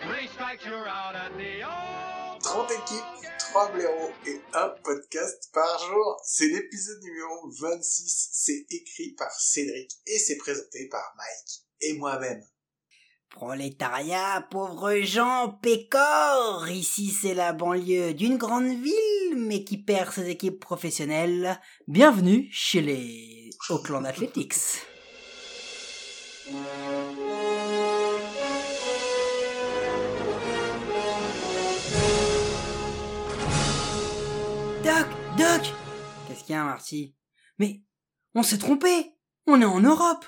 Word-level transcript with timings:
three 0.00 0.26
strikes, 0.28 0.64
you're 0.64 0.88
out 0.88 1.14
at 1.14 1.32
the 1.36 1.64
old. 1.64 2.42
30 2.42 2.70
équipes, 2.70 3.30
3 3.50 3.72
blaireaux 3.72 4.10
et 4.26 4.40
un 4.54 4.68
podcast 4.84 5.50
par 5.52 5.78
jour. 5.80 6.20
C'est 6.24 6.46
l'épisode 6.46 7.02
numéro 7.02 7.50
26. 7.60 8.28
C'est 8.32 8.66
écrit 8.70 9.14
par 9.18 9.30
Cédric 9.32 9.90
et 10.06 10.18
c'est 10.18 10.36
présenté 10.36 10.88
par 10.88 11.02
Mike 11.16 11.64
et 11.80 11.98
moi-même. 11.98 12.42
Prolétariat, 13.30 14.46
pauvres 14.50 15.00
gens, 15.00 15.58
pécor 15.62 16.66
Ici 16.70 17.10
c'est 17.10 17.34
la 17.34 17.52
banlieue 17.52 18.14
d'une 18.14 18.38
grande 18.38 18.68
ville, 18.68 19.36
mais 19.36 19.64
qui 19.64 19.76
perd 19.78 20.12
ses 20.12 20.28
équipes 20.30 20.60
professionnelles. 20.60 21.60
Bienvenue 21.88 22.48
chez 22.50 22.80
les 22.80 23.50
Auckland 23.68 24.06
Athletics. 24.06 24.54
Doc 34.88 35.06
Doc. 35.36 35.74
Qu'est-ce 36.26 36.44
qu'il 36.44 36.54
y 36.54 36.58
a, 36.58 36.64
Marty? 36.64 37.14
Mais 37.58 37.82
on 38.34 38.42
s'est 38.42 38.56
trompé. 38.56 39.12
On 39.46 39.60
est 39.60 39.66
en 39.66 39.80
Europe. 39.80 40.24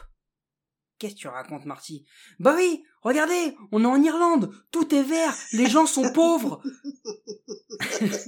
Qu'est-ce 0.99 1.15
que 1.15 1.21
tu 1.21 1.29
racontes, 1.29 1.65
Marty? 1.65 2.05
Bah 2.41 2.53
oui, 2.55 2.85
regardez, 3.01 3.57
on 3.73 3.85
est 3.85 3.87
en 3.87 4.03
Irlande, 4.03 4.53
tout 4.71 4.95
est 4.95 5.03
vert, 5.03 5.35
les 5.55 5.67
gens 5.67 5.87
sont 5.87 6.13
pauvres. 6.13 6.63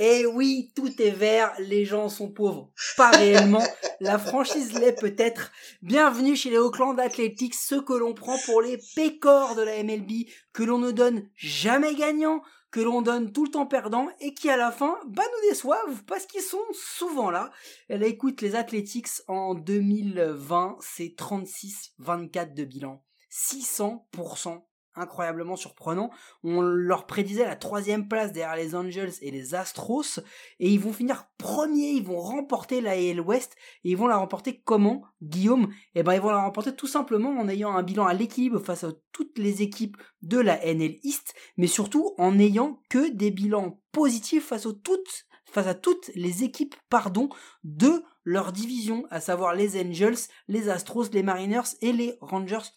Eh 0.00 0.26
oui, 0.26 0.70
tout 0.76 1.02
est 1.02 1.10
vert, 1.10 1.52
les 1.58 1.84
gens 1.84 2.08
sont 2.08 2.30
pauvres. 2.30 2.70
Pas 2.96 3.10
réellement, 3.10 3.64
la 3.98 4.16
franchise 4.16 4.78
l'est 4.78 4.92
peut-être. 4.92 5.50
Bienvenue 5.82 6.36
chez 6.36 6.50
les 6.50 6.56
Auckland 6.56 7.00
Athletics, 7.00 7.56
ceux 7.56 7.82
que 7.82 7.94
l'on 7.94 8.14
prend 8.14 8.38
pour 8.46 8.62
les 8.62 8.78
pécores 8.94 9.56
de 9.56 9.62
la 9.62 9.82
MLB, 9.82 10.28
que 10.52 10.62
l'on 10.62 10.78
ne 10.78 10.92
donne 10.92 11.28
jamais 11.34 11.96
gagnant, 11.96 12.42
que 12.70 12.80
l'on 12.80 13.02
donne 13.02 13.32
tout 13.32 13.44
le 13.44 13.50
temps 13.50 13.66
perdant 13.66 14.08
et 14.20 14.34
qui 14.34 14.50
à 14.50 14.56
la 14.56 14.70
fin 14.70 14.98
bah 15.06 15.22
nous 15.24 15.50
déçoivent 15.50 16.04
parce 16.06 16.26
qu'ils 16.26 16.42
sont 16.42 16.64
souvent 16.72 17.30
là. 17.30 17.50
Elle 17.88 18.02
écoute 18.02 18.40
les 18.42 18.54
Athletics 18.54 19.08
en 19.26 19.54
2020, 19.54 20.76
c'est 20.80 21.14
36-24 21.16 22.54
de 22.54 22.64
bilan. 22.64 23.02
600%. 23.30 24.67
Incroyablement 24.98 25.56
surprenant. 25.56 26.10
On 26.42 26.60
leur 26.60 27.06
prédisait 27.06 27.46
la 27.46 27.56
troisième 27.56 28.08
place 28.08 28.32
derrière 28.32 28.56
les 28.56 28.74
Angels 28.74 29.12
et 29.22 29.30
les 29.30 29.54
Astros 29.54 30.20
et 30.58 30.70
ils 30.70 30.80
vont 30.80 30.92
finir 30.92 31.26
premiers, 31.38 31.90
ils 31.90 32.04
vont 32.04 32.20
remporter 32.20 32.80
la 32.80 32.92
AL 32.92 33.20
West 33.20 33.56
et 33.84 33.90
ils 33.90 33.96
vont 33.96 34.08
la 34.08 34.16
remporter 34.16 34.60
comment 34.64 35.04
Guillaume? 35.22 35.72
Eh 35.94 36.02
ben 36.02 36.14
ils 36.14 36.20
vont 36.20 36.30
la 36.30 36.42
remporter 36.42 36.74
tout 36.74 36.86
simplement 36.86 37.30
en 37.30 37.48
ayant 37.48 37.76
un 37.76 37.82
bilan 37.82 38.06
à 38.06 38.14
l'équilibre 38.14 38.58
face 38.58 38.84
à 38.84 38.92
toutes 39.12 39.38
les 39.38 39.62
équipes 39.62 39.96
de 40.22 40.38
la 40.38 40.58
NL 40.64 40.98
East, 41.02 41.34
mais 41.56 41.66
surtout 41.66 42.14
en 42.18 42.32
n'ayant 42.32 42.82
que 42.88 43.10
des 43.10 43.30
bilans 43.30 43.80
positifs 43.92 44.46
face 44.46 44.66
aux 44.66 44.72
toutes 44.72 45.28
face 45.50 45.66
à 45.66 45.74
toutes 45.74 46.10
les 46.14 46.44
équipes 46.44 46.74
pardon 46.90 47.28
de 47.64 48.02
leur 48.24 48.52
division, 48.52 49.06
à 49.10 49.20
savoir 49.20 49.54
les 49.54 49.80
Angels, 49.80 50.18
les 50.48 50.68
Astros, 50.68 51.06
les 51.12 51.22
Mariners 51.22 51.76
et 51.80 51.92
les 51.92 52.18
Rangers. 52.20 52.68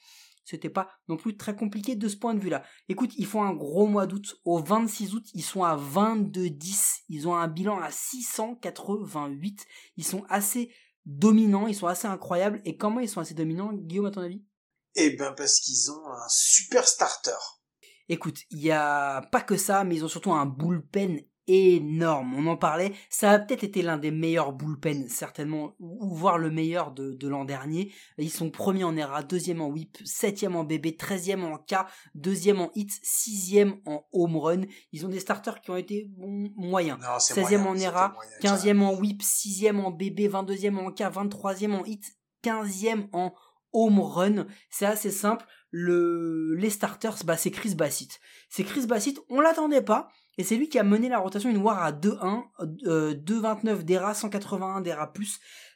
C'était 0.51 0.69
pas 0.69 0.89
non 1.07 1.15
plus 1.15 1.37
très 1.37 1.55
compliqué 1.55 1.95
de 1.95 2.09
ce 2.09 2.17
point 2.17 2.33
de 2.33 2.41
vue-là. 2.41 2.61
Écoute, 2.89 3.11
ils 3.15 3.25
font 3.25 3.41
un 3.41 3.53
gros 3.53 3.87
mois 3.87 4.05
d'août. 4.05 4.35
Au 4.43 4.61
26 4.61 5.13
août, 5.13 5.25
ils 5.33 5.43
sont 5.43 5.63
à 5.63 5.77
22-10. 5.77 7.03
Ils 7.07 7.29
ont 7.29 7.35
un 7.37 7.47
bilan 7.47 7.79
à 7.79 7.89
688. 7.89 9.65
Ils 9.95 10.05
sont 10.05 10.25
assez 10.27 10.73
dominants, 11.05 11.67
ils 11.67 11.75
sont 11.75 11.87
assez 11.87 12.07
incroyables. 12.07 12.61
Et 12.65 12.75
comment 12.75 12.99
ils 12.99 13.07
sont 13.07 13.21
assez 13.21 13.33
dominants, 13.33 13.71
Guillaume, 13.71 14.07
à 14.07 14.11
ton 14.11 14.19
avis? 14.19 14.43
Eh 14.95 15.11
ben 15.11 15.31
parce 15.31 15.61
qu'ils 15.61 15.89
ont 15.89 16.05
un 16.05 16.27
super 16.27 16.85
starter. 16.85 17.31
Écoute, 18.09 18.39
il 18.49 18.59
y 18.59 18.71
a 18.71 19.21
pas 19.31 19.39
que 19.39 19.55
ça, 19.55 19.85
mais 19.85 19.95
ils 19.95 20.03
ont 20.03 20.09
surtout 20.09 20.33
un 20.33 20.45
bullpen 20.45 21.21
énorme. 21.47 22.33
On 22.35 22.47
en 22.47 22.57
parlait. 22.57 22.93
Ça 23.09 23.31
a 23.31 23.39
peut-être 23.39 23.63
été 23.63 23.81
l'un 23.81 23.97
des 23.97 24.11
meilleurs 24.11 24.53
bullpen, 24.53 25.07
certainement, 25.09 25.75
ou 25.79 26.13
voire 26.15 26.37
le 26.37 26.49
meilleur 26.49 26.91
de, 26.91 27.13
de 27.13 27.27
l'an 27.27 27.45
dernier. 27.45 27.91
Ils 28.17 28.29
sont 28.29 28.49
premiers 28.49 28.83
en 28.83 28.95
ERA, 28.95 29.23
deuxième 29.23 29.61
en 29.61 29.67
whip, 29.67 29.97
septième 30.05 30.55
en 30.55 30.63
BB, 30.63 30.97
treizième 30.97 31.43
en 31.43 31.57
K, 31.57 31.85
deuxième 32.15 32.61
en 32.61 32.71
hit, 32.75 32.91
sixième 33.03 33.77
en 33.85 34.05
home 34.11 34.37
run. 34.37 34.61
Ils 34.91 35.05
ont 35.05 35.09
des 35.09 35.19
starters 35.19 35.61
qui 35.61 35.71
ont 35.71 35.77
été 35.77 36.09
moyens. 36.55 36.99
Non, 36.99 37.19
c'est 37.19 37.33
16e 37.33 37.57
moyen, 37.57 37.65
en 37.65 37.75
ERA, 37.75 38.13
moyen, 38.13 38.55
15e 38.55 38.81
en 38.81 38.93
whip, 38.95 39.21
6e 39.21 39.79
en 39.79 39.91
BB, 39.91 40.29
22e 40.29 40.77
en 40.77 40.91
K, 40.91 41.01
23e 41.01 41.73
en 41.73 41.85
hit, 41.85 42.03
15e 42.43 43.07
en 43.13 43.33
home 43.73 43.99
run. 43.99 44.47
C'est 44.69 44.85
assez 44.85 45.11
simple. 45.11 45.45
Le, 45.71 46.53
les 46.55 46.69
starters, 46.69 47.23
bah, 47.23 47.37
c'est 47.37 47.51
Chris 47.51 47.75
Bassett. 47.75 48.19
C'est 48.49 48.63
Chris 48.63 48.85
Bassett, 48.85 49.17
on 49.29 49.39
l'attendait 49.39 49.81
pas. 49.81 50.09
Et 50.37 50.43
c'est 50.43 50.55
lui 50.55 50.69
qui 50.69 50.79
a 50.79 50.83
mené 50.83 51.09
la 51.09 51.19
rotation 51.19 51.49
une 51.49 51.57
war 51.57 51.83
à 51.83 51.91
2-1, 51.91 52.43
euh, 52.85 53.13
2,29 53.13 53.83
d'ERA, 53.83 54.13
181 54.13 54.81
d'ERA+, 54.81 55.11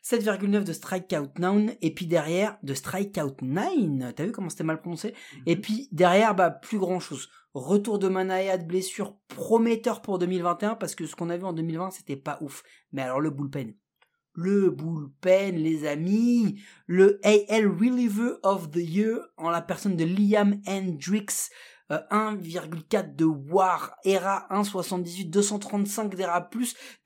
7,9 0.03 0.63
de 0.63 0.73
strikeout 0.73 1.37
9, 1.37 1.77
et 1.81 1.93
puis 1.93 2.07
derrière, 2.07 2.57
de 2.63 2.73
strikeout 2.73 3.35
9, 3.41 4.15
t'as 4.15 4.25
vu 4.25 4.31
comment 4.31 4.49
c'était 4.49 4.63
mal 4.63 4.79
prononcé? 4.79 5.13
Et 5.45 5.59
puis 5.59 5.89
derrière, 5.91 6.35
bah, 6.35 6.51
plus 6.51 6.79
grand 6.79 6.99
chose. 6.99 7.29
Retour 7.53 7.99
de 7.99 8.07
Manaya 8.07 8.57
de 8.57 8.65
blessure 8.65 9.17
prometteur 9.27 10.01
pour 10.01 10.19
2021, 10.19 10.75
parce 10.75 10.95
que 10.95 11.05
ce 11.05 11.15
qu'on 11.15 11.29
a 11.29 11.37
vu 11.37 11.45
en 11.45 11.53
2020, 11.53 11.91
c'était 11.91 12.15
pas 12.15 12.37
ouf. 12.41 12.63
Mais 12.91 13.01
alors 13.01 13.21
le 13.21 13.31
bullpen. 13.31 13.73
Le 14.33 14.69
bullpen, 14.69 15.55
les 15.55 15.87
amis. 15.87 16.61
Le 16.85 17.19
AL 17.23 17.67
Reliever 17.67 18.33
of 18.43 18.71
the 18.71 18.77
Year, 18.77 19.19
en 19.37 19.49
la 19.49 19.61
personne 19.61 19.95
de 19.95 20.03
Liam 20.03 20.61
Hendricks, 20.67 21.49
euh, 21.91 21.99
1,4 22.11 23.15
de 23.15 23.25
WAR, 23.25 23.95
ERA 24.03 24.47
1,78, 24.49 25.29
235 25.29 26.15
d'ERA+, 26.15 26.49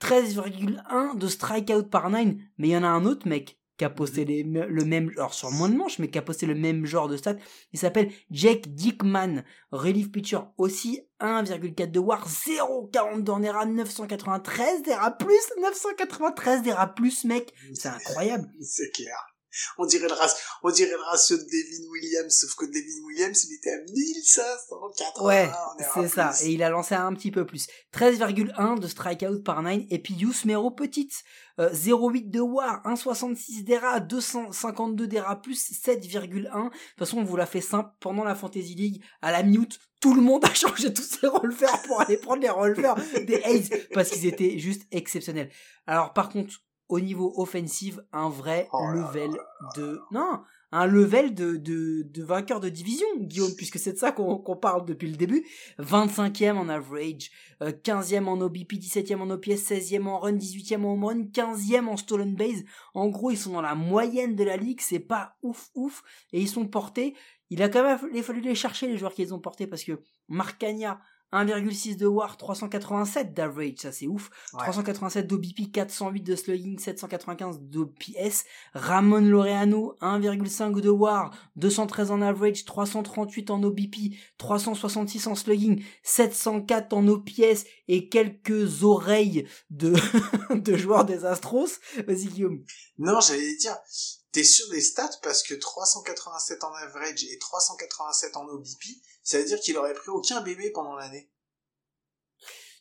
13,1 0.01 1.17
de 1.17 1.27
strikeout 1.27 1.89
par 1.89 2.09
9. 2.09 2.35
Mais 2.57 2.69
il 2.69 2.71
y 2.71 2.77
en 2.77 2.83
a 2.83 2.87
un 2.87 3.05
autre 3.05 3.27
mec 3.27 3.59
qui 3.79 3.85
a 3.85 3.89
posté 3.89 4.25
le 4.25 4.85
même, 4.85 5.09
alors 5.15 5.33
sur 5.33 5.49
moins 5.51 5.69
de 5.69 5.75
manches, 5.75 5.99
mais 5.99 6.09
qui 6.09 6.17
a 6.17 6.21
posté 6.21 6.45
le 6.45 6.53
même 6.53 6.85
genre 6.85 7.07
de 7.07 7.15
stats. 7.15 7.37
Il 7.71 7.79
s'appelle 7.79 8.11
Jake 8.29 8.73
Dickman, 8.75 9.43
relief 9.71 10.11
pitcher 10.11 10.39
aussi 10.57 11.01
1,4 11.21 11.89
de 11.89 11.99
WAR, 11.99 12.27
0,42 12.27 13.29
en 13.29 13.41
ERA, 13.41 13.65
993 13.65 14.83
d'ERA+, 14.83 15.17
993 15.61 16.61
d'ERA+, 16.61 16.93
mec. 17.23 17.53
C'est 17.73 17.87
incroyable. 17.87 18.49
C'est 18.61 18.91
clair. 18.91 19.28
On 19.77 19.85
dirait 19.85 20.07
le 20.07 20.13
ratio, 20.13 20.37
on 20.63 20.71
dirait 20.71 20.91
le 20.91 21.01
ratio 21.03 21.37
de 21.37 21.43
Devin 21.43 21.89
Williams, 21.91 22.35
sauf 22.39 22.55
que 22.55 22.65
Devin 22.65 23.05
Williams, 23.07 23.45
il 23.45 23.55
était 23.55 23.71
à 23.71 23.81
1580. 23.91 25.25
Ouais, 25.25 25.49
c'est 25.93 26.07
ça. 26.07 26.33
Et 26.43 26.51
il 26.51 26.63
a 26.63 26.69
lancé 26.69 26.95
un 26.95 27.13
petit 27.13 27.31
peu 27.31 27.45
plus. 27.45 27.67
13,1 27.93 28.79
de 28.79 28.87
strikeout 28.87 29.43
par 29.43 29.61
9. 29.61 29.81
Et 29.89 29.99
puis 29.99 30.13
Yusmero 30.13 30.71
petite. 30.71 31.23
Euh, 31.59 31.69
0,8 31.71 32.29
de 32.29 32.39
WAR, 32.39 32.81
1,66 32.85 33.65
d'ERA, 33.65 33.99
252 33.99 35.07
d'ERA+, 35.07 35.41
7,1. 35.45 36.29
De 36.29 36.43
toute 36.43 36.73
façon, 36.97 37.17
on 37.17 37.23
vous 37.23 37.35
l'a 37.35 37.45
fait 37.45 37.59
simple. 37.59 37.89
Pendant 37.99 38.23
la 38.23 38.33
Fantasy 38.33 38.75
League, 38.75 39.03
à 39.21 39.33
la 39.33 39.43
mute, 39.43 39.77
tout 39.99 40.13
le 40.13 40.21
monde 40.21 40.45
a 40.45 40.53
changé 40.53 40.93
tous 40.93 41.03
ses 41.03 41.27
releveurs 41.27 41.81
pour 41.83 41.99
aller 41.99 42.17
prendre 42.17 42.41
les 42.41 42.49
releveurs 42.49 42.97
des 43.25 43.41
A's 43.43 43.69
parce 43.93 44.09
qu'ils 44.09 44.25
étaient 44.25 44.57
juste 44.57 44.83
exceptionnels. 44.91 45.49
Alors 45.85 46.13
par 46.13 46.29
contre, 46.29 46.53
au 46.89 46.99
niveau 46.99 47.33
offensive, 47.37 48.03
un 48.11 48.29
vrai 48.29 48.67
Oh 48.73 48.81
là 48.81 48.93
level 48.93 49.31
de... 49.75 50.01
Non, 50.11 50.41
un 50.71 50.85
level 50.85 51.33
de, 51.33 51.55
de, 51.55 52.03
de 52.03 52.23
vainqueur 52.23 52.59
de 52.59 52.69
division, 52.69 53.07
Guillaume, 53.17 53.55
puisque 53.55 53.79
c'est 53.79 53.93
de 53.93 53.97
ça 53.97 54.11
qu'on 54.11 54.55
parle 54.55 54.85
depuis 54.85 55.09
le 55.09 55.15
début. 55.15 55.45
25e 55.79 56.57
en 56.57 56.69
average, 56.69 57.31
euh, 57.61 57.71
15e 57.71 58.25
en 58.25 58.39
OBP, 58.41 58.73
17e 58.73 59.19
en 59.19 59.29
OPS, 59.31 59.71
16e 59.71 60.05
en 60.05 60.19
run, 60.19 60.33
18e 60.33 60.83
en 60.83 60.93
home 60.93 61.05
run, 61.05 61.21
15e 61.23 61.87
en 61.87 61.97
stolen 61.97 62.35
base. 62.35 62.63
En 62.93 63.07
gros, 63.07 63.31
ils 63.31 63.37
sont 63.37 63.53
dans 63.53 63.61
la 63.61 63.75
moyenne 63.75 64.35
de 64.35 64.43
la 64.43 64.57
ligue, 64.57 64.81
c'est 64.81 64.99
pas 64.99 65.37
ouf 65.41 65.69
ouf, 65.73 66.03
et 66.33 66.41
ils 66.41 66.49
sont 66.49 66.67
portés. 66.67 67.15
Il 67.49 67.63
a 67.63 67.69
quand 67.69 67.83
même 67.83 68.23
fallu 68.23 68.41
les 68.41 68.55
chercher, 68.55 68.87
les 68.87 68.97
joueurs 68.97 69.13
qu'ils 69.13 69.33
ont 69.33 69.39
portés, 69.39 69.65
parce 69.65 69.83
que 69.83 70.01
Marcagna 70.27 70.99
1,6 71.31 71.95
de 71.95 72.07
WAR, 72.07 72.37
387 72.37 73.33
d'average, 73.33 73.77
ça 73.77 73.91
c'est 73.91 74.07
ouf. 74.07 74.29
Ouais. 74.53 74.63
387 74.63 75.27
d'OBP, 75.27 75.71
408 75.71 76.21
de 76.21 76.35
slugging, 76.35 76.79
795 76.79 77.59
d'OPS. 77.59 78.45
Ramon 78.73 79.21
Laureano, 79.21 79.95
1,5 80.01 80.81
de 80.81 80.89
WAR, 80.89 81.31
213 81.55 82.11
en 82.11 82.21
average, 82.21 82.65
338 82.65 83.51
en 83.51 83.63
OBP, 83.63 84.15
366 84.37 85.27
en 85.27 85.35
slugging, 85.35 85.83
704 86.03 86.93
en 86.93 87.07
OPS 87.07 87.65
et 87.87 88.09
quelques 88.09 88.83
oreilles 88.83 89.47
de, 89.69 89.93
de 90.55 90.77
joueurs 90.77 91.05
des 91.05 91.25
Astros. 91.25 91.79
Vas-y 92.07 92.27
Guillaume. 92.27 92.63
Non, 92.97 93.19
j'allais 93.19 93.55
dire, 93.55 93.77
t'es 94.31 94.43
sûr 94.43 94.69
des 94.69 94.81
stats 94.81 95.19
parce 95.23 95.43
que 95.43 95.53
387 95.53 96.63
en 96.63 96.73
average 96.73 97.23
et 97.23 97.37
387 97.37 98.37
en 98.37 98.47
OBP, 98.47 98.83
ça 99.29 99.37
veut 99.37 99.45
dire 99.45 99.59
qu'il 99.59 99.77
aurait 99.77 99.93
pris 99.93 100.09
aucun 100.09 100.41
bébé 100.41 100.71
pendant 100.71 100.95
l'année. 100.95 101.29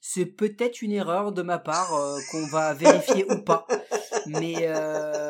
C'est 0.01 0.25
peut-être 0.25 0.81
une 0.81 0.93
erreur 0.93 1.31
de 1.33 1.43
ma 1.43 1.59
part 1.59 1.95
euh, 1.95 2.19
qu'on 2.31 2.47
va 2.47 2.73
vérifier 2.73 3.31
ou 3.31 3.43
pas. 3.43 3.67
Mais 4.27 4.55
euh, 4.61 5.28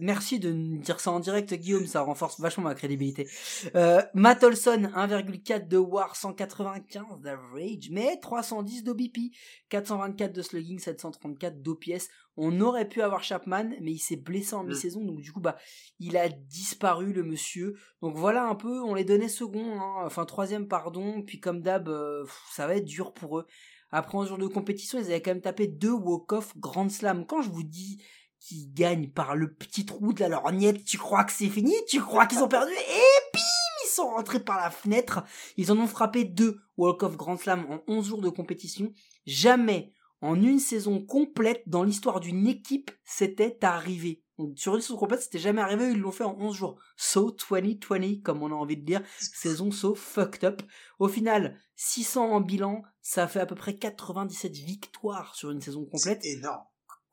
merci 0.00 0.38
de 0.38 0.52
nous 0.52 0.78
dire 0.78 1.00
ça 1.00 1.10
en 1.10 1.20
direct, 1.20 1.52
Guillaume, 1.54 1.86
ça 1.86 2.00
renforce 2.02 2.40
vachement 2.40 2.64
ma 2.64 2.74
crédibilité. 2.74 3.28
Euh, 3.74 4.02
Matt 4.14 4.42
Olson, 4.42 4.90
1,4 4.94 5.68
de 5.68 5.76
WAR, 5.76 6.16
195 6.16 7.20
d'average, 7.22 7.90
mais 7.90 8.18
310 8.20 8.84
d'OBP, 8.84 9.32
424 9.68 10.32
de 10.32 10.42
slugging, 10.42 10.78
734 10.78 11.62
d'OPS. 11.62 12.08
On 12.36 12.60
aurait 12.60 12.88
pu 12.88 13.02
avoir 13.02 13.22
Chapman, 13.22 13.70
mais 13.80 13.92
il 13.92 13.98
s'est 13.98 14.16
blessé 14.16 14.54
en 14.54 14.64
Mm. 14.64 14.68
mi-saison, 14.68 15.04
donc 15.04 15.20
du 15.20 15.32
coup, 15.32 15.40
bah, 15.40 15.56
il 15.98 16.16
a 16.16 16.28
disparu, 16.28 17.12
le 17.12 17.22
monsieur. 17.22 17.74
Donc 18.02 18.16
voilà 18.16 18.44
un 18.46 18.54
peu, 18.54 18.80
on 18.82 18.94
les 18.94 19.04
donnait 19.04 19.28
second, 19.28 19.78
hein, 19.80 20.02
enfin 20.06 20.24
troisième, 20.24 20.68
pardon, 20.68 21.22
puis 21.22 21.40
comme 21.40 21.60
d'hab, 21.60 21.88
euh, 21.88 22.24
ça 22.52 22.66
va 22.66 22.76
être 22.76 22.84
dur 22.84 23.12
pour 23.12 23.38
eux. 23.38 23.46
Après, 23.92 24.16
en 24.16 24.24
jour 24.24 24.38
de 24.38 24.46
compétition, 24.46 24.98
ils 25.00 25.06
avaient 25.06 25.20
quand 25.20 25.32
même 25.32 25.40
tapé 25.40 25.66
deux 25.66 25.90
walk-off 25.90 26.56
Grand 26.56 26.88
Slam. 26.88 27.26
Quand 27.26 27.42
je 27.42 27.50
vous 27.50 27.64
dis 27.64 28.00
qu'ils 28.40 28.72
gagnent 28.72 29.10
par 29.10 29.36
le 29.36 29.52
petit 29.52 29.86
trou 29.86 30.12
de 30.12 30.20
la 30.20 30.28
lorgnette, 30.28 30.84
tu 30.84 30.98
crois 30.98 31.24
que 31.24 31.32
c'est 31.32 31.48
fini? 31.48 31.74
Tu 31.88 32.00
crois 32.00 32.26
qu'ils 32.26 32.42
ont 32.42 32.48
perdu? 32.48 32.72
Et 32.72 33.34
bim 33.34 33.40
Ils 33.84 33.88
sont 33.88 34.08
rentrés 34.08 34.40
par 34.40 34.58
la 34.58 34.70
fenêtre. 34.70 35.22
Ils 35.56 35.70
en 35.70 35.78
ont 35.78 35.86
frappé 35.86 36.24
deux 36.24 36.60
walk-off 36.76 37.16
Grand 37.16 37.36
Slam 37.36 37.66
en 37.70 37.80
11 37.86 38.06
jours 38.06 38.20
de 38.20 38.30
compétition. 38.30 38.92
Jamais, 39.26 39.92
en 40.22 40.42
une 40.42 40.58
saison 40.58 41.04
complète, 41.04 41.62
dans 41.66 41.82
l'histoire 41.82 42.20
d'une 42.20 42.46
équipe, 42.46 42.90
c'était 43.04 43.64
arrivé. 43.64 44.22
Donc, 44.38 44.58
sur 44.58 44.74
une 44.74 44.80
saison 44.80 44.96
complète, 44.96 45.20
c'était 45.20 45.38
jamais 45.38 45.60
arrivé, 45.60 45.90
ils 45.90 45.98
l'ont 45.98 46.12
fait 46.12 46.24
en 46.24 46.34
11 46.38 46.56
jours. 46.56 46.80
So 46.96 47.36
2020, 47.50 48.22
comme 48.22 48.42
on 48.42 48.50
a 48.50 48.54
envie 48.54 48.78
de 48.78 48.84
dire. 48.84 49.02
Saison 49.18 49.70
so 49.70 49.94
fucked 49.94 50.44
up. 50.44 50.62
Au 50.98 51.08
final, 51.08 51.58
600 51.76 52.32
en 52.32 52.40
bilan, 52.40 52.82
ça 53.02 53.28
fait 53.28 53.40
à 53.40 53.46
peu 53.46 53.54
près 53.54 53.76
97 53.76 54.56
victoires 54.56 55.34
sur 55.34 55.50
une 55.50 55.60
saison 55.60 55.84
complète. 55.84 56.20
C'est 56.22 56.38
énorme. 56.38 56.64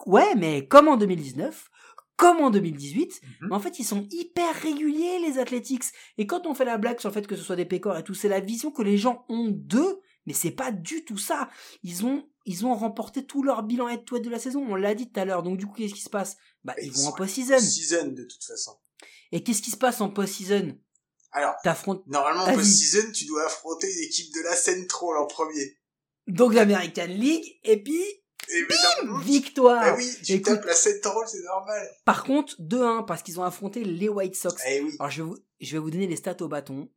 Ouais, 0.05 0.35
mais 0.35 0.67
comme 0.67 0.88
en 0.88 0.97
2019, 0.97 1.69
comme 2.15 2.38
en 2.38 2.49
2018, 2.49 3.21
Mhm. 3.21 3.47
mais 3.49 3.55
en 3.55 3.59
fait, 3.59 3.79
ils 3.79 3.83
sont 3.85 4.07
hyper 4.11 4.53
réguliers, 4.55 5.19
les 5.19 5.38
Athletics. 5.39 5.83
Et 6.17 6.25
quand 6.27 6.45
on 6.47 6.53
fait 6.55 6.65
la 6.65 6.77
blague 6.77 6.99
sur 6.99 7.09
le 7.09 7.13
fait 7.13 7.27
que 7.27 7.35
ce 7.35 7.44
soit 7.44 7.55
des 7.55 7.65
pécores 7.65 7.97
et 7.97 8.03
tout, 8.03 8.13
c'est 8.13 8.29
la 8.29 8.39
vision 8.39 8.71
que 8.71 8.81
les 8.81 8.97
gens 8.97 9.25
ont 9.29 9.49
d'eux, 9.51 9.99
mais 10.25 10.33
c'est 10.33 10.51
pas 10.51 10.71
du 10.71 11.05
tout 11.05 11.17
ça. 11.17 11.49
Ils 11.83 12.05
ont, 12.05 12.27
ils 12.45 12.65
ont 12.65 12.73
remporté 12.73 13.25
tout 13.25 13.44
leur 13.44 13.63
bilan 13.63 13.88
head-to-head 13.88 14.23
de 14.23 14.29
la 14.29 14.39
saison, 14.39 14.65
on 14.67 14.75
l'a 14.75 14.95
dit 14.95 15.11
tout 15.11 15.19
à 15.19 15.25
l'heure. 15.25 15.44
Donc 15.44 15.57
du 15.57 15.65
coup, 15.67 15.73
qu'est-ce 15.75 15.94
qui 15.94 16.01
se 16.01 16.09
passe? 16.09 16.38
Bah, 16.63 16.73
ils 16.81 16.88
ils 16.88 16.91
vont 16.94 17.07
en 17.07 17.11
post-season. 17.13 17.59
Season 17.59 18.07
de 18.07 18.23
toute 18.23 18.44
façon. 18.44 18.71
Et 19.31 19.44
qu'est-ce 19.44 19.61
qui 19.61 19.71
se 19.71 19.77
passe 19.77 20.01
en 20.01 20.09
post-season? 20.09 20.77
Alors, 21.33 21.53
T'affrontes 21.63 22.07
normalement, 22.07 22.45
en 22.45 22.53
post-season, 22.53 23.11
tu 23.11 23.25
dois 23.25 23.45
affronter 23.45 23.88
l'équipe 24.01 24.33
de 24.33 24.41
la 24.41 24.55
Central 24.55 25.17
en 25.19 25.27
premier. 25.27 25.77
donc 26.27 26.53
l'American 26.53 27.05
League, 27.07 27.59
et 27.63 27.81
puis, 27.83 28.01
Et 28.50 29.24
victoire 29.24 29.81
ah 29.84 29.95
oui, 29.98 30.10
tu 30.24 30.34
Écoute. 30.34 30.56
tapes 30.56 30.66
la 30.66 30.74
c'est 30.74 31.01
normal. 31.44 31.89
Par 32.06 32.24
contre, 32.24 32.56
2-1, 32.62 33.06
parce 33.06 33.22
qu'ils 33.22 33.39
ont 33.39 33.44
affronté 33.44 33.84
les 33.84 34.10
White 34.10 34.36
Sox. 34.36 34.62
Eh 34.69 34.81
oui. 34.81 34.95
Alors 35.00 35.12
je 35.12 35.22
vais, 35.22 35.30
vous, 35.30 35.38
je 35.60 35.72
vais 35.74 35.80
vous 35.80 35.92
donner 35.92 36.07
les 36.07 36.16
stats 36.16 36.38
au 36.42 36.48
bâton. 36.48 36.89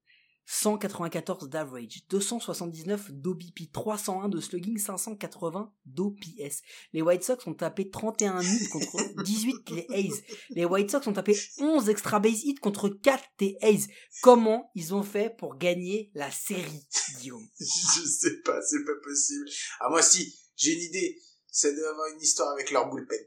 194 0.53 1.49
d'average, 1.49 2.03
279 2.09 3.13
d'OBP, 3.13 3.71
301 3.73 4.29
de 4.29 4.41
slugging, 4.41 4.79
580 4.79 5.73
d'OPS. 5.87 6.63
Les 6.93 7.03
White 7.03 7.23
Sox 7.23 7.47
ont 7.47 7.55
tapé 7.55 7.89
31 7.89 8.43
hits 8.43 8.69
contre 8.69 8.97
18 9.23 9.71
les 9.71 9.87
A's. 9.91 10.21
Les 10.51 10.65
White 10.65 10.91
Sox 10.91 11.07
ont 11.07 11.13
tapé 11.13 11.39
11 11.59 11.89
extra 11.89 12.19
base 12.19 12.43
hits 12.43 12.57
contre 12.57 12.89
4 12.89 13.23
des 13.39 13.57
A's. 13.63 13.87
Comment 14.23 14.73
ils 14.75 14.93
ont 14.93 15.05
fait 15.05 15.37
pour 15.37 15.57
gagner 15.57 16.11
la 16.15 16.33
série, 16.33 16.85
Guillaume? 17.21 17.47
Je 17.61 18.03
sais 18.09 18.41
pas, 18.45 18.61
c'est 18.61 18.85
pas 18.85 18.99
possible. 19.05 19.45
Ah, 19.79 19.89
moi, 19.89 20.03
si, 20.03 20.37
j'ai 20.57 20.73
une 20.73 20.83
idée. 20.83 21.17
Ça 21.51 21.73
doit 21.73 21.91
avoir 21.91 22.07
une 22.15 22.21
histoire 22.21 22.51
avec 22.51 22.71
leur 22.71 22.89
bullpen. 22.89 23.19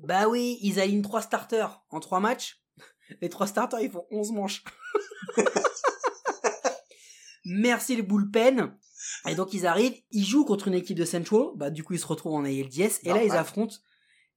Bah 0.00 0.28
oui, 0.28 0.58
ils 0.62 0.80
alignent 0.80 1.02
3 1.02 1.22
starters 1.22 1.82
en 1.90 2.00
3 2.00 2.20
matchs. 2.20 2.62
Les 3.20 3.28
3 3.28 3.46
starters, 3.46 3.80
ils 3.80 3.90
font 3.90 4.06
11 4.10 4.32
manches. 4.32 4.64
Merci 7.44 7.96
le 7.96 8.02
bullpen. 8.02 8.76
Et 9.28 9.34
donc 9.34 9.52
ils 9.54 9.66
arrivent, 9.66 10.00
ils 10.10 10.24
jouent 10.24 10.44
contre 10.44 10.68
une 10.68 10.74
équipe 10.74 10.98
de 10.98 11.04
Central, 11.04 11.48
bah 11.54 11.70
du 11.70 11.84
coup 11.84 11.94
ils 11.94 12.00
se 12.00 12.06
retrouvent 12.06 12.34
en 12.34 12.44
ALDS, 12.44 13.00
et 13.02 13.08
là 13.08 13.22
ils 13.22 13.32
affrontent 13.32 13.76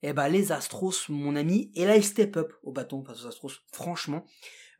eh 0.01 0.13
bah, 0.13 0.29
les 0.29 0.51
Astros, 0.51 1.09
mon 1.09 1.35
ami, 1.35 1.71
et 1.75 1.85
là 1.85 1.95
ils 1.95 2.03
step 2.03 2.37
up 2.37 2.53
au 2.63 2.71
bâton 2.71 3.03
face 3.03 3.23
aux 3.23 3.27
Astros, 3.27 3.51
franchement. 3.71 4.25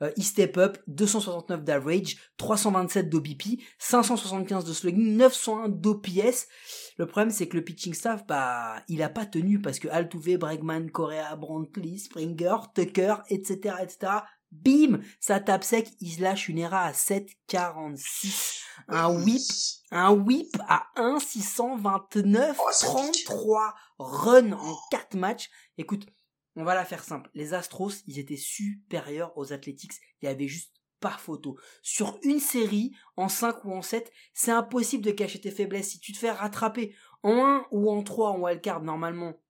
Euh, 0.01 0.11
ils 0.15 0.23
step 0.23 0.57
up, 0.57 0.77
269 0.87 1.63
d'average, 1.63 2.17
327 2.37 3.09
d'OBP, 3.09 3.59
575 3.79 4.63
de 4.63 4.73
slugging, 4.73 5.17
901 5.17 5.69
d'OPS. 5.69 6.47
Le 6.97 7.05
problème 7.05 7.31
c'est 7.31 7.47
que 7.47 7.57
le 7.57 7.63
pitching 7.63 7.93
staff, 7.93 8.25
bah, 8.25 8.81
il 8.87 9.01
a 9.03 9.09
pas 9.09 9.25
tenu 9.25 9.59
parce 9.61 9.79
que 9.79 9.87
Altuve, 9.89 10.37
Bregman, 10.37 10.89
Correa, 10.89 11.35
Brantley, 11.35 11.97
Springer, 11.97 12.55
Tucker, 12.73 13.15
etc., 13.29 13.75
etc., 13.81 14.13
bim, 14.51 14.99
ça 15.19 15.39
tape 15.39 15.63
sec, 15.63 15.89
il 15.99 16.11
se 16.11 16.21
lâche 16.21 16.49
une 16.49 16.57
ERA 16.59 16.83
à 16.85 16.91
7,46. 16.93 18.61
Un 18.87 19.09
Oui. 19.09 19.33
whip, 19.33 19.41
un 19.91 20.11
whip 20.11 20.57
à 20.67 20.87
1,629, 20.95 22.57
Oh, 22.59 22.69
ça 22.71 22.87
pique. 22.87 23.25
33 23.25 23.75
runs 23.99 24.53
en 24.53 24.75
4 24.91 25.15
matchs. 25.15 25.49
Écoute, 25.77 26.05
on 26.59 26.65
va 26.65 26.75
la 26.75 26.85
faire 26.85 27.03
simple. 27.03 27.29
Les 27.33 27.53
Astros, 27.53 28.03
ils 28.07 28.19
étaient 28.19 28.37
supérieurs 28.37 29.37
aux 29.37 29.53
Athletics. 29.53 29.93
Il 30.21 30.25
y 30.25 30.27
avait 30.27 30.47
juste 30.47 30.73
pas 30.99 31.17
photo. 31.17 31.57
Sur 31.81 32.19
une 32.23 32.39
série, 32.39 32.91
en 33.15 33.29
5 33.29 33.65
ou 33.65 33.73
en 33.73 33.81
7, 33.81 34.11
c'est 34.33 34.51
impossible 34.51 35.03
de 35.03 35.11
cacher 35.11 35.39
tes 35.39 35.51
faiblesses. 35.51 35.91
Si 35.91 35.99
tu 35.99 36.11
te 36.11 36.17
fais 36.17 36.31
rattraper 36.31 36.95
en 37.23 37.45
1 37.45 37.67
ou 37.71 37.89
en 37.89 38.03
3 38.03 38.31
en 38.31 38.39
wildcard 38.39 38.81
normalement, 38.81 39.41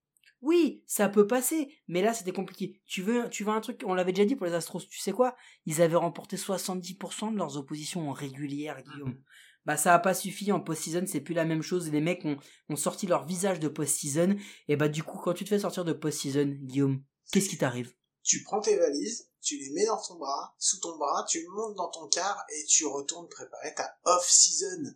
oui, 0.42 0.82
ça 0.86 1.08
peut 1.08 1.26
passer, 1.26 1.74
mais 1.86 2.00
là 2.00 2.14
c'était 2.14 2.32
compliqué. 2.32 2.80
Tu 2.86 3.02
veux, 3.02 3.28
tu 3.28 3.44
veux 3.44 3.52
un 3.52 3.60
truc, 3.60 3.82
on 3.84 3.92
l'avait 3.92 4.12
déjà 4.12 4.24
dit 4.24 4.36
pour 4.36 4.46
les 4.46 4.54
Astros, 4.54 4.80
tu 4.88 4.98
sais 4.98 5.12
quoi? 5.12 5.36
Ils 5.66 5.82
avaient 5.82 5.96
remporté 5.96 6.36
70% 6.36 7.32
de 7.32 7.36
leurs 7.36 7.58
oppositions 7.58 8.08
en 8.08 8.12
régulière, 8.12 8.82
Guillaume. 8.82 9.18
Bah 9.66 9.76
ça 9.76 9.94
a 9.94 9.98
pas 9.98 10.14
suffi 10.14 10.52
en 10.52 10.60
post-season, 10.60 11.04
c'est 11.06 11.20
plus 11.20 11.34
la 11.34 11.44
même 11.44 11.62
chose. 11.62 11.90
Les 11.90 12.00
mecs 12.00 12.24
ont, 12.24 12.36
ont 12.68 12.76
sorti 12.76 13.06
leur 13.06 13.26
visage 13.26 13.60
de 13.60 13.68
post-season, 13.68 14.36
et 14.68 14.76
bah 14.76 14.88
du 14.88 15.02
coup 15.02 15.18
quand 15.18 15.34
tu 15.34 15.44
te 15.44 15.50
fais 15.50 15.58
sortir 15.58 15.84
de 15.84 15.92
post-season, 15.92 16.56
Guillaume, 16.62 17.02
qu'est-ce 17.32 17.48
qui 17.48 17.58
t'arrive? 17.58 17.92
Tu 18.22 18.42
prends 18.42 18.60
tes 18.60 18.76
valises, 18.76 19.28
tu 19.42 19.56
les 19.56 19.70
mets 19.70 19.86
dans 19.86 20.00
ton 20.00 20.16
bras, 20.16 20.54
sous 20.58 20.78
ton 20.80 20.96
bras, 20.96 21.24
tu 21.28 21.46
montes 21.48 21.76
dans 21.76 21.90
ton 21.90 22.08
car 22.08 22.44
et 22.54 22.64
tu 22.66 22.84
retournes 22.86 23.28
préparer 23.28 23.74
ta 23.74 23.96
off-season. 24.04 24.94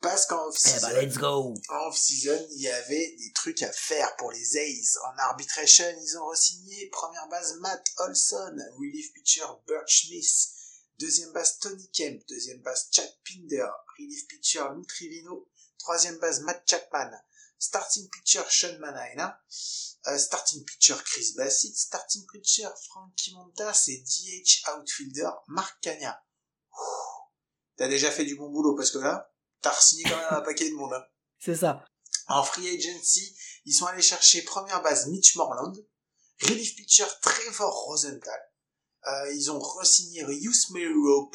Parce 0.00 0.26
qu'en 0.26 0.44
Eh 0.44 0.48
off-season, 0.48 0.88
bah 1.18 1.28
en 1.30 1.88
off-season, 1.88 2.46
il 2.52 2.62
y 2.62 2.68
avait 2.68 3.16
des 3.18 3.32
trucs 3.34 3.62
à 3.62 3.72
faire 3.72 4.14
pour 4.16 4.30
les 4.30 4.58
A's. 4.58 4.98
En 5.06 5.18
arbitration, 5.18 5.84
ils 6.02 6.18
ont 6.18 6.26
re-signé 6.28 6.88
première 6.90 7.28
base 7.28 7.58
Matt 7.60 7.84
Olson, 7.98 8.56
relief 8.78 9.12
pitcher 9.12 9.46
Bert 9.66 9.88
Smith, 9.88 10.48
deuxième 10.98 11.32
base 11.32 11.58
Tony 11.58 11.88
Kemp, 11.92 12.20
deuxième 12.28 12.60
base 12.62 12.88
Chad 12.92 13.12
Pinder, 13.24 13.70
relief 13.98 14.26
pitcher 14.28 14.64
Lou 14.74 14.84
Trivino, 14.84 15.48
troisième 15.78 16.18
base 16.18 16.40
Matt 16.40 16.62
Chapman, 16.68 17.10
starting 17.58 18.08
pitcher 18.10 18.42
Sean 18.48 18.78
Manaina, 18.78 19.40
euh, 20.06 20.18
starting 20.18 20.64
pitcher 20.64 20.94
Chris 21.04 21.34
Bassett, 21.36 21.76
starting 21.76 22.24
pitcher 22.32 22.68
Frankie 22.88 23.34
Montas 23.34 23.84
et 23.88 24.02
DH 24.02 24.68
outfielder 24.70 25.30
Mark 25.48 25.80
Cagna. 25.80 26.22
T'as 27.76 27.88
déjà 27.88 28.10
fait 28.10 28.24
du 28.24 28.36
bon 28.36 28.50
boulot 28.50 28.74
parce 28.76 28.90
que 28.90 28.98
là, 28.98 29.32
t'as 29.60 29.70
re-signé 29.70 30.04
quand 30.04 30.16
même 30.16 30.26
un 30.30 30.42
paquet 30.42 30.70
de 30.70 30.74
monde. 30.74 30.92
hein. 30.92 31.04
C'est 31.38 31.56
ça. 31.56 31.84
En 32.26 32.42
free 32.42 32.68
agency, 32.68 33.36
ils 33.64 33.72
sont 33.72 33.86
allés 33.86 34.02
chercher 34.02 34.42
première 34.42 34.82
base 34.82 35.06
Mitch 35.08 35.36
Morland, 35.36 35.74
relief 36.42 36.76
pitcher 36.76 37.06
Trevor 37.22 37.72
Rosenthal. 37.86 38.40
Euh, 39.06 39.32
ils 39.32 39.50
ont 39.50 39.60
re-signé 39.60 40.24
Yusmeiro 40.28 41.30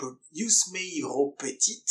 Petit. 1.39 1.83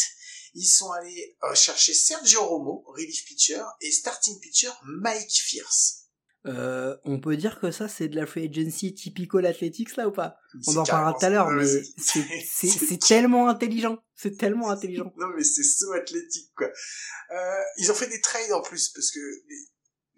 Ils 0.54 0.66
sont 0.66 0.90
allés 0.92 1.36
euh, 1.44 1.54
chercher 1.54 1.94
Sergio 1.94 2.44
Romo, 2.44 2.84
relief 2.86 3.24
pitcher, 3.24 3.62
et 3.80 3.90
starting 3.90 4.38
pitcher 4.40 4.70
Mike 4.84 5.30
Fierce. 5.30 6.02
Euh, 6.44 6.96
on 7.04 7.20
peut 7.20 7.36
dire 7.36 7.60
que 7.60 7.70
ça, 7.70 7.88
c'est 7.88 8.08
de 8.08 8.16
la 8.16 8.26
free 8.26 8.48
agency 8.48 8.94
typical 8.94 9.46
athletics, 9.46 9.96
là, 9.96 10.08
ou 10.08 10.12
pas? 10.12 10.36
On 10.66 10.76
en 10.76 10.84
parlera 10.84 11.16
tout 11.18 11.24
à 11.24 11.30
l'heure, 11.30 11.50
mais 11.50 11.64
c'est 11.96 12.98
tellement 12.98 13.48
intelligent. 13.48 13.98
C'est 14.16 14.36
tellement 14.36 14.70
intelligent. 14.70 15.12
Non, 15.16 15.28
mais 15.36 15.44
c'est 15.44 15.62
so 15.62 15.92
athlétique, 15.92 16.52
quoi. 16.56 16.66
Euh, 16.66 17.60
ils 17.78 17.90
ont 17.90 17.94
fait 17.94 18.08
des 18.08 18.20
trades 18.20 18.52
en 18.52 18.60
plus, 18.60 18.88
parce 18.88 19.10
que 19.10 19.20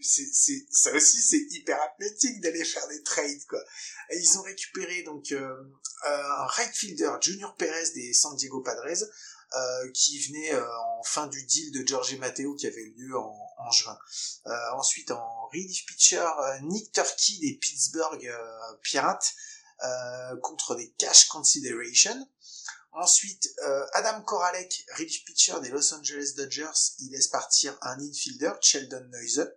c'est, 0.01 0.27
c'est, 0.33 0.67
ça 0.71 0.93
aussi, 0.95 1.21
c'est 1.21 1.45
hyper 1.51 1.79
athlétique 1.83 2.41
d'aller 2.41 2.65
faire 2.65 2.87
des 2.89 3.03
trades, 3.03 3.45
quoi. 3.49 3.61
Et 4.11 4.19
ils 4.19 4.39
ont 4.39 4.43
récupéré, 4.43 5.03
donc, 5.03 5.31
euh, 5.33 5.55
un 6.07 6.47
right 6.47 6.75
fielder, 6.75 7.11
Junior 7.21 7.55
Perez 7.57 7.91
des 7.95 8.15
San 8.15 8.35
Diego 8.37 8.63
Padres, 8.63 9.05
euh, 9.57 9.91
qui 9.93 10.19
venait 10.19 10.53
euh, 10.53 10.79
en 10.99 11.03
fin 11.05 11.29
du 11.29 11.45
deal 11.45 11.71
de 11.71 11.87
Jorge 11.87 12.17
Matteo 12.17 12.57
qui 12.57 12.67
avait 12.67 12.93
lieu 12.97 13.17
en, 13.17 13.71
juin. 13.71 13.97
Euh, 14.47 14.71
ensuite, 14.73 15.13
en 15.13 15.47
relief 15.47 15.87
pitcher, 15.87 16.27
Nick 16.63 16.93
Turkey 16.93 17.35
des 17.41 17.55
Pittsburgh 17.61 18.31
Pirates 18.83 19.33
contre 20.43 20.75
des 20.75 20.91
cash 20.99 21.29
consideration. 21.29 22.29
Ensuite, 22.93 23.49
Adam 23.93 24.23
Koralek, 24.23 24.87
relief 24.97 25.25
pitcher 25.25 25.55
des 25.63 25.71
Los 25.71 25.95
Angeles 25.95 26.33
Dodgers, 26.37 26.97
il 26.99 27.13
laisse 27.13 27.29
partir 27.29 27.77
un 27.83 27.99
infielder, 28.01 28.53
Sheldon 28.61 29.07
Neuse. 29.13 29.49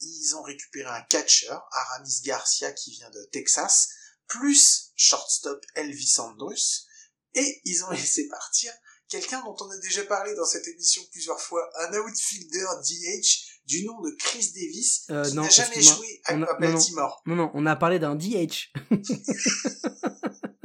Ils 0.00 0.36
ont 0.36 0.42
récupéré 0.42 0.88
un 0.88 1.02
catcher, 1.02 1.50
Aramis 1.72 2.20
Garcia, 2.22 2.72
qui 2.72 2.92
vient 2.92 3.10
de 3.10 3.24
Texas, 3.32 3.88
plus 4.26 4.92
shortstop 4.96 5.64
Elvis 5.74 6.14
Andrus. 6.18 6.86
Et 7.34 7.60
ils 7.64 7.84
ont 7.84 7.90
laissé 7.92 8.28
partir 8.28 8.72
quelqu'un 9.20 9.42
dont 9.44 9.56
on 9.60 9.70
a 9.70 9.78
déjà 9.78 10.02
parlé 10.04 10.34
dans 10.34 10.44
cette 10.44 10.66
émission 10.66 11.02
plusieurs 11.12 11.40
fois, 11.40 11.68
un 11.80 11.98
outfielder 12.00 12.64
DH 12.82 13.60
du 13.66 13.84
nom 13.84 14.00
de 14.00 14.10
Chris 14.18 14.50
Davis, 14.54 15.04
Euh, 15.10 15.24
qui 15.24 15.34
n'a 15.36 15.48
jamais 15.48 15.80
joué 15.80 16.20
à, 16.24 16.34
On 16.34 16.42
a- 16.42 16.46
à 16.46 16.58
non, 16.58 16.66
non. 16.66 16.72
Baltimore. 16.74 17.22
Non, 17.26 17.36
non, 17.36 17.50
on 17.54 17.66
a 17.66 17.76
parlé 17.76 17.98
d'un 17.98 18.16
DH. 18.16 18.72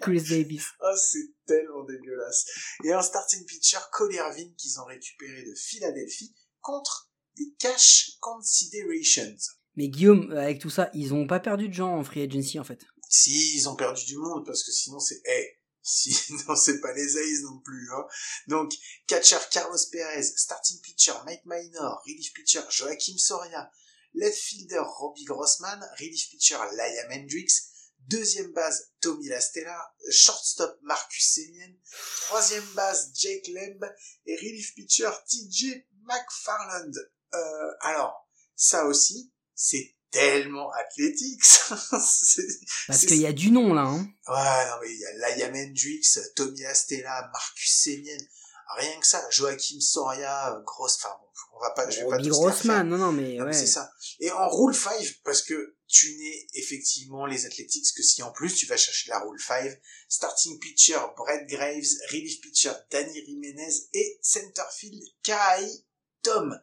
Chris 0.00 0.22
Davis. 0.28 0.64
Oh, 0.80 0.94
c'est 0.96 1.28
tellement 1.46 1.84
dégueulasse. 1.84 2.46
Et 2.84 2.92
un 2.92 3.02
starting 3.02 3.44
pitcher, 3.44 3.78
Cole 3.92 4.14
Irvin, 4.14 4.48
qu'ils 4.56 4.80
ont 4.80 4.84
récupéré 4.84 5.42
de 5.44 5.54
Philadelphie, 5.54 6.34
contre 6.60 7.10
des 7.36 7.52
cash 7.58 8.12
considerations. 8.20 9.36
Mais 9.76 9.88
Guillaume, 9.88 10.32
avec 10.32 10.60
tout 10.60 10.70
ça, 10.70 10.90
ils 10.94 11.12
ont 11.12 11.26
pas 11.26 11.40
perdu 11.40 11.68
de 11.68 11.74
gens 11.74 11.96
en 11.98 12.04
free 12.04 12.22
agency, 12.22 12.58
en 12.58 12.64
fait. 12.64 12.80
Si, 13.08 13.56
ils 13.56 13.68
ont 13.68 13.76
perdu 13.76 14.04
du 14.06 14.16
monde, 14.16 14.46
parce 14.46 14.62
que 14.64 14.72
sinon 14.72 14.98
c'est, 15.00 15.20
eh, 15.26 15.58
sinon 15.84 16.56
c'est 16.56 16.80
pas 16.80 16.92
les 16.92 17.16
A's 17.18 17.42
non 17.42 17.60
plus, 17.60 17.92
hein. 17.92 18.06
Donc, 18.48 18.72
catcher 19.06 19.38
Carlos 19.50 19.78
Perez, 19.92 20.24
starting 20.36 20.80
pitcher 20.80 21.12
Mike 21.26 21.44
Minor, 21.44 22.02
relief 22.06 22.32
pitcher 22.32 22.62
Joachim 22.70 23.18
Soria, 23.18 23.70
left 24.14 24.38
fielder 24.38 24.82
Robbie 24.82 25.24
Grossman, 25.24 25.80
relief 25.98 26.30
pitcher 26.30 26.56
Liam 26.72 27.12
Hendricks, 27.12 27.52
deuxième 28.08 28.52
base 28.52 28.92
Tommy 29.00 29.28
Lastella, 29.28 29.94
shortstop 30.10 30.78
Marcus 30.82 31.34
Semien, 31.34 31.72
troisième 32.26 32.66
base 32.74 33.12
Jake 33.14 33.48
Lemb 33.48 33.84
et 34.26 34.36
relief 34.36 34.74
pitcher 34.74 35.10
TJ 35.28 35.86
McFarland. 36.04 36.92
Euh, 37.34 37.70
alors, 37.80 38.28
ça 38.56 38.86
aussi, 38.86 39.32
c'est 39.54 39.96
tellement 40.14 40.70
athlétique, 40.72 41.42
Parce 41.90 43.06
qu'il 43.06 43.20
y 43.20 43.26
a 43.26 43.32
du 43.32 43.50
nom, 43.50 43.74
là, 43.74 43.82
hein. 43.82 44.06
Ouais, 44.28 44.70
non, 44.70 44.76
mais 44.80 44.92
il 44.92 45.00
y 45.00 45.04
a 45.04 45.36
Liam 45.36 45.54
Hendricks, 45.54 46.18
Tommy 46.36 46.64
Astella, 46.64 47.28
Marcus 47.32 47.82
Semien, 47.82 48.16
rien 48.76 49.00
que 49.00 49.06
ça, 49.06 49.28
Joachim 49.30 49.80
Soria, 49.80 50.54
euh, 50.54 50.60
grosse, 50.62 50.96
enfin 50.96 51.16
bon, 51.20 51.26
on 51.56 51.60
va 51.60 51.70
pas, 51.70 51.90
je 51.90 52.00
vais 52.00 52.08
pas 52.08 52.16
Robbie 52.16 52.30
refaire. 52.30 52.52
Grossman, 52.52 52.88
non, 52.88 52.98
non, 52.98 53.12
mais 53.12 53.42
ouais. 53.42 53.52
C'est 53.52 53.66
ça. 53.66 53.90
Et 54.20 54.30
en 54.30 54.48
Rule 54.48 54.74
5, 54.74 55.20
parce 55.24 55.42
que 55.42 55.76
tu 55.88 56.16
n'es 56.16 56.46
effectivement 56.54 57.26
les 57.26 57.44
Athletics 57.44 57.92
que 57.96 58.02
si 58.02 58.22
en 58.22 58.30
plus 58.30 58.54
tu 58.54 58.66
vas 58.66 58.76
chercher 58.76 59.10
la 59.10 59.18
Rule 59.18 59.40
5, 59.40 59.80
starting 60.08 60.60
pitcher 60.60 60.98
Brett 61.16 61.44
Graves, 61.48 61.90
relief 62.12 62.40
pitcher 62.40 62.72
Danny 62.90 63.24
Jiménez 63.24 63.88
et 63.92 64.18
centerfield 64.22 65.02
Kai 65.24 65.68
Tom. 66.22 66.56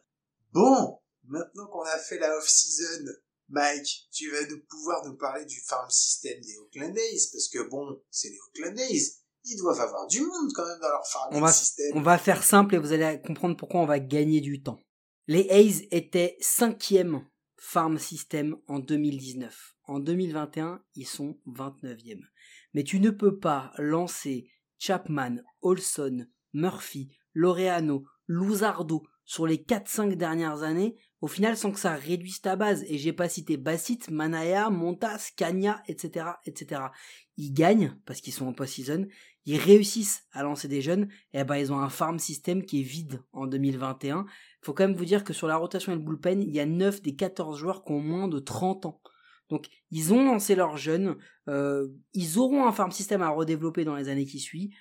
Bon, 0.52 0.98
maintenant 1.24 1.66
qu'on 1.66 1.82
a 1.82 1.98
fait 1.98 2.18
la 2.18 2.34
off-season, 2.36 3.04
Mike, 3.52 4.08
tu 4.10 4.30
vas 4.30 4.46
nous 4.50 4.60
pouvoir 4.68 5.06
nous 5.06 5.14
parler 5.16 5.44
du 5.44 5.60
farm 5.60 5.88
system 5.90 6.40
des 6.40 6.56
Oakland 6.58 6.96
A's, 6.96 7.26
parce 7.32 7.48
que 7.48 7.68
bon, 7.68 8.00
c'est 8.10 8.30
les 8.30 8.38
Oakland 8.48 8.78
A's. 8.78 9.18
Ils 9.44 9.58
doivent 9.58 9.80
avoir 9.80 10.06
du 10.06 10.20
monde 10.20 10.52
quand 10.54 10.66
même 10.66 10.78
dans 10.80 10.88
leur 10.88 11.06
farm 11.06 11.34
On 11.36 11.40
va- 11.40 11.52
system. 11.52 11.92
On 11.96 12.00
va 12.02 12.16
faire 12.18 12.42
simple 12.42 12.74
et 12.74 12.78
vous 12.78 12.92
allez 12.92 13.20
comprendre 13.20 13.56
pourquoi 13.56 13.80
on 13.80 13.86
va 13.86 13.98
gagner 14.00 14.40
du 14.40 14.62
temps. 14.62 14.78
Les 15.26 15.48
A's 15.50 15.82
étaient 15.90 16.36
cinquième 16.40 17.26
farm 17.56 17.98
system 17.98 18.56
en 18.68 18.78
2019. 18.78 19.74
En 19.84 19.98
2021, 20.00 20.82
ils 20.94 21.06
sont 21.06 21.38
29e. 21.46 22.20
Mais 22.72 22.84
tu 22.84 23.00
ne 23.00 23.10
peux 23.10 23.38
pas 23.38 23.72
lancer 23.78 24.48
Chapman, 24.78 25.36
Olson, 25.60 26.26
Murphy, 26.52 27.10
Laureano, 27.34 28.04
Luzardo 28.28 29.02
sur 29.24 29.46
les 29.46 29.58
4-5 29.58 30.16
dernières 30.16 30.62
années, 30.62 30.96
au 31.22 31.28
final 31.28 31.56
sans 31.56 31.70
que 31.70 31.78
ça 31.78 31.94
réduise 31.94 32.40
ta 32.42 32.56
base. 32.56 32.84
Et 32.88 32.98
j'ai 32.98 33.12
pas 33.12 33.28
cité 33.28 33.56
Bassett, 33.56 34.10
Manaya, 34.10 34.68
Montas, 34.68 35.30
Kanya, 35.36 35.82
etc., 35.86 36.26
etc. 36.44 36.82
Ils 37.38 37.54
gagnent 37.54 37.96
parce 38.04 38.20
qu'ils 38.20 38.34
sont 38.34 38.46
en 38.46 38.52
post-season, 38.52 39.06
ils 39.46 39.56
réussissent 39.56 40.24
à 40.32 40.42
lancer 40.42 40.68
des 40.68 40.82
jeunes, 40.82 41.08
et 41.32 41.44
ben 41.44 41.56
ils 41.56 41.72
ont 41.72 41.78
un 41.78 41.88
farm 41.88 42.18
system 42.18 42.64
qui 42.64 42.80
est 42.80 42.84
vide 42.84 43.22
en 43.32 43.46
2021. 43.46 44.26
Faut 44.60 44.74
quand 44.74 44.86
même 44.86 44.96
vous 44.96 45.04
dire 45.04 45.24
que 45.24 45.32
sur 45.32 45.46
la 45.46 45.56
rotation 45.56 45.92
et 45.92 45.96
le 45.96 46.02
bullpen, 46.02 46.42
il 46.42 46.54
y 46.54 46.60
a 46.60 46.66
9 46.66 47.00
des 47.02 47.14
14 47.14 47.58
joueurs 47.58 47.84
qui 47.84 47.92
ont 47.92 48.00
moins 48.00 48.28
de 48.28 48.38
30 48.38 48.86
ans. 48.86 49.00
Donc 49.48 49.68
ils 49.90 50.12
ont 50.12 50.24
lancé 50.24 50.54
leurs 50.54 50.76
jeunes, 50.76 51.16
euh, 51.48 51.88
ils 52.14 52.38
auront 52.38 52.66
un 52.66 52.72
farm 52.72 52.90
system 52.90 53.22
à 53.22 53.28
redévelopper 53.28 53.84
dans 53.84 53.96
les 53.96 54.08
années 54.08 54.26
qui 54.26 54.40
suivent, 54.40 54.74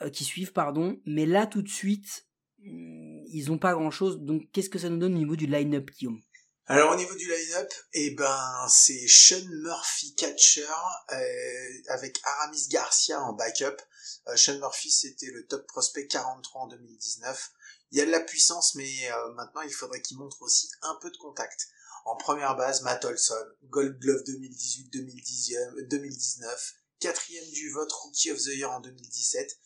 euh, 0.00 0.10
qui 0.10 0.24
suivent 0.24 0.52
pardon, 0.52 1.00
mais 1.06 1.26
là 1.26 1.46
tout 1.46 1.62
de 1.62 1.68
suite, 1.68 2.26
ils 2.64 3.50
ont 3.50 3.58
pas 3.58 3.74
grand 3.74 3.90
chose. 3.90 4.18
Donc 4.20 4.42
qu'est-ce 4.52 4.70
que 4.70 4.78
ça 4.78 4.88
nous 4.88 4.98
donne 4.98 5.14
au 5.14 5.18
niveau 5.18 5.36
du 5.36 5.46
line-up, 5.46 5.90
Guillaume? 5.90 6.20
Alors 6.66 6.92
au 6.92 6.96
niveau 6.96 7.14
du 7.14 7.28
line-up, 7.28 7.72
eh 7.92 8.12
ben 8.12 8.66
c'est 8.68 9.08
Sean 9.08 9.44
Murphy 9.62 10.14
catcher 10.14 10.64
euh, 11.12 11.68
avec 11.88 12.20
Aramis 12.22 12.68
Garcia 12.68 13.20
en 13.20 13.32
backup. 13.32 13.82
Euh, 14.28 14.36
Sean 14.36 14.58
Murphy 14.58 14.90
c'était 14.90 15.30
le 15.32 15.44
top 15.46 15.66
prospect 15.66 16.06
43 16.06 16.62
en 16.62 16.68
2019. 16.68 17.50
Il 17.90 17.98
y 17.98 18.00
a 18.00 18.06
de 18.06 18.10
la 18.10 18.20
puissance, 18.20 18.76
mais 18.76 19.10
euh, 19.10 19.32
maintenant 19.34 19.62
il 19.62 19.72
faudrait 19.72 20.00
qu'il 20.00 20.18
montre 20.18 20.40
aussi 20.40 20.70
un 20.82 20.96
peu 21.02 21.10
de 21.10 21.16
contact. 21.16 21.68
En 22.04 22.16
première 22.16 22.56
base, 22.56 22.82
Matt 22.82 23.04
Olson, 23.04 23.34
Gold 23.64 23.98
Glove 23.98 24.22
2018-2019, 24.22 25.88
2019, 25.88 26.74
quatrième 27.00 27.50
du 27.50 27.70
vote 27.70 27.92
Rookie 27.92 28.30
of 28.30 28.38
the 28.38 28.54
Year 28.54 28.70
en 28.70 28.80
2017. 28.80 29.58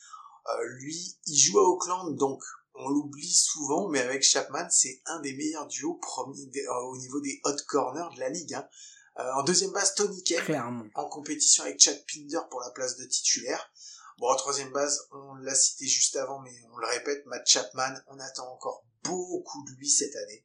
Euh, 0.49 0.65
lui, 0.79 1.19
il 1.27 1.39
joue 1.39 1.59
à 1.59 1.63
Auckland, 1.63 2.17
donc 2.17 2.43
on 2.79 2.89
l'oublie 2.89 3.33
souvent, 3.33 3.89
mais 3.89 4.01
avec 4.01 4.23
Chapman, 4.23 4.67
c'est 4.71 5.01
un 5.07 5.21
des 5.21 5.35
meilleurs 5.35 5.67
duos 5.67 5.95
promis 5.95 6.51
euh, 6.57 6.75
au 6.91 6.97
niveau 6.99 7.21
des 7.21 7.41
hot 7.45 7.57
corners 7.67 8.15
de 8.15 8.21
la 8.21 8.29
ligue. 8.29 8.55
hein. 8.55 8.69
Euh, 9.19 9.33
en 9.35 9.43
deuxième 9.45 9.73
base, 9.73 9.95
Tony 9.95 10.23
Kemp, 10.23 10.45
Clairement. 10.45 10.85
en 10.95 11.09
compétition 11.09 11.65
avec 11.65 11.81
Chad 11.81 11.99
Pinder 12.07 12.41
pour 12.51 12.61
la 12.61 12.71
place 12.71 12.97
de 12.97 13.05
titulaire. 13.07 13.71
Bon, 14.19 14.29
en 14.29 14.37
troisième 14.37 14.71
base, 14.73 15.09
on 15.13 15.35
l'a 15.37 15.55
cité 15.55 15.87
juste 15.87 16.17
avant, 16.17 16.41
mais 16.41 16.53
on 16.73 16.77
le 16.79 16.87
répète, 16.87 17.25
Matt 17.27 17.47
Chapman, 17.47 17.95
on 18.09 18.19
attend 18.19 18.51
encore 18.53 18.85
beaucoup 19.05 19.65
de 19.65 19.73
lui 19.79 19.89
cette 19.91 20.15
année. 20.17 20.45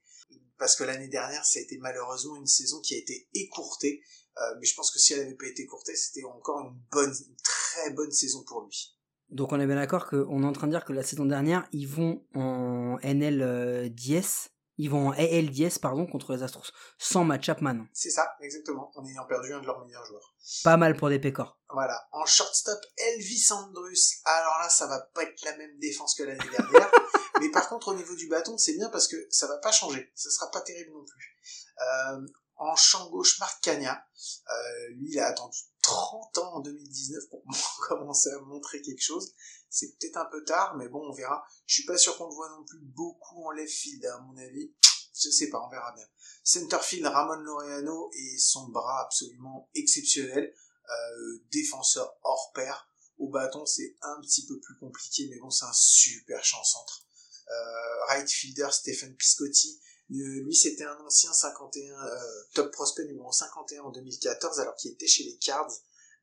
Parce 0.58 0.76
que 0.76 0.84
l'année 0.84 1.08
dernière, 1.08 1.44
ça 1.44 1.60
a 1.60 1.62
été 1.64 1.78
malheureusement 1.80 2.36
une 2.36 2.48
saison 2.48 2.80
qui 2.82 2.96
a 2.96 2.98
été 2.98 3.28
écourtée. 3.34 4.02
Euh, 4.38 4.56
mais 4.60 4.66
je 4.66 4.76
pense 4.76 4.92
que 4.92 5.00
si 5.00 5.14
elle 5.14 5.20
n'avait 5.24 5.36
pas 5.36 5.48
été 5.48 5.64
écourtée, 5.64 5.96
c'était 5.96 6.24
encore 6.24 6.62
une 6.62 6.80
bonne, 6.92 7.14
une 7.28 7.36
très 7.44 7.90
bonne 7.92 8.12
saison 8.12 8.44
pour 8.44 8.62
lui. 8.62 8.96
Donc 9.32 9.54
on 9.54 9.60
est 9.60 9.66
bien 9.66 9.78
d'accord 9.78 10.08
qu'on 10.08 10.44
est 10.44 10.46
en 10.46 10.52
train 10.52 10.68
de 10.68 10.72
dire 10.72 10.84
que 10.84 10.94
la 10.94 11.04
saison 11.04 11.26
dernière, 11.26 11.68
ils 11.72 11.88
vont 11.88 12.26
en 12.36 12.98
NL 13.02 13.42
euh, 13.42 13.90
10, 13.90 14.50
ils 14.78 14.90
vont 14.90 15.10
en 15.10 15.12
AL 15.12 15.50
10 15.50 15.80
pardon 15.80 16.06
contre 16.06 16.34
les 16.34 16.44
Astros 16.44 16.72
sans 16.98 17.24
Matt 17.24 17.44
Chapman. 17.44 17.86
C'est 17.94 18.10
ça, 18.10 18.36
exactement, 18.42 18.92
en 18.96 19.06
ayant 19.06 19.26
perdu 19.26 19.54
un 19.54 19.62
de 19.62 19.66
leurs 19.66 19.86
meilleurs 19.86 20.06
joueurs. 20.06 20.36
Pas 20.64 20.76
mal 20.76 20.98
pour 20.98 21.10
des 21.10 21.20
pécores. 21.20 21.58
Voilà. 21.70 22.08
En 22.12 22.26
shortstop, 22.26 22.80
Elvis 22.98 23.52
Andrus. 23.52 24.20
Alors 24.26 24.58
là, 24.60 24.70
ça 24.70 24.88
va 24.88 25.00
pas 25.14 25.24
être 25.24 25.46
la 25.46 25.56
même 25.56 25.78
défense 25.80 26.16
que 26.16 26.24
l'année 26.24 26.50
dernière. 26.52 26.92
mais 27.40 27.50
par 27.52 27.70
contre, 27.70 27.90
au 27.90 27.94
niveau 27.94 28.16
du 28.16 28.28
bâton, 28.28 28.58
c'est 28.58 28.74
bien 28.74 28.90
parce 28.90 29.08
que 29.08 29.16
ça 29.30 29.48
va 29.48 29.58
pas 29.60 29.72
changer. 29.72 30.12
Ça 30.16 30.30
sera 30.30 30.52
pas 30.52 30.62
terrible 30.62 30.92
non 30.92 31.06
plus. 31.06 31.38
Euh, 31.80 32.28
en 32.62 32.76
champ 32.76 33.10
gauche, 33.10 33.40
Marc 33.40 33.62
Cagna. 33.64 34.06
Euh, 34.50 34.90
lui, 34.90 35.14
il 35.14 35.20
a 35.20 35.28
attendu 35.28 35.58
30 35.82 36.38
ans 36.38 36.54
en 36.56 36.60
2019 36.60 37.30
pour 37.30 37.44
commencer 37.88 38.30
à 38.30 38.40
montrer 38.42 38.82
quelque 38.82 39.02
chose. 39.02 39.34
C'est 39.70 39.98
peut-être 39.98 40.18
un 40.18 40.26
peu 40.26 40.44
tard, 40.44 40.76
mais 40.78 40.88
bon, 40.88 41.02
on 41.10 41.14
verra. 41.14 41.44
Je 41.66 41.76
suis 41.76 41.86
pas 41.86 41.98
sûr 41.98 42.16
qu'on 42.18 42.28
le 42.28 42.36
voit 42.36 42.50
non 42.50 42.64
plus 42.64 42.80
beaucoup 42.80 43.44
en 43.46 43.52
left 43.52 43.74
field, 43.74 44.06
à 44.06 44.20
mon 44.20 44.38
avis. 44.38 44.72
Je 45.16 45.30
sais 45.30 45.50
pas, 45.50 45.62
on 45.66 45.70
verra 45.70 45.92
bien. 45.94 46.06
Centerfield, 46.44 47.06
Ramon 47.06 47.42
Laureano 47.42 48.12
et 48.14 48.38
son 48.38 48.68
bras 48.68 49.06
absolument 49.06 49.70
exceptionnel. 49.74 50.54
Euh, 50.90 51.44
défenseur 51.52 52.16
hors 52.24 52.52
pair. 52.54 52.90
Au 53.18 53.30
bâton, 53.30 53.66
c'est 53.66 53.96
un 54.02 54.20
petit 54.22 54.46
peu 54.46 54.60
plus 54.60 54.76
compliqué, 54.78 55.28
mais 55.30 55.40
bon, 55.40 55.50
c'est 55.50 55.66
un 55.66 55.74
super 55.74 56.44
champ 56.44 56.64
centre. 56.64 57.06
Euh, 57.48 58.06
right 58.08 58.30
fielder, 58.30 58.68
Stephen 58.72 59.16
Piscotti. 59.16 59.80
Euh, 60.12 60.44
lui, 60.44 60.56
c'était 60.56 60.84
un 60.84 60.98
ancien 61.06 61.32
51, 61.32 61.94
euh, 61.94 62.18
top 62.54 62.72
prospect 62.72 63.06
numéro 63.06 63.32
51 63.32 63.84
en 63.84 63.92
2014, 63.92 64.60
alors 64.60 64.76
qu'il 64.76 64.92
était 64.92 65.08
chez 65.08 65.24
les 65.24 65.38
Cards, 65.38 65.72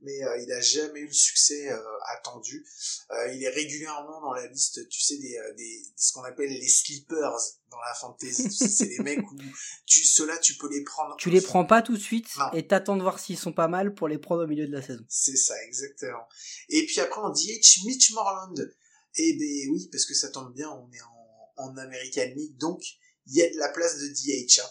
mais 0.01 0.23
euh, 0.23 0.43
il 0.43 0.53
a 0.53 0.61
jamais 0.61 1.01
eu 1.01 1.07
le 1.07 1.13
succès 1.13 1.73
euh, 1.73 1.81
attendu. 2.19 2.67
Il 3.33 3.43
est 3.43 3.49
régulièrement 3.49 4.21
dans 4.21 4.33
la 4.33 4.47
liste, 4.47 4.87
tu 4.89 5.01
sais, 5.01 5.17
des, 5.17 5.39
des, 5.57 5.83
ce 5.97 6.13
qu'on 6.13 6.23
appelle 6.23 6.51
les 6.51 6.69
sleepers 6.69 7.37
dans 7.71 7.81
la 7.81 7.95
fantasy. 7.95 8.51
C'est 8.51 8.87
des 8.87 8.99
mecs 9.01 9.29
où 9.31 9.39
tu, 9.87 10.05
ceux-là, 10.05 10.39
tu 10.39 10.55
peux 10.55 10.71
les 10.71 10.85
prendre. 10.85 11.17
Tu 11.17 11.31
les 11.31 11.41
prends 11.41 11.65
pas 11.65 11.83
tout 11.83 11.97
de 11.97 12.03
suite 12.03 12.29
Non. 12.39 12.53
et 12.53 12.67
t'attends 12.67 12.97
de 12.97 13.03
voir 13.03 13.19
s'ils 13.19 13.39
sont 13.39 13.53
pas 13.53 13.69
mal 13.69 13.95
pour 13.95 14.07
les 14.07 14.19
prendre 14.19 14.45
au 14.45 14.47
milieu 14.47 14.67
de 14.67 14.73
la 14.73 14.83
saison. 14.83 15.05
C'est 15.09 15.37
ça, 15.37 15.55
exactement. 15.65 16.29
Et 16.69 16.85
puis 16.87 17.01
après, 17.01 17.21
en 17.21 17.31
DH, 17.31 17.85
Mitch 17.87 18.13
Morland. 18.13 18.55
Eh 19.17 19.33
ben 19.37 19.73
oui, 19.73 19.89
parce 19.91 20.05
que 20.05 20.15
ça 20.15 20.29
tombe 20.29 20.55
bien, 20.55 20.71
on 20.71 20.93
est 20.93 21.03
en, 21.03 21.71
en 21.71 21.77
American 21.77 22.31
League, 22.37 22.57
donc 22.59 22.83
il 23.29 23.37
y 23.37 23.43
a 23.43 23.51
de 23.51 23.57
la 23.59 23.69
place 23.69 23.99
de 23.99 24.09
DH. 24.09 24.61
Hein. 24.61 24.71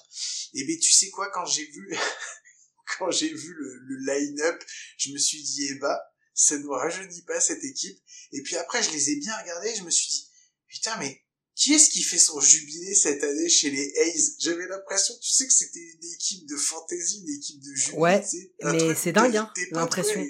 Eh 0.53 0.63
ben 0.65 0.77
tu 0.79 0.91
sais 0.91 1.09
quoi, 1.09 1.29
quand 1.31 1.45
j'ai 1.45 1.65
vu, 1.65 1.95
quand 2.99 3.11
j'ai 3.11 3.33
vu 3.33 3.53
le, 3.53 3.79
le 3.87 4.13
line-up, 4.13 4.63
je 4.97 5.11
me 5.11 5.17
suis 5.17 5.41
dit, 5.41 5.67
eh 5.71 5.75
bah, 5.75 5.99
ça 6.33 6.57
ne 6.57 6.67
rajeunit 6.67 7.23
pas 7.23 7.39
cette 7.39 7.63
équipe. 7.63 7.99
Et 8.31 8.41
puis 8.41 8.55
après, 8.57 8.83
je 8.83 8.91
les 8.91 9.11
ai 9.11 9.15
bien 9.17 9.35
regardés, 9.41 9.75
je 9.75 9.83
me 9.83 9.89
suis 9.89 10.09
dit, 10.09 10.29
putain, 10.67 10.97
mais 10.97 11.23
qui 11.57 11.73
est-ce 11.73 11.89
qui 11.89 12.03
fait 12.03 12.19
son 12.19 12.39
jubilé 12.39 12.93
cette 12.93 13.23
année 13.23 13.49
chez 13.49 13.71
les 13.71 13.91
A's? 14.01 14.35
J'avais 14.37 14.67
l'impression, 14.67 15.15
tu 15.19 15.31
sais 15.33 15.47
que 15.47 15.53
c'était 15.53 15.79
une 15.79 16.13
équipe 16.13 16.47
de 16.47 16.55
fantasy, 16.55 17.23
une 17.25 17.35
équipe 17.35 17.59
de 17.59 17.73
jubilé. 17.73 17.97
Ouais, 17.97 18.23
mais 18.63 18.93
c'est 18.93 19.11
dingue, 19.11 19.35
hein, 19.35 19.51
l'impression. 19.71 20.23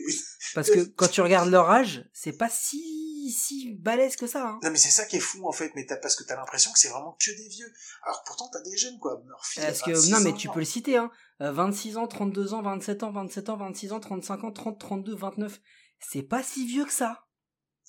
Parce 0.53 0.69
que 0.69 0.79
quand 0.79 1.10
tu 1.10 1.19
regardes 1.19 1.50
leur 1.50 1.69
âge, 1.69 2.05
c'est 2.13 2.31
pas 2.31 2.50
si, 2.50 2.81
si 3.31 3.75
balèze 3.75 4.15
que 4.15 4.27
ça. 4.27 4.48
Hein. 4.48 4.60
Non 4.63 4.72
mais 4.72 4.77
c'est 4.77 4.89
ça 4.89 5.05
qui 5.05 5.17
est 5.17 5.22
fou 5.22 5.48
en 5.48 5.51
fait, 5.51 5.72
mais 5.75 5.86
parce 5.86 6.15
que 6.15 6.24
t'as 6.24 6.36
l'impression 6.36 6.72
que 6.72 6.79
c'est 6.79 6.89
vraiment 6.89 7.17
que 7.19 7.31
des 7.31 7.48
vieux. 7.48 7.72
Alors 8.03 8.24
pourtant 8.25 8.50
t'as 8.51 8.62
des 8.62 8.77
jeunes 8.77 8.98
quoi, 9.00 9.22
Murphy. 9.25 9.60
Parce 9.62 9.81
que, 9.81 9.91
26 9.91 10.12
non, 10.12 10.19
mais 10.22 10.31
ans. 10.31 10.36
tu 10.38 10.50
peux 10.50 10.60
le 10.60 10.65
citer, 10.65 10.98
hein. 10.98 11.12
Euh, 11.41 11.51
26 11.51 11.98
ans, 11.98 12.07
32 12.07 12.53
ans, 12.53 12.62
27 12.62 13.03
ans, 13.03 13.12
27 13.12 13.50
ans, 13.50 13.57
26 13.57 13.91
ans, 13.93 14.00
35 14.00 14.43
ans, 14.43 14.51
30, 14.51 14.79
32, 14.79 15.15
29. 15.15 15.60
C'est 16.00 16.24
pas 16.24 16.43
si 16.43 16.65
vieux 16.65 16.86
que 16.86 16.93
ça. 16.93 17.25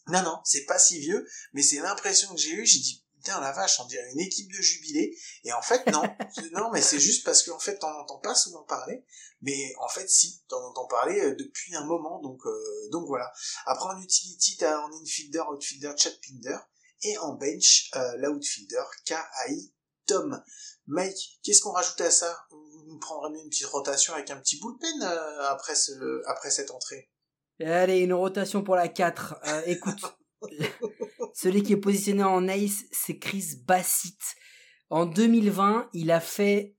Non 0.09 0.23
non, 0.23 0.41
c'est 0.45 0.65
pas 0.65 0.79
si 0.79 0.99
vieux, 1.01 1.27
mais 1.53 1.63
c'est 1.63 1.81
l'impression 1.81 2.35
que 2.35 2.41
j'ai 2.41 2.53
eue. 2.53 2.67
J'ai 2.67 2.79
dit 2.79 3.05
putain 3.19 3.41
la 3.41 3.53
vache, 3.53 3.81
on 3.81 3.87
dirait 3.87 4.11
une 4.13 4.21
équipe 4.21 4.51
de 4.51 4.61
jubilé. 4.63 5.17
Et 5.45 5.53
en 5.53 5.63
fait 5.63 5.87
non, 5.87 6.03
non 6.53 6.71
mais 6.73 6.83
c'est 6.83 7.01
juste 7.01 7.25
parce 7.25 7.43
qu'en 7.43 7.59
fait 7.59 7.79
t'en 7.79 7.93
entends 8.01 8.19
pas 8.19 8.35
souvent 8.35 8.65
parler, 8.65 9.05
mais 9.41 9.75
en 9.81 9.89
fait 9.89 10.09
si 10.09 10.43
t'en 10.49 10.63
entends 10.63 10.87
parler 10.87 11.21
euh, 11.21 11.35
depuis 11.37 11.75
un 11.75 11.85
moment. 11.85 12.21
Donc 12.21 12.41
euh, 12.47 12.89
donc 12.91 13.07
voilà. 13.07 13.31
Après 13.67 13.89
en 13.89 14.01
utility 14.01 14.57
t'as 14.57 14.79
en 14.81 14.91
infielder, 15.03 15.43
outfielder, 15.51 15.93
Chad 15.97 16.19
Pinder 16.27 16.59
et 17.03 17.19
en 17.19 17.35
bench 17.35 17.91
euh, 17.97 18.17
l'outfielder 18.17 18.83
K.I. 19.07 19.73
Tom. 20.07 20.43
Mike, 20.87 21.39
qu'est-ce 21.43 21.61
qu'on 21.61 21.73
rajoute 21.73 22.01
à 22.01 22.11
ça? 22.11 22.47
Vous 22.51 22.85
nous 22.87 22.99
prendrez 22.99 23.39
une 23.39 23.51
petite 23.51 23.67
rotation 23.67 24.15
avec 24.15 24.31
un 24.31 24.41
petit 24.41 24.59
bullpen 24.59 25.03
euh, 25.03 25.49
après 25.49 25.75
ce 25.75 26.23
après 26.27 26.51
cette 26.51 26.71
entrée? 26.71 27.11
Allez, 27.61 27.99
une 27.99 28.15
rotation 28.15 28.63
pour 28.63 28.77
la 28.77 28.89
4. 28.89 29.37
Euh, 29.47 29.63
écoute, 29.67 30.01
celui 31.35 31.63
qui 31.63 31.73
est 31.73 31.79
positionné 31.79 32.23
en 32.23 32.49
ace, 32.49 32.85
c'est 32.93 33.19
Chris 33.19 33.57
Bassett. 33.67 34.37
En 34.91 35.07
2020, 35.07 35.91
il 35.93 36.11
a 36.11 36.21
fait 36.21 36.77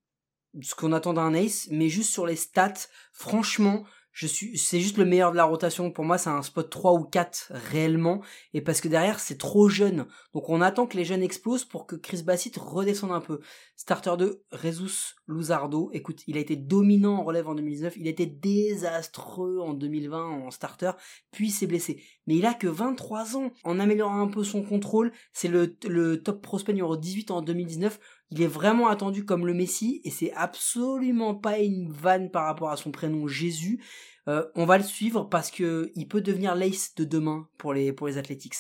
ce 0.61 0.75
qu'on 0.75 0.93
attend 0.93 1.13
d'un 1.13 1.33
ace, 1.33 1.67
mais 1.71 1.89
juste 1.89 2.11
sur 2.11 2.25
les 2.25 2.35
stats, 2.35 2.73
franchement, 3.11 3.85
je 4.11 4.27
suis, 4.27 4.57
c'est 4.57 4.79
juste 4.79 4.97
le 4.97 5.05
meilleur 5.05 5.31
de 5.31 5.37
la 5.37 5.45
rotation. 5.45 5.91
Pour 5.91 6.03
moi, 6.03 6.17
c'est 6.17 6.29
un 6.29 6.41
spot 6.41 6.69
3 6.69 6.93
ou 6.93 7.03
4 7.03 7.51
réellement. 7.71 8.21
Et 8.53 8.61
parce 8.61 8.81
que 8.81 8.87
derrière, 8.87 9.19
c'est 9.19 9.37
trop 9.37 9.69
jeune. 9.69 10.07
Donc 10.33 10.49
on 10.49 10.61
attend 10.61 10.87
que 10.87 10.97
les 10.97 11.05
jeunes 11.05 11.21
explosent 11.21 11.65
pour 11.65 11.85
que 11.85 11.95
Chris 11.95 12.23
Bassett 12.23 12.57
redescende 12.57 13.11
un 13.11 13.21
peu. 13.21 13.39
Starter 13.75 14.15
2, 14.17 14.43
Jesus 14.61 15.15
Luzardo. 15.27 15.89
Écoute, 15.93 16.23
il 16.27 16.37
a 16.37 16.41
été 16.41 16.55
dominant 16.55 17.17
en 17.17 17.23
relève 17.23 17.47
en 17.47 17.55
2019. 17.55 17.95
Il 17.97 18.07
a 18.07 18.09
été 18.09 18.25
désastreux 18.25 19.59
en 19.59 19.73
2020 19.73 20.25
en 20.25 20.51
starter. 20.51 20.91
Puis 21.31 21.49
s'est 21.49 21.67
blessé. 21.67 22.03
Mais 22.27 22.35
il 22.35 22.45
a 22.45 22.53
que 22.53 22.67
23 22.67 23.37
ans. 23.37 23.51
En 23.63 23.79
améliorant 23.79 24.21
un 24.21 24.27
peu 24.27 24.43
son 24.43 24.63
contrôle, 24.63 25.11
c'est 25.33 25.47
le, 25.47 25.77
le 25.87 26.21
top 26.21 26.41
prospect 26.41 26.73
numéro 26.73 26.97
18 26.97 27.31
en 27.31 27.41
2019. 27.41 27.99
Il 28.31 28.41
est 28.41 28.47
vraiment 28.47 28.87
attendu 28.89 29.25
comme 29.25 29.47
le 29.47 29.53
Messi 29.53 30.01
et 30.03 30.11
c'est 30.11 30.31
absolument 30.33 31.35
pas 31.35 31.59
une 31.59 31.91
vanne 31.91 32.29
par 32.29 32.45
rapport 32.45 32.69
à 32.69 32.77
son 32.77 32.91
prénom 32.91 33.27
Jésus. 33.27 33.83
Euh, 34.27 34.45
on 34.55 34.65
va 34.65 34.77
le 34.77 34.83
suivre 34.83 35.23
parce 35.23 35.49
que 35.49 35.91
il 35.95 36.07
peut 36.07 36.21
devenir 36.21 36.53
l'ace 36.55 36.93
de 36.95 37.05
demain 37.05 37.49
pour 37.57 37.73
les 37.73 37.91
pour 37.91 38.07
les 38.07 38.17
Athletics. 38.17 38.55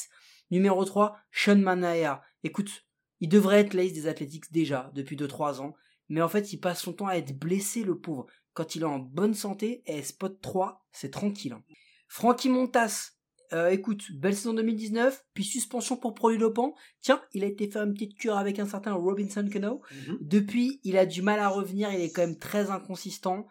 Numéro 0.49 0.83
3, 0.83 1.17
Sean 1.31 1.57
Manaea. 1.57 2.23
Écoute, 2.43 2.85
il 3.19 3.29
devrait 3.29 3.59
être 3.59 3.73
l'ace 3.75 3.93
des 3.93 4.07
Athletics 4.07 4.51
déjà 4.51 4.91
depuis 4.95 5.15
2-3 5.15 5.61
ans, 5.61 5.75
mais 6.07 6.21
en 6.21 6.29
fait 6.29 6.51
il 6.51 6.59
passe 6.59 6.81
son 6.81 6.93
temps 6.93 7.07
à 7.07 7.15
être 7.15 7.37
blessé 7.37 7.83
le 7.83 7.99
pauvre. 7.99 8.25
Quand 8.53 8.75
il 8.75 8.81
est 8.81 8.85
en 8.85 8.99
bonne 8.99 9.35
santé, 9.35 9.83
et 9.85 10.01
spot 10.01 10.41
3, 10.41 10.85
c'est 10.91 11.11
tranquille. 11.11 11.53
hein. 11.53 11.63
Frankie 12.07 12.49
Montas, 12.49 13.11
euh, 13.53 13.69
écoute, 13.69 14.11
belle 14.13 14.35
saison 14.35 14.53
2019, 14.53 15.25
puis 15.33 15.43
suspension 15.43 15.97
pour 15.97 16.13
Prolulopant. 16.13 16.75
Tiens, 17.01 17.21
il 17.33 17.43
a 17.43 17.47
été 17.47 17.69
faire 17.69 17.83
une 17.83 17.93
petite 17.93 18.17
cure 18.17 18.37
avec 18.37 18.59
un 18.59 18.65
certain 18.67 18.93
Robinson 18.93 19.47
Cano. 19.51 19.81
Depuis, 20.21 20.79
il 20.83 20.97
a 20.97 21.05
du 21.05 21.21
mal 21.21 21.39
à 21.39 21.49
revenir, 21.49 21.91
il 21.91 22.01
est 22.01 22.11
quand 22.11 22.21
même 22.21 22.37
très 22.37 22.69
inconsistant. 22.71 23.47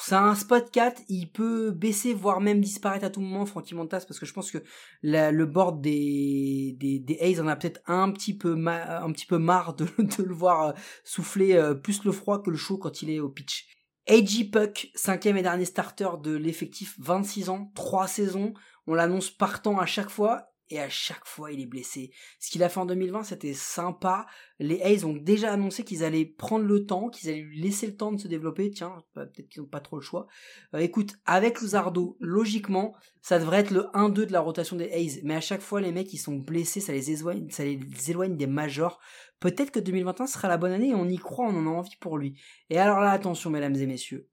C'est 0.00 0.14
un 0.14 0.36
spot 0.36 0.70
4, 0.70 1.02
il 1.08 1.32
peut 1.32 1.72
baisser, 1.72 2.14
voire 2.14 2.40
même 2.40 2.60
disparaître 2.60 3.04
à 3.06 3.10
tout 3.10 3.20
moment, 3.20 3.44
Frankie 3.44 3.74
Montas, 3.74 4.04
parce 4.06 4.20
que 4.20 4.26
je 4.26 4.32
pense 4.32 4.52
que 4.52 4.58
la- 5.02 5.32
le 5.32 5.46
board 5.46 5.80
des, 5.80 6.76
des, 6.78 7.00
des 7.00 7.18
A's 7.20 7.40
en 7.40 7.48
a 7.48 7.56
peut-être 7.56 7.80
un 7.86 8.12
petit 8.12 8.36
peu 8.36 8.54
ma- 8.54 9.02
un 9.02 9.10
petit 9.10 9.26
peu 9.26 9.38
marre 9.38 9.74
de, 9.74 9.84
de 9.98 10.22
le 10.22 10.32
voir 10.34 10.62
euh, 10.68 10.72
souffler 11.02 11.54
euh, 11.54 11.74
plus 11.74 12.04
le 12.04 12.12
froid 12.12 12.40
que 12.40 12.50
le 12.50 12.56
chaud 12.56 12.78
quand 12.78 13.02
il 13.02 13.10
est 13.10 13.18
au 13.18 13.28
pitch. 13.28 13.66
A.J. 14.06 14.50
Puck, 14.50 14.90
cinquième 14.94 15.38
et 15.38 15.42
dernier 15.42 15.64
starter 15.64 16.10
de 16.22 16.36
l'effectif, 16.36 16.94
26 17.00 17.48
ans, 17.48 17.72
3 17.74 18.06
saisons. 18.06 18.52
On 18.86 18.94
l'annonce 18.94 19.30
partant 19.30 19.78
à 19.78 19.86
chaque 19.86 20.10
fois, 20.10 20.54
et 20.70 20.80
à 20.80 20.88
chaque 20.88 21.26
fois 21.26 21.52
il 21.52 21.60
est 21.60 21.66
blessé. 21.66 22.10
Ce 22.40 22.50
qu'il 22.50 22.62
a 22.62 22.68
fait 22.68 22.80
en 22.80 22.86
2020, 22.86 23.24
c'était 23.24 23.52
sympa. 23.52 24.26
Les 24.58 24.80
A's 24.82 25.04
ont 25.04 25.12
déjà 25.12 25.52
annoncé 25.52 25.84
qu'ils 25.84 26.04
allaient 26.04 26.24
prendre 26.24 26.64
le 26.64 26.86
temps, 26.86 27.10
qu'ils 27.10 27.28
allaient 27.28 27.40
lui 27.40 27.60
laisser 27.60 27.86
le 27.86 27.96
temps 27.96 28.12
de 28.12 28.20
se 28.20 28.28
développer. 28.28 28.70
Tiens, 28.70 28.96
peut-être 29.14 29.48
qu'ils 29.48 29.62
n'ont 29.62 29.68
pas 29.68 29.80
trop 29.80 29.96
le 29.96 30.02
choix. 30.02 30.26
Euh, 30.74 30.78
écoute, 30.78 31.14
avec 31.26 31.60
Luzardo, 31.60 32.16
logiquement, 32.20 32.94
ça 33.20 33.38
devrait 33.38 33.60
être 33.60 33.70
le 33.70 33.86
1-2 33.94 34.26
de 34.26 34.32
la 34.32 34.40
rotation 34.40 34.76
des 34.76 34.90
A's. 34.90 35.20
Mais 35.22 35.34
à 35.34 35.40
chaque 35.40 35.60
fois, 35.60 35.80
les 35.80 35.92
mecs, 35.92 36.12
ils 36.12 36.18
sont 36.18 36.36
blessés, 36.36 36.80
ça 36.80 36.92
les 36.92 37.10
éloigne, 37.10 37.50
ça 37.50 37.64
les 37.64 37.80
éloigne 38.08 38.36
des 38.36 38.46
majors. 38.46 39.00
Peut-être 39.40 39.70
que 39.70 39.80
2021 39.80 40.26
sera 40.26 40.48
la 40.48 40.56
bonne 40.56 40.72
année 40.72 40.90
et 40.90 40.94
on 40.94 41.08
y 41.08 41.18
croit, 41.18 41.46
on 41.46 41.56
en 41.56 41.66
a 41.66 41.70
envie 41.70 41.96
pour 42.00 42.16
lui. 42.16 42.40
Et 42.70 42.78
alors 42.78 43.00
là, 43.00 43.10
attention, 43.10 43.50
mesdames 43.50 43.76
et 43.76 43.86
messieurs. 43.86 44.28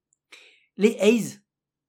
Les 0.77 0.97
A's, 0.99 1.41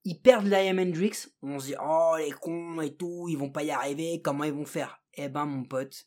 ils 0.05 0.21
perdent 0.21 0.47
Liam 0.47 0.79
Hendricks. 0.79 1.29
On 1.43 1.59
se 1.59 1.67
dit, 1.67 1.75
oh, 1.83 2.15
les 2.19 2.33
cons 2.33 2.81
et 2.81 2.95
tout, 2.95 3.27
ils 3.29 3.39
vont 3.39 3.51
pas 3.51 3.63
y 3.63 3.71
arriver, 3.71 4.21
comment 4.23 4.45
ils 4.45 4.53
vont 4.53 4.67
faire? 4.67 5.01
Eh 5.15 5.29
ben, 5.29 5.47
mon 5.47 5.65
pote. 5.65 6.07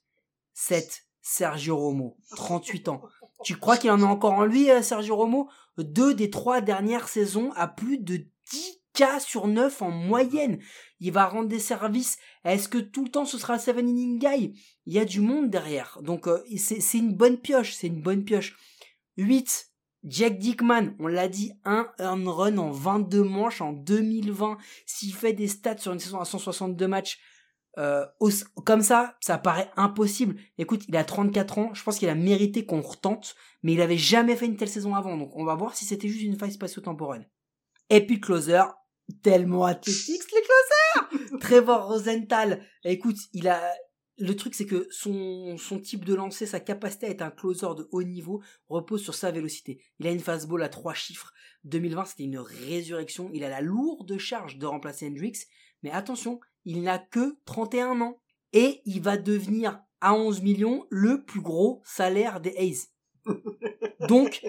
7. 0.54 1.06
Sergio 1.22 1.78
Romo. 1.78 2.18
38 2.36 2.88
ans. 2.90 3.02
Tu 3.44 3.58
crois 3.58 3.78
qu'il 3.78 3.92
en 3.92 4.02
a 4.02 4.06
encore 4.06 4.34
en 4.34 4.46
lui, 4.46 4.70
euh, 4.70 4.82
Sergio 4.82 5.16
Romo? 5.16 5.50
Deux 5.78 6.14
des 6.14 6.30
trois 6.30 6.62
dernières 6.62 7.08
saisons 7.08 7.52
à 7.56 7.68
plus 7.68 7.98
de 7.98 8.18
10 8.52 8.82
K 8.94 9.20
sur 9.20 9.48
9 9.48 9.82
en 9.82 9.92
moyenne. 9.92 10.60
Il 11.00 11.12
va 11.12 11.26
rendre 11.26 11.50
des 11.50 11.60
services. 11.60 12.18
Est-ce 12.46 12.70
que 12.70 12.78
tout 12.78 13.04
le 13.04 13.12
temps 13.12 13.26
ce 13.26 13.38
sera 13.38 13.56
le 13.56 13.60
7 13.60 13.78
inning 13.80 14.20
guy? 14.20 14.60
Il 14.86 14.94
y 14.94 15.00
a 15.00 15.06
du 15.06 15.20
monde 15.20 15.50
derrière. 15.50 16.00
Donc, 16.02 16.28
euh, 16.28 16.44
c'est 16.58 16.98
une 16.98 17.14
bonne 17.14 17.38
pioche. 17.38 17.74
C'est 17.74 17.88
une 17.88 18.02
bonne 18.02 18.24
pioche. 18.24 18.56
8. 19.18 19.72
Jack 20.06 20.38
Dickman, 20.38 20.96
on 21.00 21.08
l'a 21.08 21.28
dit, 21.28 21.54
un 21.65 21.89
earn 22.00 22.28
run 22.28 22.58
en 22.58 22.72
22 22.72 23.24
manches 23.24 23.62
en 23.62 23.74
2020. 23.74 24.58
S'il 24.86 25.13
fait 25.13 25.34
des 25.34 25.48
stats 25.48 25.80
sur 25.80 25.94
une 25.94 26.00
saison 26.00 26.20
à 26.20 26.26
162 26.26 26.88
matchs, 26.88 27.20
euh, 27.78 28.06
comme 28.65 28.82
ça, 28.82 29.15
ça 29.20 29.38
paraît 29.38 29.70
impossible. 29.76 30.36
Écoute, 30.58 30.84
il 30.88 30.96
a 30.96 31.04
34 31.04 31.58
ans, 31.58 31.74
je 31.74 31.84
pense 31.84 31.98
qu'il 31.98 32.08
a 32.08 32.15
mérité 32.15 32.65
qu'on 32.65 32.82
retente, 32.82 33.36
mais 33.63 33.74
il 33.74 33.82
avait 33.82 33.98
jamais 33.98 34.36
fait 34.36 34.46
une 34.46 34.56
telle 34.56 34.70
saison 34.70 34.96
avant, 34.96 35.18
donc 35.18 35.36
on 35.36 35.44
va 35.44 35.56
voir 35.56 35.76
si 35.76 35.86
c'était 35.86 36.08
juste 36.08 36.24
une 36.24 36.38
faille 36.38 36.54
spatio-temporelle. 36.54 37.30
Et 37.89 38.06
puis 38.06 38.22
closer, 38.22 38.62
tellement 39.24 39.65
athlétique 39.65 40.24
les 40.32 40.41
closers 40.41 41.39
Trevor 41.39 41.88
Rosenthal, 41.88 42.65
écoute, 42.84 43.18
il 43.34 43.48
a... 43.48 43.62
Le 44.17 44.36
truc, 44.36 44.56
c'est 44.56 44.65
que 44.65 44.88
son, 44.91 45.58
son 45.58 45.80
type 45.80 46.06
de 46.06 46.13
lancer, 46.13 46.45
sa 46.45 46.60
capacité 46.60 47.08
à 47.08 47.10
être 47.10 47.21
un 47.21 47.32
closer 47.32 47.67
de 47.78 47.88
haut 47.91 48.04
niveau 48.04 48.41
repose 48.69 49.04
sur 49.04 49.13
sa 49.13 49.32
vélocité. 49.32 49.82
Il 49.99 50.08
a 50.08 50.12
une 50.12 50.19
fastball 50.19 50.63
à 50.63 50.69
trois 50.69 50.93
chiffres. 50.93 51.34
2020, 51.65 52.06
c'était 52.06 52.23
une 52.23 52.38
résurrection. 52.38 53.30
Il 53.34 53.43
a 53.43 53.49
la 53.49 53.62
lourde 53.62 54.17
charge 54.17 54.58
de 54.58 54.65
remplacer 54.65 55.08
Hendricks. 55.08 55.47
Mais 55.84 55.91
attention, 55.91 56.39
il 56.63 56.82
n'a 56.82 56.97
que 56.97 57.38
31 57.45 58.01
ans. 58.01 58.21
Et 58.54 58.82
il 58.86 59.01
va 59.01 59.17
devenir, 59.17 59.82
à 59.99 60.13
11 60.13 60.41
millions, 60.41 60.88
le 60.89 61.25
plus 61.25 61.41
gros 61.41 61.82
salaire 61.84 62.39
des 62.39 62.56
A's. 62.58 62.88
Donc, 64.08 64.41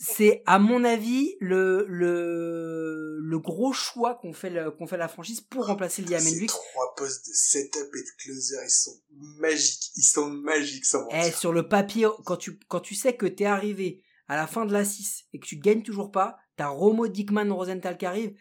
c'est 0.00 0.42
à 0.46 0.58
mon 0.58 0.84
avis 0.84 1.34
le 1.40 1.84
le 1.88 3.18
le 3.20 3.38
gros 3.38 3.72
choix 3.72 4.14
qu'on 4.14 4.32
fait 4.32 4.52
qu'on 4.78 4.86
fait 4.86 4.96
la 4.96 5.08
franchise 5.08 5.40
pour 5.40 5.66
remplacer 5.66 6.02
Liam 6.02 6.20
Ces 6.20 6.34
Hendricks. 6.34 6.48
trois 6.50 6.94
postes 6.96 7.26
de 7.28 7.32
setup 7.34 7.94
et 7.94 8.02
de 8.02 8.22
closer, 8.22 8.56
ils 8.64 8.70
sont 8.70 8.96
magiques. 9.38 9.90
Ils 9.96 10.02
sont 10.02 10.28
magiques, 10.28 10.84
sans 10.84 11.06
Eh, 11.10 11.30
sur 11.32 11.52
le 11.52 11.68
papier, 11.68 12.06
quand 12.24 12.36
tu, 12.36 12.58
quand 12.68 12.80
tu 12.80 12.94
sais 12.94 13.16
que 13.16 13.26
t'es 13.26 13.44
arrivé 13.44 14.02
à 14.28 14.36
la 14.36 14.46
fin 14.46 14.66
de 14.66 14.72
la 14.72 14.84
6 14.84 15.24
et 15.32 15.40
que 15.40 15.46
tu 15.46 15.56
gagnes 15.56 15.82
toujours 15.82 16.10
pas, 16.10 16.38
t'as 16.56 16.68
Romo 16.68 17.08
Dickman 17.08 17.50
Rosenthal 17.52 17.96
qui 17.98 18.06
arrive, 18.06 18.34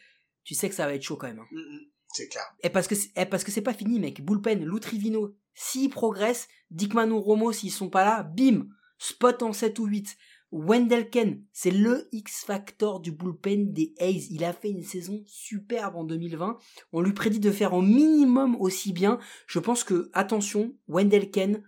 tu 0.43 0.53
sais 0.53 0.69
que 0.69 0.75
ça 0.75 0.85
va 0.85 0.93
être 0.93 1.01
chaud 1.03 1.17
quand 1.17 1.27
même. 1.27 1.39
hein. 1.39 1.47
Mm, 1.51 1.57
mm, 1.59 1.79
C'est 2.13 2.27
clair. 2.29 2.43
Et 2.63 2.69
parce 2.69 2.87
que, 2.87 2.95
c'est- 2.95 3.11
eh, 3.15 3.25
parce 3.25 3.43
que 3.43 3.51
c'est 3.51 3.61
pas 3.61 3.73
fini, 3.73 3.99
mec. 3.99 4.23
Bullpen, 4.23 4.63
Lou 4.63 4.79
Trivino, 4.79 5.35
s'ils 5.53 5.89
progressent, 5.89 6.47
Dickman 6.71 7.09
ou 7.11 7.19
Romo, 7.21 7.51
s'ils 7.51 7.71
sont 7.71 7.89
pas 7.89 8.03
là, 8.05 8.23
bim, 8.23 8.67
spot 8.97 9.43
en 9.43 9.53
7 9.53 9.79
ou 9.79 9.85
8. 9.85 10.17
Wendell 10.51 11.09
Ken, 11.09 11.43
c'est 11.51 11.71
le 11.71 12.07
X-Factor 12.11 13.01
du 13.01 13.11
bullpen 13.11 13.73
des 13.73 13.93
A's. 13.99 14.29
Il 14.29 14.45
a 14.45 14.53
fait 14.53 14.69
une 14.69 14.83
saison 14.83 15.21
superbe 15.25 15.95
en 15.95 16.05
2020. 16.05 16.57
On 16.93 17.01
lui 17.01 17.13
prédit 17.13 17.39
de 17.39 17.51
faire 17.51 17.73
au 17.73 17.81
minimum 17.81 18.55
aussi 18.59 18.93
bien. 18.93 19.19
Je 19.45 19.59
pense 19.59 19.83
que, 19.83 20.09
attention, 20.13 20.73
Wendell 20.87 21.31
Ken, 21.31 21.63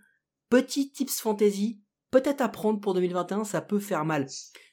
petit 0.48 0.90
tips 0.90 1.20
fantasy, 1.20 1.82
peut-être 2.10 2.40
à 2.40 2.48
prendre 2.48 2.80
pour 2.80 2.94
2021, 2.94 3.44
ça 3.44 3.60
peut 3.60 3.80
faire 3.80 4.04
mal. 4.04 4.26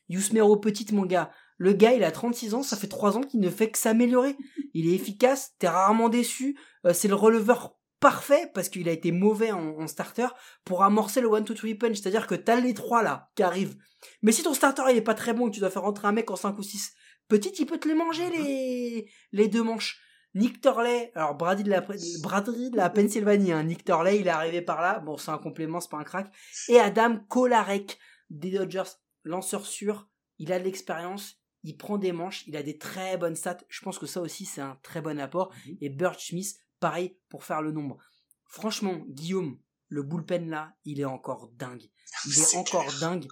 Yusmero 0.09 0.55
Petite, 0.57 0.93
mon 0.93 1.05
gars, 1.05 1.31
le 1.57 1.73
gars, 1.73 1.93
il 1.93 2.03
a 2.03 2.11
36 2.11 2.53
ans, 2.53 2.63
ça 2.63 2.77
fait 2.77 2.87
3 2.87 3.17
ans 3.17 3.21
qu'il 3.21 3.39
ne 3.39 3.49
fait 3.49 3.71
que 3.71 3.77
s'améliorer. 3.77 4.37
Il 4.73 4.87
est 4.87 4.95
efficace, 4.95 5.53
t'es 5.59 5.67
rarement 5.67 6.07
déçu. 6.07 6.57
Euh, 6.85 6.93
c'est 6.93 7.07
le 7.07 7.15
releveur 7.15 7.76
parfait 7.99 8.51
parce 8.53 8.69
qu'il 8.69 8.87
a 8.89 8.91
été 8.91 9.11
mauvais 9.11 9.51
en, 9.51 9.79
en 9.79 9.87
starter 9.87 10.27
pour 10.63 10.83
amorcer 10.83 11.21
le 11.21 11.29
1-2-3 11.29 11.77
punch. 11.77 11.97
C'est-à-dire 11.97 12.27
que 12.27 12.35
t'as 12.35 12.59
les 12.59 12.73
trois 12.73 13.03
là 13.03 13.29
qui 13.35 13.43
arrivent. 13.43 13.77
Mais 14.21 14.31
si 14.31 14.43
ton 14.43 14.53
starter 14.53 14.83
il 14.89 14.97
est 14.97 15.01
pas 15.01 15.13
très 15.13 15.33
bon, 15.33 15.49
que 15.49 15.53
tu 15.53 15.59
dois 15.59 15.69
faire 15.69 15.83
rentrer 15.83 16.07
un 16.07 16.11
mec 16.11 16.29
en 16.31 16.35
5 16.35 16.57
ou 16.57 16.63
6, 16.63 16.93
petit, 17.27 17.53
il 17.59 17.65
peut 17.65 17.79
te 17.79 17.87
les 17.87 17.95
manger 17.95 18.29
les, 18.29 19.09
les 19.31 19.47
deux 19.47 19.63
manches. 19.63 20.01
Nick 20.33 20.61
Torley, 20.61 21.11
alors 21.15 21.33
Brady 21.35 21.63
de 21.63 21.69
la, 21.71 21.81
Brady 21.81 22.69
de 22.69 22.77
la 22.77 22.89
Pennsylvanie, 22.91 23.51
hein. 23.51 23.63
Nick 23.63 23.83
Torley, 23.83 24.19
il 24.19 24.27
est 24.27 24.31
arrivé 24.31 24.61
par 24.61 24.81
là. 24.81 24.99
Bon, 24.99 25.17
c'est 25.17 25.31
un 25.31 25.37
complément, 25.39 25.79
c'est 25.79 25.89
pas 25.89 25.97
un 25.97 26.03
crack. 26.03 26.31
Et 26.67 26.79
Adam 26.79 27.17
Kolarek 27.27 27.97
des 28.29 28.51
Dodgers, 28.51 28.91
lanceur 29.23 29.65
sûr, 29.65 30.07
il 30.37 30.51
a 30.51 30.59
de 30.59 30.65
l'expérience, 30.65 31.41
il 31.63 31.75
prend 31.75 31.97
des 31.97 32.11
manches, 32.11 32.43
il 32.47 32.55
a 32.55 32.61
des 32.61 32.77
très 32.77 33.17
bonnes 33.17 33.35
stats. 33.35 33.57
Je 33.67 33.81
pense 33.81 33.97
que 33.97 34.05
ça 34.05 34.21
aussi, 34.21 34.45
c'est 34.45 34.61
un 34.61 34.77
très 34.83 35.01
bon 35.01 35.19
apport. 35.19 35.51
Mhm. 35.65 35.77
Et 35.81 35.89
Burt 35.89 36.19
Smith, 36.19 36.55
pareil 36.79 37.17
pour 37.29 37.43
faire 37.43 37.61
le 37.61 37.71
nombre. 37.71 37.97
Franchement, 38.45 39.03
Guillaume, 39.09 39.59
le 39.89 40.03
bullpen 40.03 40.49
là, 40.49 40.75
il 40.85 40.99
est 40.99 41.05
encore 41.05 41.49
dingue. 41.53 41.89
Il 42.25 42.39
est 42.39 42.55
encore 42.55 42.85
clair. 42.85 42.99
dingue. 42.99 43.27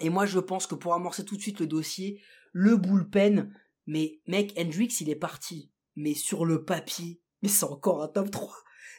Et 0.00 0.10
moi, 0.10 0.26
je 0.26 0.38
pense 0.38 0.66
que 0.66 0.74
pour 0.74 0.94
amorcer 0.94 1.24
tout 1.24 1.36
de 1.36 1.42
suite 1.42 1.60
le 1.60 1.66
dossier, 1.66 2.22
le 2.52 2.76
bullpen, 2.76 3.54
mais 3.86 4.20
mec, 4.26 4.54
Hendrix, 4.58 4.96
il 5.00 5.10
est 5.10 5.16
parti. 5.16 5.70
Mais 5.96 6.14
sur 6.14 6.44
le 6.44 6.64
papier, 6.64 7.20
mais 7.42 7.48
c'est 7.48 7.64
encore 7.64 8.02
un 8.02 8.08
top 8.08 8.30
3. 8.30 8.54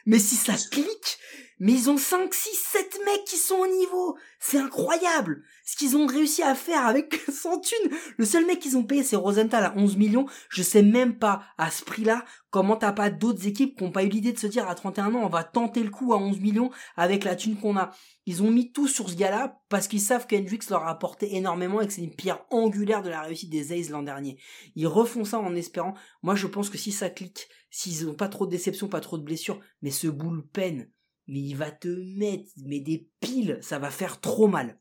Mais 0.06 0.18
si 0.18 0.36
ça 0.36 0.54
clique, 0.70 1.18
mais 1.62 1.74
ils 1.74 1.90
ont 1.90 1.96
5, 1.96 2.34
6, 2.34 2.56
7 2.56 3.00
mecs 3.06 3.24
qui 3.24 3.36
sont 3.36 3.54
au 3.54 3.68
niveau. 3.68 4.18
C'est 4.40 4.58
incroyable. 4.58 5.44
Ce 5.64 5.76
qu'ils 5.76 5.96
ont 5.96 6.06
réussi 6.06 6.42
à 6.42 6.56
faire 6.56 6.84
avec 6.84 7.14
100 7.32 7.60
thunes. 7.60 7.96
Le 8.16 8.24
seul 8.24 8.44
mec 8.46 8.58
qu'ils 8.58 8.76
ont 8.76 8.82
payé, 8.82 9.04
c'est 9.04 9.14
Rosenthal 9.14 9.66
à 9.66 9.74
11 9.76 9.96
millions. 9.96 10.26
Je 10.48 10.60
sais 10.60 10.82
même 10.82 11.20
pas, 11.20 11.44
à 11.58 11.70
ce 11.70 11.84
prix-là, 11.84 12.24
comment 12.50 12.74
t'as 12.74 12.90
pas 12.90 13.10
d'autres 13.10 13.46
équipes 13.46 13.78
qui 13.78 13.84
ont 13.84 13.92
pas 13.92 14.02
eu 14.02 14.08
l'idée 14.08 14.32
de 14.32 14.40
se 14.40 14.48
dire 14.48 14.68
à 14.68 14.74
31 14.74 15.14
ans, 15.14 15.22
on 15.22 15.28
va 15.28 15.44
tenter 15.44 15.84
le 15.84 15.90
coup 15.90 16.12
à 16.12 16.16
11 16.18 16.40
millions 16.40 16.72
avec 16.96 17.22
la 17.22 17.36
thune 17.36 17.56
qu'on 17.56 17.76
a. 17.76 17.92
Ils 18.26 18.42
ont 18.42 18.50
mis 18.50 18.72
tout 18.72 18.88
sur 18.88 19.08
ce 19.08 19.14
gars-là 19.14 19.60
parce 19.68 19.86
qu'ils 19.86 20.00
savent 20.00 20.26
qu'Hendrix 20.26 20.58
leur 20.68 20.82
a 20.82 20.90
apporté 20.90 21.36
énormément 21.36 21.80
et 21.80 21.86
que 21.86 21.92
c'est 21.92 22.02
une 22.02 22.16
pierre 22.16 22.44
angulaire 22.50 23.02
de 23.02 23.08
la 23.08 23.22
réussite 23.22 23.50
des 23.50 23.72
A's 23.72 23.88
l'an 23.88 24.02
dernier. 24.02 24.36
Ils 24.74 24.88
refont 24.88 25.24
ça 25.24 25.38
en 25.38 25.54
espérant. 25.54 25.94
Moi, 26.24 26.34
je 26.34 26.48
pense 26.48 26.70
que 26.70 26.78
si 26.78 26.90
ça 26.90 27.08
clique, 27.08 27.46
s'ils 27.70 28.08
ont 28.08 28.14
pas 28.14 28.28
trop 28.28 28.46
de 28.46 28.50
déceptions, 28.50 28.88
pas 28.88 28.98
trop 28.98 29.16
de 29.16 29.22
blessures, 29.22 29.60
mais 29.80 29.92
ce 29.92 30.08
bullpen, 30.08 30.88
mais 31.26 31.40
il 31.40 31.54
va 31.54 31.70
te 31.70 31.88
mettre, 31.88 32.50
mais 32.56 32.80
des 32.80 33.10
piles, 33.20 33.58
ça 33.62 33.78
va 33.78 33.90
faire 33.90 34.20
trop 34.20 34.48
mal. 34.48 34.78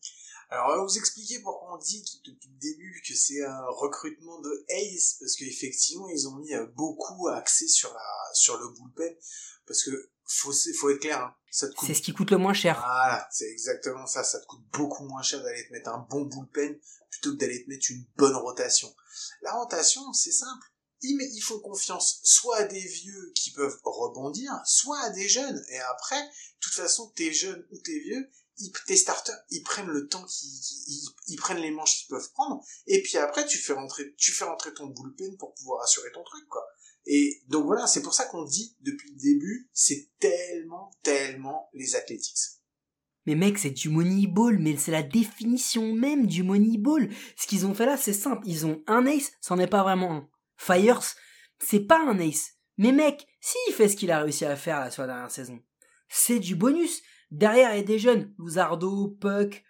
Alors, 0.50 0.68
on 0.68 0.78
va 0.78 0.84
vous 0.84 0.98
expliquer 0.98 1.40
pourquoi 1.40 1.76
on 1.76 1.78
dit 1.78 2.04
depuis 2.26 2.50
le 2.50 2.60
début 2.60 3.02
que 3.08 3.16
c'est 3.16 3.42
un 3.44 3.66
recrutement 3.70 4.40
de 4.42 4.66
Ace, 4.70 5.16
parce 5.20 5.36
qu'effectivement, 5.38 6.10
ils 6.10 6.28
ont 6.28 6.36
mis 6.36 6.54
euh, 6.54 6.66
beaucoup 6.76 7.30
axé 7.30 7.68
sur 7.68 7.94
la, 7.94 8.34
sur 8.34 8.58
le 8.58 8.68
bullpen, 8.68 9.16
parce 9.66 9.84
que 9.84 10.12
faut, 10.26 10.52
faut 10.78 10.90
être 10.90 11.00
clair, 11.00 11.20
hein, 11.20 11.36
ça 11.52 11.68
te 11.68 11.74
coûte 11.74 11.88
C'est 11.88 11.94
ce 11.94 12.02
qui 12.02 12.14
coûte 12.14 12.32
le 12.32 12.38
moins 12.38 12.54
cher. 12.54 12.80
Voilà, 12.80 13.28
c'est 13.32 13.50
exactement 13.50 14.06
ça. 14.08 14.24
Ça 14.24 14.40
te 14.40 14.46
coûte 14.46 14.64
beaucoup 14.72 15.06
moins 15.06 15.22
cher 15.22 15.44
d'aller 15.44 15.68
te 15.68 15.74
mettre 15.74 15.90
un 15.90 16.06
bon 16.10 16.22
bullpen 16.22 16.80
plutôt 17.10 17.32
que 17.32 17.38
d'aller 17.38 17.64
te 17.64 17.70
mettre 17.70 17.88
une 17.90 18.06
bonne 18.16 18.36
rotation. 18.36 18.94
La 19.42 19.54
rotation, 19.54 20.14
c'est 20.14 20.32
simple. 20.32 20.71
Ils, 21.04 21.42
font 21.42 21.60
confiance 21.60 22.20
soit 22.24 22.58
à 22.58 22.64
des 22.64 22.80
vieux 22.80 23.32
qui 23.36 23.52
peuvent 23.52 23.80
rebondir, 23.84 24.54
soit 24.66 25.00
à 25.00 25.10
des 25.10 25.28
jeunes. 25.28 25.64
Et 25.70 25.80
après, 25.80 26.22
de 26.22 26.60
toute 26.60 26.74
façon, 26.74 27.12
t'es 27.16 27.34
jeune 27.34 27.66
ou 27.72 27.78
t'es 27.80 28.00
vieux, 28.00 28.30
ils- 28.60 28.72
tes 28.86 28.96
starters, 28.96 29.36
ils 29.50 29.64
prennent 29.64 29.88
le 29.88 30.08
temps 30.08 30.24
qu'ils, 30.26 30.50
ils, 31.28 31.38
prennent 31.38 31.62
les 31.62 31.72
manches 31.72 32.00
qu'ils 32.00 32.10
peuvent 32.10 32.32
prendre. 32.34 32.64
Et 32.86 33.02
puis 33.02 33.18
après, 33.18 33.48
tu 33.48 33.58
fais 33.58 33.74
rentrer, 33.74 34.14
tu 34.18 34.32
fais 34.32 34.46
rentrer 34.46 34.74
ton 34.74 34.88
bullpen 34.88 35.38
pour 35.38 35.56
pouvoir 35.56 35.82
assurer 35.84 36.12
ton 36.12 36.24
truc, 36.24 36.48
quoi. 36.48 36.68
Et 37.06 37.42
donc 37.48 37.66
voilà, 37.66 37.88
c'est 37.88 38.04
pour 38.04 38.14
ça 38.14 38.26
qu'on 38.26 38.44
dit 38.44 38.76
depuis 38.82 39.10
le 39.12 39.18
début, 39.18 39.70
c'est 39.74 40.10
tellement, 40.20 40.92
tellement 41.02 41.70
les 41.74 41.96
Athletics. 41.96 42.62
Mais 43.26 43.36
mec, 43.36 43.58
c'est 43.60 43.72
du 43.72 43.90
Moneyball, 43.90 44.58
mais 44.60 44.78
c'est 44.78 44.92
la 44.92 45.04
définition 45.04 45.94
même 45.94 46.26
du 46.26 46.44
Moneyball. 46.44 47.10
Ce 47.38 47.46
qu'ils 47.46 47.66
ont 47.66 47.74
fait 47.74 47.86
là, 47.86 47.98
c'est 47.98 48.14
simple. 48.14 48.44
Ils 48.48 48.66
ont 48.66 48.84
un 48.88 49.06
ace, 49.06 49.32
c'en 49.42 49.60
est 49.60 49.68
pas 49.68 49.84
vraiment 49.84 50.12
un. 50.12 50.30
Fires, 50.62 51.02
c'est 51.58 51.80
pas 51.80 52.00
un 52.08 52.20
ace. 52.20 52.54
Mais 52.78 52.92
mec, 52.92 53.28
s'il 53.40 53.74
fait 53.74 53.90
ce 53.90 53.96
qu'il 53.96 54.12
a 54.12 54.20
réussi 54.20 54.46
à 54.46 54.56
faire 54.56 54.80
là 54.80 54.92
sur 54.92 55.02
la 55.02 55.08
dernière 55.08 55.32
saison, 55.32 55.60
c'est 56.08 56.40
du 56.40 56.56
bonus. 56.56 57.02
Derrière, 57.32 57.74
il 57.74 57.78
y 57.78 57.82
a 57.82 57.84
des 57.84 57.98
jeunes. 57.98 58.34
Luzardo, 58.38 59.18
Puck, 59.20 59.64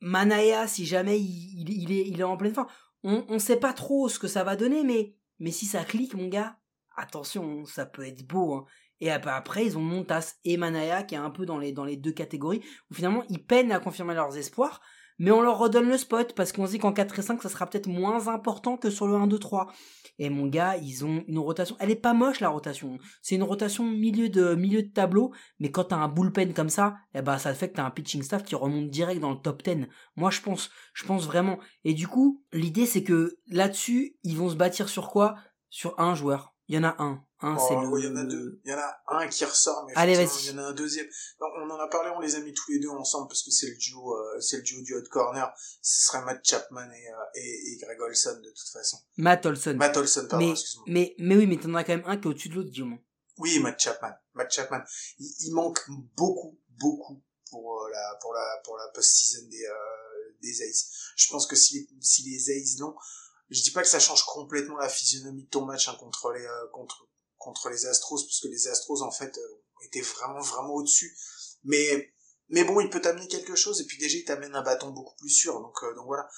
Manaya, 0.00 0.66
si 0.66 0.84
jamais 0.84 1.18
il, 1.18 2.20
est, 2.20 2.22
en 2.22 2.36
pleine 2.36 2.54
forme. 2.54 2.68
On, 3.02 3.24
on 3.28 3.38
sait 3.38 3.58
pas 3.58 3.72
trop 3.72 4.10
ce 4.10 4.18
que 4.18 4.28
ça 4.28 4.44
va 4.44 4.56
donner, 4.56 4.84
mais, 5.38 5.50
si 5.50 5.64
ça 5.64 5.84
clique, 5.84 6.14
mon 6.14 6.28
gars, 6.28 6.58
attention, 6.96 7.64
ça 7.64 7.86
peut 7.86 8.06
être 8.06 8.26
beau. 8.26 8.54
Hein. 8.54 8.66
Et 9.00 9.10
ap- 9.10 9.26
après, 9.26 9.64
ils 9.64 9.78
ont 9.78 9.82
Montas 9.82 10.34
et 10.44 10.58
Manaya, 10.58 11.02
qui 11.02 11.14
est 11.14 11.18
un 11.18 11.30
peu 11.30 11.46
dans 11.46 11.58
les, 11.58 11.72
dans 11.72 11.84
les 11.84 11.96
deux 11.96 12.12
catégories, 12.12 12.62
où 12.90 12.94
finalement, 12.94 13.24
ils 13.30 13.42
peinent 13.42 13.72
à 13.72 13.80
confirmer 13.80 14.14
leurs 14.14 14.36
espoirs, 14.36 14.82
mais 15.20 15.30
on 15.30 15.42
leur 15.42 15.58
redonne 15.58 15.86
le 15.86 15.98
spot, 15.98 16.32
parce 16.32 16.50
qu'on 16.50 16.66
se 16.66 16.72
dit 16.72 16.78
qu'en 16.78 16.94
4 16.94 17.18
et 17.18 17.22
5, 17.22 17.42
ça 17.42 17.50
sera 17.50 17.66
peut-être 17.66 17.88
moins 17.88 18.28
important 18.28 18.78
que 18.78 18.88
sur 18.88 19.06
le 19.06 19.16
1, 19.16 19.26
2, 19.26 19.38
3. 19.38 19.70
Et 20.18 20.30
mon 20.30 20.46
gars, 20.46 20.78
ils 20.78 21.04
ont 21.04 21.22
une 21.28 21.38
rotation. 21.38 21.76
Elle 21.78 21.90
est 21.90 21.94
pas 21.94 22.14
moche, 22.14 22.40
la 22.40 22.48
rotation. 22.48 22.98
C'est 23.20 23.34
une 23.34 23.42
rotation 23.42 23.84
milieu 23.84 24.30
de, 24.30 24.54
milieu 24.54 24.82
de 24.82 24.88
tableau, 24.88 25.32
mais 25.58 25.70
quand 25.70 25.84
t'as 25.84 25.96
un 25.96 26.08
bullpen 26.08 26.54
comme 26.54 26.70
ça, 26.70 26.96
eh 27.14 27.20
ben, 27.20 27.36
ça 27.36 27.52
fait 27.52 27.68
que 27.68 27.74
t'as 27.76 27.84
un 27.84 27.90
pitching 27.90 28.22
staff 28.22 28.44
qui 28.44 28.54
remonte 28.54 28.88
direct 28.88 29.20
dans 29.20 29.32
le 29.32 29.36
top 29.36 29.62
10. 29.62 29.88
Moi, 30.16 30.30
je 30.30 30.40
pense, 30.40 30.70
je 30.94 31.04
pense 31.04 31.26
vraiment. 31.26 31.58
Et 31.84 31.92
du 31.92 32.08
coup, 32.08 32.42
l'idée, 32.54 32.86
c'est 32.86 33.04
que 33.04 33.36
là-dessus, 33.46 34.16
ils 34.24 34.38
vont 34.38 34.48
se 34.48 34.56
bâtir 34.56 34.88
sur 34.88 35.10
quoi? 35.10 35.36
Sur 35.68 36.00
un 36.00 36.14
joueur. 36.14 36.49
Il 36.70 36.74
y 36.74 36.78
en 36.78 36.84
a 36.84 36.94
un. 37.02 37.20
Un, 37.40 37.58
c'est 37.58 37.74
Oh, 37.74 37.80
le... 37.80 37.88
ouais, 37.88 38.00
il 38.02 38.06
y 38.06 38.12
en 38.12 38.14
a 38.16 38.22
deux. 38.22 38.60
Il 38.64 38.70
y 38.70 38.74
en 38.74 38.78
a 38.78 39.02
un 39.08 39.26
qui 39.26 39.44
ressort, 39.44 39.84
mais 39.86 39.92
Allez, 39.96 40.12
il 40.12 40.46
y 40.46 40.50
en 40.52 40.58
a 40.58 40.66
un 40.68 40.72
deuxième. 40.72 41.08
Non, 41.40 41.48
on 41.58 41.68
en 41.70 41.80
a 41.80 41.88
parlé, 41.88 42.10
on 42.14 42.20
les 42.20 42.36
a 42.36 42.40
mis 42.40 42.54
tous 42.54 42.70
les 42.70 42.78
deux 42.78 42.90
ensemble 42.90 43.26
parce 43.26 43.42
que 43.42 43.50
c'est 43.50 43.66
le 43.70 43.76
duo, 43.76 44.14
euh, 44.14 44.40
c'est 44.40 44.58
le 44.58 44.62
duo 44.62 44.80
du 44.82 44.94
hot 44.94 45.02
corner. 45.10 45.52
Ce 45.82 46.06
serait 46.06 46.22
Matt 46.22 46.46
Chapman 46.46 46.88
et, 46.92 47.08
euh, 47.08 47.16
et, 47.34 47.72
et 47.72 47.76
Greg 47.78 48.00
Olson 48.00 48.36
de 48.40 48.50
toute 48.50 48.68
façon. 48.72 48.98
Matt 49.16 49.44
Olson. 49.46 49.74
Matt 49.76 49.96
Olson, 49.96 50.26
pardon, 50.30 50.46
mais, 50.46 50.52
excuse-moi. 50.52 50.84
mais, 50.86 51.14
mais 51.18 51.36
oui, 51.38 51.46
mais 51.48 51.56
t'en 51.56 51.74
as 51.74 51.82
quand 51.82 51.96
même 51.96 52.06
un 52.06 52.18
qui 52.18 52.28
est 52.28 52.30
au-dessus 52.30 52.50
de 52.50 52.54
l'autre, 52.54 52.70
Guillaume. 52.70 52.98
Oui, 53.38 53.58
Matt 53.58 53.80
Chapman. 53.80 54.12
Matt 54.34 54.52
Chapman. 54.52 54.82
Il, 55.18 55.34
il 55.40 55.52
manque 55.52 55.80
beaucoup, 56.16 56.56
beaucoup 56.78 57.20
pour 57.50 57.82
euh, 57.82 57.90
la 57.90 58.16
pour 58.20 58.32
la 58.32 58.60
pour 58.62 58.76
la 58.76 58.86
post-season 58.94 59.48
des 59.48 59.66
des 60.40 60.62
Aces. 60.62 60.88
Je 61.16 61.28
pense 61.32 61.48
que 61.48 61.56
si 61.56 61.90
si 62.00 62.22
les 62.30 62.48
Aces 62.52 62.78
l'ont, 62.78 62.94
je 63.50 63.62
dis 63.62 63.72
pas 63.72 63.82
que 63.82 63.88
ça 63.88 63.98
change 63.98 64.24
complètement 64.24 64.78
la 64.78 64.88
physionomie 64.88 65.44
de 65.44 65.48
ton 65.50 65.64
match 65.64 65.88
hein, 65.88 65.96
contre 65.98 66.30
les 66.32 66.44
euh, 66.44 66.66
contre 66.72 67.08
contre 67.36 67.68
les 67.68 67.86
Astros 67.86 68.24
parce 68.24 68.40
que 68.40 68.48
les 68.48 68.68
Astros 68.68 69.02
en 69.02 69.10
fait 69.10 69.36
euh, 69.36 69.84
étaient 69.84 70.00
vraiment 70.00 70.40
vraiment 70.40 70.74
au-dessus. 70.74 71.16
Mais 71.64 72.12
mais 72.48 72.64
bon, 72.64 72.80
il 72.80 72.90
peut 72.90 73.00
t'amener 73.00 73.28
quelque 73.28 73.54
chose 73.54 73.80
et 73.80 73.86
puis 73.86 73.98
déjà 73.98 74.16
il 74.16 74.24
t'amène 74.24 74.54
un 74.54 74.62
bâton 74.62 74.90
beaucoup 74.90 75.16
plus 75.16 75.30
sûr. 75.30 75.60
Donc 75.60 75.76
euh, 75.82 75.94
donc 75.94 76.06
voilà, 76.06 76.28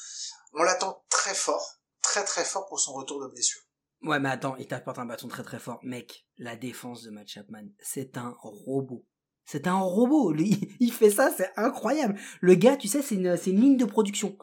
on 0.54 0.62
l'attend 0.62 1.04
très 1.10 1.34
fort, 1.34 1.80
très 2.00 2.24
très 2.24 2.44
fort 2.44 2.66
pour 2.66 2.80
son 2.80 2.94
retour 2.94 3.22
de 3.22 3.28
blessure. 3.28 3.62
Ouais, 4.02 4.18
mais 4.18 4.30
attends, 4.30 4.56
il 4.56 4.66
t'apporte 4.66 4.98
un 4.98 5.06
bâton 5.06 5.28
très 5.28 5.44
très 5.44 5.60
fort. 5.60 5.78
Mec, 5.82 6.26
la 6.36 6.56
défense 6.56 7.02
de 7.02 7.10
Matt 7.10 7.28
Chapman, 7.28 7.66
c'est 7.80 8.16
un 8.16 8.34
robot. 8.40 9.06
C'est 9.44 9.66
un 9.66 9.78
robot. 9.78 10.32
Lui, 10.32 10.76
il 10.80 10.92
fait 10.92 11.10
ça, 11.10 11.32
c'est 11.36 11.52
incroyable. 11.56 12.18
Le 12.40 12.54
gars, 12.54 12.76
tu 12.76 12.88
sais, 12.88 13.02
c'est 13.02 13.14
une, 13.14 13.36
c'est 13.36 13.50
une 13.50 13.60
ligne 13.60 13.76
de 13.76 13.84
production. 13.84 14.36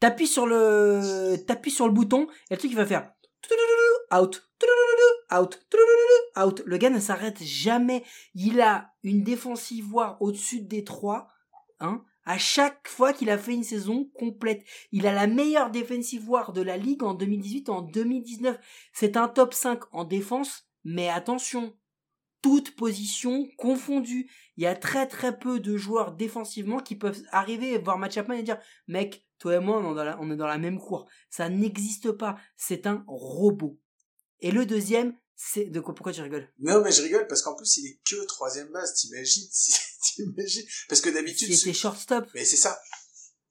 T'appuies 0.00 0.26
sur 0.26 0.46
le, 0.46 1.36
t'appuies 1.46 1.70
sur 1.70 1.86
le 1.86 1.92
bouton, 1.92 2.28
et 2.50 2.54
le 2.54 2.58
truc, 2.58 2.70
il 2.70 2.76
va 2.76 2.86
faire 2.86 3.10
out, 4.12 4.42
out, 5.32 5.60
out. 6.36 6.62
Le 6.64 6.76
gars 6.76 6.90
ne 6.90 7.00
s'arrête 7.00 7.42
jamais. 7.42 8.04
Il 8.34 8.60
a 8.60 8.92
une 9.02 9.22
défensive 9.22 9.84
voire 9.84 10.20
au-dessus 10.20 10.60
des 10.60 10.84
trois, 10.84 11.28
hein, 11.80 12.04
À 12.24 12.38
chaque 12.38 12.88
fois 12.88 13.12
qu'il 13.12 13.30
a 13.30 13.38
fait 13.38 13.54
une 13.54 13.64
saison 13.64 14.10
complète, 14.14 14.64
il 14.92 15.06
a 15.06 15.12
la 15.12 15.26
meilleure 15.26 15.70
defensive 15.70 16.28
war 16.28 16.52
de 16.52 16.62
la 16.62 16.76
ligue 16.76 17.02
en 17.02 17.14
2018 17.14 17.68
et 17.68 17.72
en 17.72 17.82
2019. 17.82 18.58
C'est 18.92 19.16
un 19.16 19.28
top 19.28 19.54
5 19.54 19.80
en 19.92 20.04
défense, 20.04 20.68
mais 20.84 21.08
attention, 21.08 21.76
toutes 22.42 22.76
positions 22.76 23.48
confondues. 23.58 24.30
Il 24.56 24.64
y 24.64 24.66
a 24.66 24.74
très 24.74 25.06
très 25.06 25.38
peu 25.38 25.60
de 25.60 25.76
joueurs 25.76 26.12
défensivement 26.12 26.78
qui 26.78 26.96
peuvent 26.96 27.22
arriver 27.30 27.78
voir 27.78 27.98
Matt 27.98 28.14
Chapman 28.14 28.34
et 28.34 28.42
dire 28.42 28.58
mec, 28.86 29.25
toi 29.38 29.56
et 29.56 29.58
moi 29.60 29.78
on 29.78 29.92
est 29.92 29.94
dans 29.94 30.04
la, 30.04 30.18
on 30.20 30.30
est 30.30 30.36
dans 30.36 30.46
la 30.46 30.58
même 30.58 30.78
cour. 30.78 31.08
Ça 31.30 31.48
n'existe 31.48 32.12
pas. 32.12 32.36
C'est 32.56 32.86
un 32.86 33.04
robot. 33.06 33.78
Et 34.40 34.50
le 34.50 34.66
deuxième, 34.66 35.14
c'est 35.34 35.66
de 35.66 35.80
quoi 35.80 35.94
pourquoi 35.94 36.12
tu 36.12 36.22
rigoles? 36.22 36.48
Non, 36.58 36.82
mais 36.82 36.92
je 36.92 37.02
rigole 37.02 37.26
parce 37.26 37.42
qu'en 37.42 37.54
plus 37.54 37.76
il 37.78 37.86
est 37.86 38.00
que 38.08 38.24
troisième 38.26 38.70
base. 38.70 38.94
T'imagines? 38.94 39.48
T'imagines? 40.02 40.66
Parce 40.88 41.00
que 41.00 41.10
d'habitude. 41.10 41.48
Il 41.48 41.54
était 41.54 41.72
shortstop. 41.72 42.26
Mais 42.34 42.44
c'est 42.44 42.56
ça. 42.56 42.78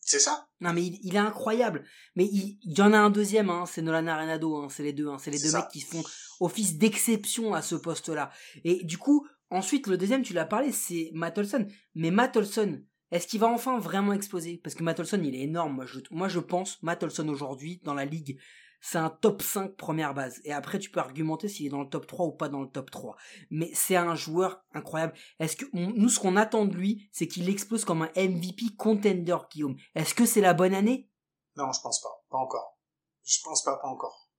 C'est 0.01 0.19
ça. 0.19 0.47
Non 0.61 0.71
mais 0.73 0.85
il, 0.85 0.99
il, 1.03 1.15
est 1.15 1.19
incroyable. 1.19 1.83
Mais 2.15 2.25
il, 2.25 2.59
il, 2.61 2.77
y 2.77 2.81
en 2.81 2.93
a 2.93 2.97
un 2.97 3.09
deuxième, 3.09 3.49
hein, 3.49 3.65
c'est 3.65 3.81
Nolan 3.81 4.05
Arenado, 4.05 4.55
hein, 4.57 4.67
c'est 4.69 4.83
les 4.83 4.93
deux, 4.93 5.07
hein, 5.07 5.17
c'est 5.19 5.31
les 5.31 5.39
deux 5.39 5.49
ça. 5.49 5.61
mecs 5.61 5.69
qui 5.69 5.81
font 5.81 6.03
office 6.39 6.77
d'exception 6.77 7.55
à 7.55 7.63
ce 7.63 7.73
poste-là. 7.73 8.31
Et 8.63 8.83
du 8.83 8.99
coup, 8.99 9.27
ensuite 9.49 9.87
le 9.87 9.97
deuxième, 9.97 10.21
tu 10.21 10.33
l'as 10.33 10.45
parlé, 10.45 10.71
c'est 10.71 11.09
Matt 11.13 11.37
Olson. 11.39 11.67
Mais 11.95 12.11
Matt 12.11 12.37
Olson, 12.37 12.83
est-ce 13.11 13.27
qu'il 13.27 13.39
va 13.39 13.47
enfin 13.47 13.79
vraiment 13.79 14.13
exploser? 14.13 14.59
Parce 14.63 14.75
que 14.75 14.83
Matt 14.83 14.99
Olson, 14.99 15.21
il 15.23 15.35
est 15.35 15.41
énorme. 15.41 15.75
Moi, 15.75 15.85
je, 15.85 15.99
moi, 16.11 16.27
je 16.27 16.39
pense 16.39 16.81
Matt 16.83 17.03
Olson 17.03 17.27
aujourd'hui 17.29 17.79
dans 17.83 17.93
la 17.93 18.05
ligue, 18.05 18.39
c'est 18.81 18.97
un 18.97 19.09
top 19.09 19.41
5 19.41 19.75
première 19.75 20.13
base. 20.13 20.39
Et 20.43 20.53
après, 20.53 20.77
tu 20.79 20.91
peux 20.91 20.99
argumenter 20.99 21.47
s'il 21.47 21.65
est 21.65 21.69
dans 21.69 21.81
le 21.81 21.89
top 21.89 22.05
3 22.05 22.27
ou 22.27 22.31
pas 22.31 22.49
dans 22.49 22.61
le 22.61 22.69
top 22.69 22.91
3. 22.91 23.15
Mais 23.49 23.71
c'est 23.73 23.95
un 23.95 24.15
joueur 24.15 24.63
incroyable. 24.73 25.13
Est-ce 25.39 25.55
que 25.55 25.65
on, 25.73 25.91
nous, 25.91 26.09
ce 26.09 26.19
qu'on 26.19 26.35
attend 26.35 26.65
de 26.65 26.75
lui, 26.75 27.09
c'est 27.11 27.27
qu'il 27.27 27.49
explose 27.49 27.85
comme 27.85 28.03
un 28.03 28.11
MVP 28.15 28.75
contender, 28.77 29.37
Guillaume. 29.51 29.75
Est-ce 29.95 30.13
que 30.13 30.25
c'est 30.25 30.41
la 30.41 30.53
bonne 30.53 30.73
année? 30.73 31.09
Non, 31.55 31.71
je 31.71 31.81
pense 31.81 32.01
pas. 32.01 32.25
Pas 32.29 32.37
encore. 32.37 32.77
Je 33.23 33.39
pense 33.43 33.63
pas, 33.63 33.77
pas 33.77 33.87
encore. 33.87 34.29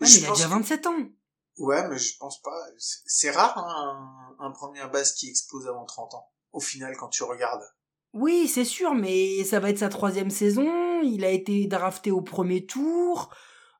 Ouais, 0.00 0.06
mais 0.06 0.12
il 0.12 0.26
a 0.26 0.30
déjà 0.30 0.48
27 0.48 0.86
ans. 0.86 1.08
Ouais, 1.58 1.88
mais 1.88 1.98
je 1.98 2.16
pense 2.18 2.42
pas. 2.42 2.58
C'est 2.78 3.30
rare, 3.30 3.56
hein, 3.56 4.34
un, 4.38 4.46
un 4.46 4.50
premier 4.50 4.86
base 4.88 5.14
qui 5.14 5.30
explose 5.30 5.66
avant 5.66 5.84
30 5.84 6.14
ans. 6.14 6.30
Au 6.52 6.60
final, 6.60 6.94
quand 6.98 7.08
tu 7.08 7.22
regardes. 7.22 7.64
Oui, 8.14 8.46
c'est 8.46 8.64
sûr, 8.64 8.94
mais 8.94 9.42
ça 9.42 9.58
va 9.58 9.70
être 9.70 9.78
sa 9.78 9.88
troisième 9.88 10.30
saison. 10.30 11.02
Il 11.02 11.24
a 11.24 11.30
été 11.30 11.66
drafté 11.66 12.12
au 12.12 12.20
premier 12.20 12.64
tour. 12.64 13.30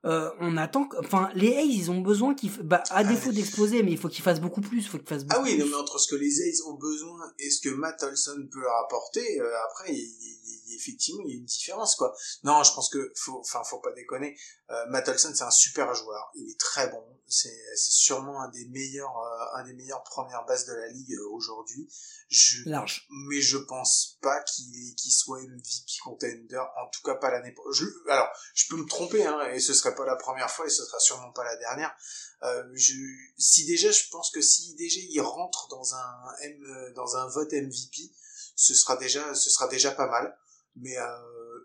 Euh, 0.05 0.29
on 0.39 0.55
attend, 0.57 0.87
enfin, 0.99 1.29
les 1.33 1.55
A's, 1.55 1.65
ils 1.65 1.89
ont 1.89 2.01
besoin 2.01 2.35
qu'ils, 2.35 2.51
bah, 2.61 2.83
à 2.91 3.03
défaut 3.03 3.31
d'exploser, 3.31 3.81
mais 3.81 3.91
il 3.91 3.97
faut 3.97 4.09
qu'ils 4.09 4.23
fassent 4.23 4.41
beaucoup 4.41 4.61
plus, 4.61 4.79
il 4.79 4.87
faut 4.87 4.99
qu'ils 4.99 5.07
fassent 5.07 5.25
beaucoup 5.25 5.41
Ah 5.41 5.43
oui, 5.43 5.57
non, 5.57 5.65
mais 5.65 5.75
entre 5.75 5.99
ce 5.99 6.07
que 6.07 6.15
les 6.15 6.41
A's 6.41 6.61
ont 6.67 6.75
besoin 6.75 7.19
et 7.39 7.49
ce 7.49 7.59
que 7.61 7.73
Matt 7.73 8.03
Olson 8.03 8.47
peut 8.51 8.59
leur 8.59 8.75
apporter, 8.85 9.41
euh, 9.41 9.49
après, 9.67 9.91
il, 9.91 9.97
il, 9.97 10.64
effectivement, 10.73 11.23
il 11.25 11.31
y 11.31 11.33
a 11.33 11.37
une 11.37 11.45
différence, 11.45 11.95
quoi. 11.95 12.15
Non, 12.43 12.63
je 12.63 12.73
pense 12.73 12.89
que, 12.89 13.11
faut, 13.15 13.39
enfin, 13.39 13.63
faut 13.63 13.79
pas 13.79 13.91
déconner. 13.91 14.37
Euh, 14.71 15.01
c'est 15.17 15.41
un 15.41 15.51
super 15.51 15.93
joueur. 15.93 16.31
Il 16.35 16.49
est 16.49 16.59
très 16.59 16.89
bon. 16.89 17.03
C'est, 17.27 17.55
c'est 17.75 17.91
sûrement 17.91 18.41
un 18.41 18.49
des 18.49 18.65
meilleurs, 18.67 19.17
euh, 19.17 19.59
un 19.59 19.63
des 19.63 19.73
meilleurs 19.73 20.03
premières 20.03 20.45
bases 20.45 20.65
de 20.65 20.73
la 20.73 20.87
ligue 20.87 21.13
euh, 21.13 21.29
aujourd'hui. 21.31 21.87
Je, 22.29 22.69
Large. 22.69 23.07
Mais 23.27 23.41
je 23.41 23.57
pense 23.57 24.17
pas 24.21 24.41
qu'il, 24.43 24.95
qu'il 24.95 25.11
soit 25.11 25.41
MVP 25.41 25.99
contender, 26.03 26.57
en 26.57 26.89
tout 26.89 27.01
cas 27.03 27.15
pas 27.15 27.31
l'année 27.31 27.51
prochaine. 27.51 27.87
Alors, 28.09 28.29
je 28.53 28.65
peux 28.69 28.77
me 28.77 28.85
tromper, 28.85 29.25
hein, 29.25 29.41
et 29.51 29.59
ce 29.59 29.73
serait 29.73 29.95
pas 29.95 30.05
la 30.05 30.15
première 30.15 30.49
fois, 30.49 30.65
et 30.65 30.69
ce 30.69 30.83
sera 30.83 30.99
sûrement 30.99 31.31
pas 31.31 31.43
la 31.43 31.55
dernière. 31.57 31.95
Euh, 32.43 32.63
je, 32.73 32.93
si 33.37 33.65
déjà, 33.65 33.91
je 33.91 34.03
pense 34.11 34.31
que 34.31 34.41
si 34.41 34.75
déjà 34.75 34.99
il 34.99 35.21
rentre 35.21 35.67
dans 35.69 35.95
un 35.95 36.35
M, 36.41 36.93
dans 36.95 37.17
un 37.17 37.27
vote 37.27 37.51
MVP, 37.53 38.11
ce 38.55 38.73
sera 38.73 38.97
déjà, 38.97 39.33
ce 39.33 39.49
sera 39.49 39.67
déjà 39.67 39.91
pas 39.91 40.07
mal. 40.07 40.37
Mais 40.77 40.97
euh, 40.97 41.03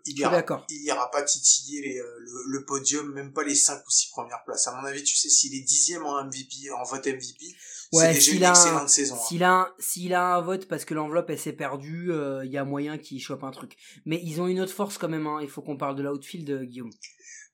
il 0.05 0.19
ira, 0.19 0.43
il 0.69 0.83
ira 0.83 1.11
pas 1.11 1.21
titiller 1.23 1.81
les, 1.81 1.99
euh, 1.99 2.19
le, 2.19 2.59
le, 2.59 2.65
podium, 2.65 3.11
même 3.13 3.33
pas 3.33 3.43
les 3.43 3.55
5 3.55 3.85
ou 3.85 3.89
6 3.89 4.09
premières 4.11 4.43
places. 4.45 4.67
À 4.67 4.75
mon 4.75 4.85
avis, 4.85 5.03
tu 5.03 5.15
sais, 5.15 5.29
s'il 5.29 5.53
est 5.55 5.61
dixième 5.61 6.05
en 6.05 6.23
MVP, 6.23 6.71
en 6.71 6.83
vote 6.83 7.05
MVP, 7.05 7.55
ouais, 7.93 8.13
c'est 8.13 8.31
déjà 8.31 8.31
une 8.33 8.43
excellente 8.43 8.89
saison. 8.89 9.17
S'il 9.27 9.43
hein. 9.43 9.67
a, 9.69 9.75
s'il 9.79 10.13
a 10.13 10.35
un 10.35 10.41
vote 10.41 10.67
parce 10.67 10.85
que 10.85 10.93
l'enveloppe 10.93 11.29
elle 11.29 11.39
s'est 11.39 11.53
perdue, 11.53 12.05
il 12.05 12.11
euh, 12.11 12.45
y 12.45 12.57
a 12.57 12.63
moyen 12.63 12.97
qu'il 12.97 13.21
chope 13.21 13.43
un 13.43 13.51
truc. 13.51 13.75
Mais 14.05 14.19
ils 14.23 14.41
ont 14.41 14.47
une 14.47 14.61
autre 14.61 14.73
force 14.73 14.97
quand 14.97 15.09
même. 15.09 15.27
Hein. 15.27 15.39
Il 15.41 15.49
faut 15.49 15.61
qu'on 15.61 15.77
parle 15.77 15.95
de 15.95 16.03
l'outfield, 16.03 16.49
euh, 16.49 16.63
Guillaume. 16.63 16.91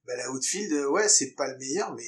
Bah, 0.06 0.16
la 0.16 0.32
outfield, 0.32 0.72
ouais, 0.92 1.10
c'est 1.10 1.34
pas 1.36 1.48
le 1.48 1.58
meilleur, 1.58 1.94
mais 1.94 2.06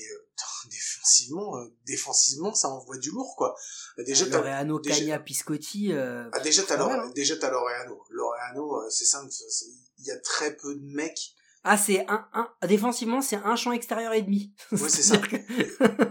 défensivement, 0.69 1.53
défensivement, 1.85 2.53
ça 2.53 2.69
envoie 2.69 2.97
du 2.97 3.11
lourd, 3.11 3.35
quoi. 3.37 3.55
Déjà, 3.97 4.25
ah, 4.27 4.37
Loreano, 4.37 4.79
déjà... 4.79 4.95
Cagna, 4.95 5.19
Piscotti. 5.19 5.93
Ah, 5.93 6.39
déjà, 6.41 6.63
t'as 6.63 6.77
Lore... 6.77 6.91
hein. 6.91 7.11
déjà 7.15 7.37
t'as 7.37 7.51
Loreano. 7.51 8.03
Loreano, 8.09 8.89
c'est 8.89 9.05
simple, 9.05 9.29
il 9.99 10.05
y 10.05 10.11
a 10.11 10.19
très 10.19 10.55
peu 10.55 10.75
de 10.75 10.85
mecs. 10.95 11.35
Ah, 11.63 11.77
c'est 11.77 12.05
un, 12.07 12.25
un, 12.33 12.67
défensivement, 12.67 13.21
c'est 13.21 13.35
un 13.35 13.55
champ 13.55 13.73
extérieur 13.73 14.13
et 14.13 14.21
demi. 14.21 14.53
Ouais, 14.71 14.89
c'est 14.89 15.03
ça. 15.03 15.15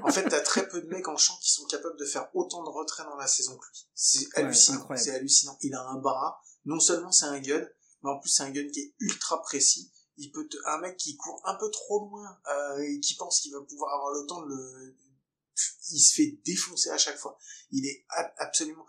en 0.02 0.10
fait, 0.10 0.28
t'as 0.28 0.40
très 0.40 0.68
peu 0.68 0.82
de 0.82 0.88
mecs 0.88 1.08
en 1.08 1.16
champ 1.16 1.34
qui 1.40 1.52
sont 1.52 1.64
capables 1.66 1.98
de 1.98 2.04
faire 2.04 2.28
autant 2.34 2.62
de 2.62 2.68
retraits 2.68 3.06
dans 3.06 3.16
la 3.16 3.26
saison 3.26 3.56
que 3.56 3.66
lui. 3.66 3.88
C'est 3.94 4.26
hallucinant. 4.34 4.86
Ouais, 4.88 4.98
c'est 4.98 5.14
hallucinant. 5.14 5.56
Il 5.62 5.74
a 5.74 5.82
un 5.82 5.98
bras. 5.98 6.40
Non 6.66 6.80
seulement 6.80 7.10
c'est 7.10 7.24
un 7.24 7.40
gun, 7.40 7.64
mais 8.02 8.10
en 8.10 8.18
plus 8.18 8.28
c'est 8.28 8.42
un 8.42 8.50
gun 8.50 8.68
qui 8.72 8.80
est 8.80 8.94
ultra 9.00 9.40
précis. 9.40 9.90
Il 10.18 10.30
peut 10.30 10.48
un 10.66 10.78
mec 10.78 10.96
qui 10.96 11.16
court 11.16 11.40
un 11.44 11.54
peu 11.54 11.70
trop 11.70 12.08
loin 12.08 12.38
euh, 12.50 12.78
et 12.78 13.00
qui 13.00 13.14
pense 13.14 13.40
qu'il 13.40 13.52
va 13.52 13.60
pouvoir 13.62 13.94
avoir 13.94 14.12
le 14.12 14.26
temps 14.26 14.42
de 14.42 14.48
le, 14.48 14.96
il 15.90 16.00
se 16.00 16.14
fait 16.14 16.38
défoncer 16.44 16.90
à 16.90 16.98
chaque 16.98 17.18
fois. 17.18 17.38
Il 17.70 17.86
est 17.86 18.04
absolument 18.38 18.86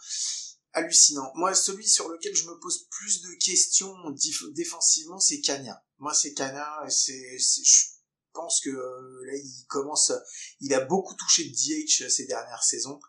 hallucinant. 0.74 1.32
Moi, 1.36 1.54
celui 1.56 1.88
sur 1.88 2.10
lequel 2.10 2.36
je 2.36 2.46
me 2.46 2.60
pose 2.60 2.88
plus 2.90 3.22
de 3.22 3.34
questions 3.36 3.94
défensivement, 4.52 5.20
c'est 5.20 5.42
Kanya. 5.42 5.84
Moi, 5.98 6.14
c'est 6.14 6.34
Kanya, 6.34 6.86
c'est, 6.90 7.38
je 7.38 7.86
pense 8.34 8.62
que 8.62 8.70
euh, 8.70 9.26
là, 9.26 9.36
il 9.36 9.66
commence, 9.68 10.12
il 10.60 10.74
a 10.74 10.82
beaucoup 10.82 11.16
touché 11.16 11.50
DH 11.50 12.10
ces 12.10 12.26
dernières 12.26 12.64
saisons. 12.64 13.00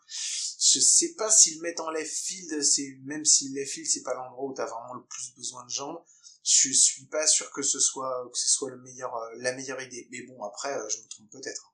Je 0.59 0.79
sais 0.79 1.13
pas 1.13 1.31
s'il 1.31 1.61
met 1.61 1.79
en 1.79 1.89
left 1.89 2.13
field, 2.13 2.61
c'est, 2.63 2.97
même 3.03 3.25
si 3.25 3.49
le 3.49 3.61
left 3.61 3.73
field, 3.73 3.87
c'est 3.87 4.03
pas 4.03 4.13
l'endroit 4.13 4.45
où 4.45 4.53
t'as 4.53 4.65
vraiment 4.65 4.93
le 4.93 5.05
plus 5.05 5.33
besoin 5.35 5.63
de 5.65 5.69
jambes. 5.69 6.03
Je 6.43 6.73
suis 6.73 7.05
pas 7.05 7.27
sûr 7.27 7.51
que 7.51 7.61
ce 7.61 7.79
soit, 7.79 8.29
que 8.31 8.37
ce 8.37 8.49
soit 8.49 8.75
meilleur, 8.77 9.11
la 9.37 9.53
meilleure 9.53 9.81
idée. 9.81 10.07
Mais 10.11 10.23
bon, 10.23 10.43
après, 10.43 10.73
je 10.89 10.97
me 10.97 11.07
trompe 11.07 11.29
peut-être. 11.31 11.71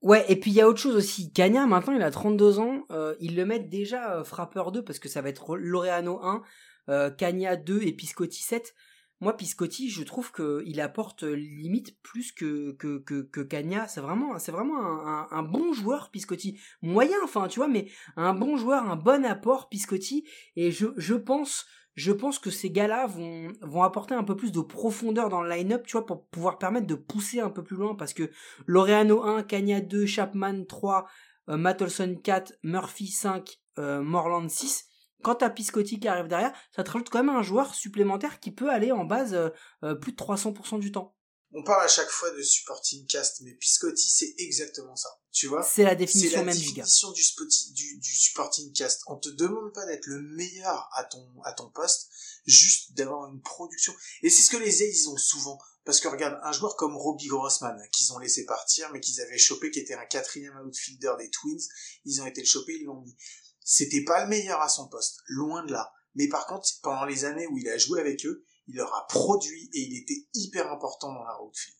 Ouais, 0.00 0.24
et 0.28 0.36
puis 0.36 0.52
il 0.52 0.54
y 0.54 0.60
a 0.60 0.68
autre 0.68 0.78
chose 0.78 0.94
aussi. 0.94 1.32
Cagna, 1.32 1.66
maintenant, 1.66 1.92
il 1.92 2.02
a 2.02 2.10
32 2.10 2.60
ans. 2.60 2.84
Euh, 2.90 3.16
ils 3.20 3.34
le 3.34 3.44
mettent 3.44 3.68
déjà 3.68 4.14
euh, 4.14 4.24
frappeur 4.24 4.70
2 4.70 4.84
parce 4.84 4.98
que 4.98 5.08
ça 5.08 5.22
va 5.22 5.28
être 5.28 5.56
Loreano 5.56 6.20
1, 6.22 6.42
euh, 6.88 7.10
Cagna 7.10 7.56
2 7.56 7.82
et 7.82 7.92
Piscotti 7.92 8.42
7. 8.42 8.74
Moi, 9.20 9.36
Piscotti, 9.36 9.90
je 9.90 10.04
trouve 10.04 10.30
qu'il 10.30 10.80
apporte 10.80 11.24
limite 11.24 12.00
plus 12.02 12.30
que 12.30 12.76
que 12.78 12.98
que, 12.98 13.22
que 13.22 13.40
Cagna. 13.40 13.88
C'est 13.88 14.00
vraiment, 14.00 14.38
c'est 14.38 14.52
vraiment 14.52 14.78
un, 14.78 15.26
un, 15.32 15.38
un, 15.38 15.42
bon 15.42 15.72
joueur, 15.72 16.12
Piscotti. 16.12 16.60
Moyen, 16.82 17.16
enfin, 17.24 17.48
tu 17.48 17.58
vois, 17.58 17.66
mais 17.66 17.90
un 18.14 18.34
bon 18.34 18.56
joueur, 18.56 18.88
un 18.88 18.94
bon 18.94 19.24
apport, 19.24 19.68
Piscotti. 19.68 20.24
Et 20.54 20.70
je, 20.70 20.86
je 20.96 21.14
pense 21.14 21.66
je 21.98 22.12
pense 22.12 22.38
que 22.38 22.50
ces 22.50 22.70
gars-là 22.70 23.06
vont, 23.08 23.48
vont 23.60 23.82
apporter 23.82 24.14
un 24.14 24.22
peu 24.22 24.36
plus 24.36 24.52
de 24.52 24.60
profondeur 24.60 25.28
dans 25.28 25.42
le 25.42 25.50
line-up, 25.50 25.84
tu 25.84 25.92
vois, 25.92 26.06
pour 26.06 26.24
pouvoir 26.26 26.58
permettre 26.58 26.86
de 26.86 26.94
pousser 26.94 27.40
un 27.40 27.50
peu 27.50 27.64
plus 27.64 27.76
loin, 27.76 27.96
parce 27.96 28.14
que 28.14 28.30
Loreano 28.66 29.24
1, 29.24 29.42
Kanya 29.42 29.80
2, 29.80 30.06
Chapman 30.06 30.64
3, 30.64 31.08
euh, 31.48 31.56
Matt 31.56 31.82
Olson 31.82 32.16
4, 32.22 32.54
Murphy 32.62 33.08
5, 33.08 33.58
euh, 33.78 34.00
Morland 34.00 34.48
6, 34.48 34.86
quand 35.22 35.34
t'as 35.34 35.50
Piscotti 35.50 35.98
qui 35.98 36.06
arrive 36.06 36.28
derrière, 36.28 36.52
ça 36.70 36.84
te 36.84 36.90
rajoute 36.92 37.08
quand 37.10 37.24
même 37.24 37.34
un 37.34 37.42
joueur 37.42 37.74
supplémentaire 37.74 38.38
qui 38.38 38.52
peut 38.52 38.70
aller 38.70 38.92
en 38.92 39.04
base 39.04 39.34
euh, 39.34 39.48
euh 39.82 39.96
plus 39.96 40.12
de 40.12 40.16
300% 40.16 40.78
du 40.78 40.92
temps. 40.92 41.16
On 41.52 41.62
parle 41.62 41.82
à 41.82 41.88
chaque 41.88 42.10
fois 42.10 42.30
de 42.30 42.42
supporting 42.42 43.06
cast, 43.06 43.40
mais 43.40 43.54
Piscotti, 43.54 44.08
c'est 44.08 44.34
exactement 44.36 44.96
ça. 44.96 45.08
Tu 45.32 45.46
vois? 45.46 45.62
C'est 45.62 45.82
la 45.82 45.94
définition 45.94 46.44
même 46.44 46.54
du 46.54 46.72
gars. 46.72 46.84
C'est 46.84 47.06
la 47.06 47.12
définition 47.12 47.72
du, 47.72 47.98
du, 47.98 48.14
supporting 48.14 48.72
cast. 48.74 49.02
On 49.06 49.16
te 49.16 49.30
demande 49.30 49.72
pas 49.72 49.86
d'être 49.86 50.06
le 50.06 50.20
meilleur 50.20 50.88
à 50.92 51.04
ton, 51.04 51.26
à 51.44 51.52
ton 51.54 51.70
poste, 51.70 52.10
juste 52.44 52.92
d'avoir 52.92 53.30
une 53.32 53.40
production. 53.40 53.94
Et 54.22 54.28
c'est 54.28 54.42
ce 54.42 54.50
que 54.50 54.62
les 54.62 54.82
A's 54.82 55.06
ont 55.06 55.16
souvent. 55.16 55.58
Parce 55.84 56.00
que 56.00 56.08
regarde, 56.08 56.38
un 56.42 56.52
joueur 56.52 56.76
comme 56.76 56.94
Robbie 56.96 57.28
Grossman, 57.28 57.80
qu'ils 57.92 58.12
ont 58.12 58.18
laissé 58.18 58.44
partir, 58.44 58.90
mais 58.92 59.00
qu'ils 59.00 59.22
avaient 59.22 59.38
chopé, 59.38 59.70
qui 59.70 59.80
était 59.80 59.94
un 59.94 60.04
quatrième 60.04 60.54
outfielder 60.66 61.12
des 61.18 61.30
Twins, 61.30 61.66
ils 62.04 62.20
ont 62.20 62.26
été 62.26 62.42
le 62.42 62.46
chopé, 62.46 62.74
ils 62.78 62.84
l'ont 62.84 63.00
mis. 63.00 63.16
C'était 63.64 64.04
pas 64.04 64.24
le 64.24 64.28
meilleur 64.28 64.60
à 64.60 64.68
son 64.68 64.86
poste, 64.88 65.20
loin 65.28 65.64
de 65.64 65.72
là. 65.72 65.90
Mais 66.14 66.28
par 66.28 66.46
contre, 66.46 66.68
pendant 66.82 67.06
les 67.06 67.24
années 67.24 67.46
où 67.46 67.56
il 67.56 67.68
a 67.68 67.78
joué 67.78 68.00
avec 68.00 68.26
eux, 68.26 68.44
il 68.68 68.76
leur 68.76 68.94
a 68.94 69.06
produit 69.08 69.70
et 69.72 69.80
il 69.80 69.96
était 69.98 70.26
hyper 70.34 70.70
important 70.70 71.12
dans 71.12 71.24
la 71.24 71.42
outfield. 71.42 71.76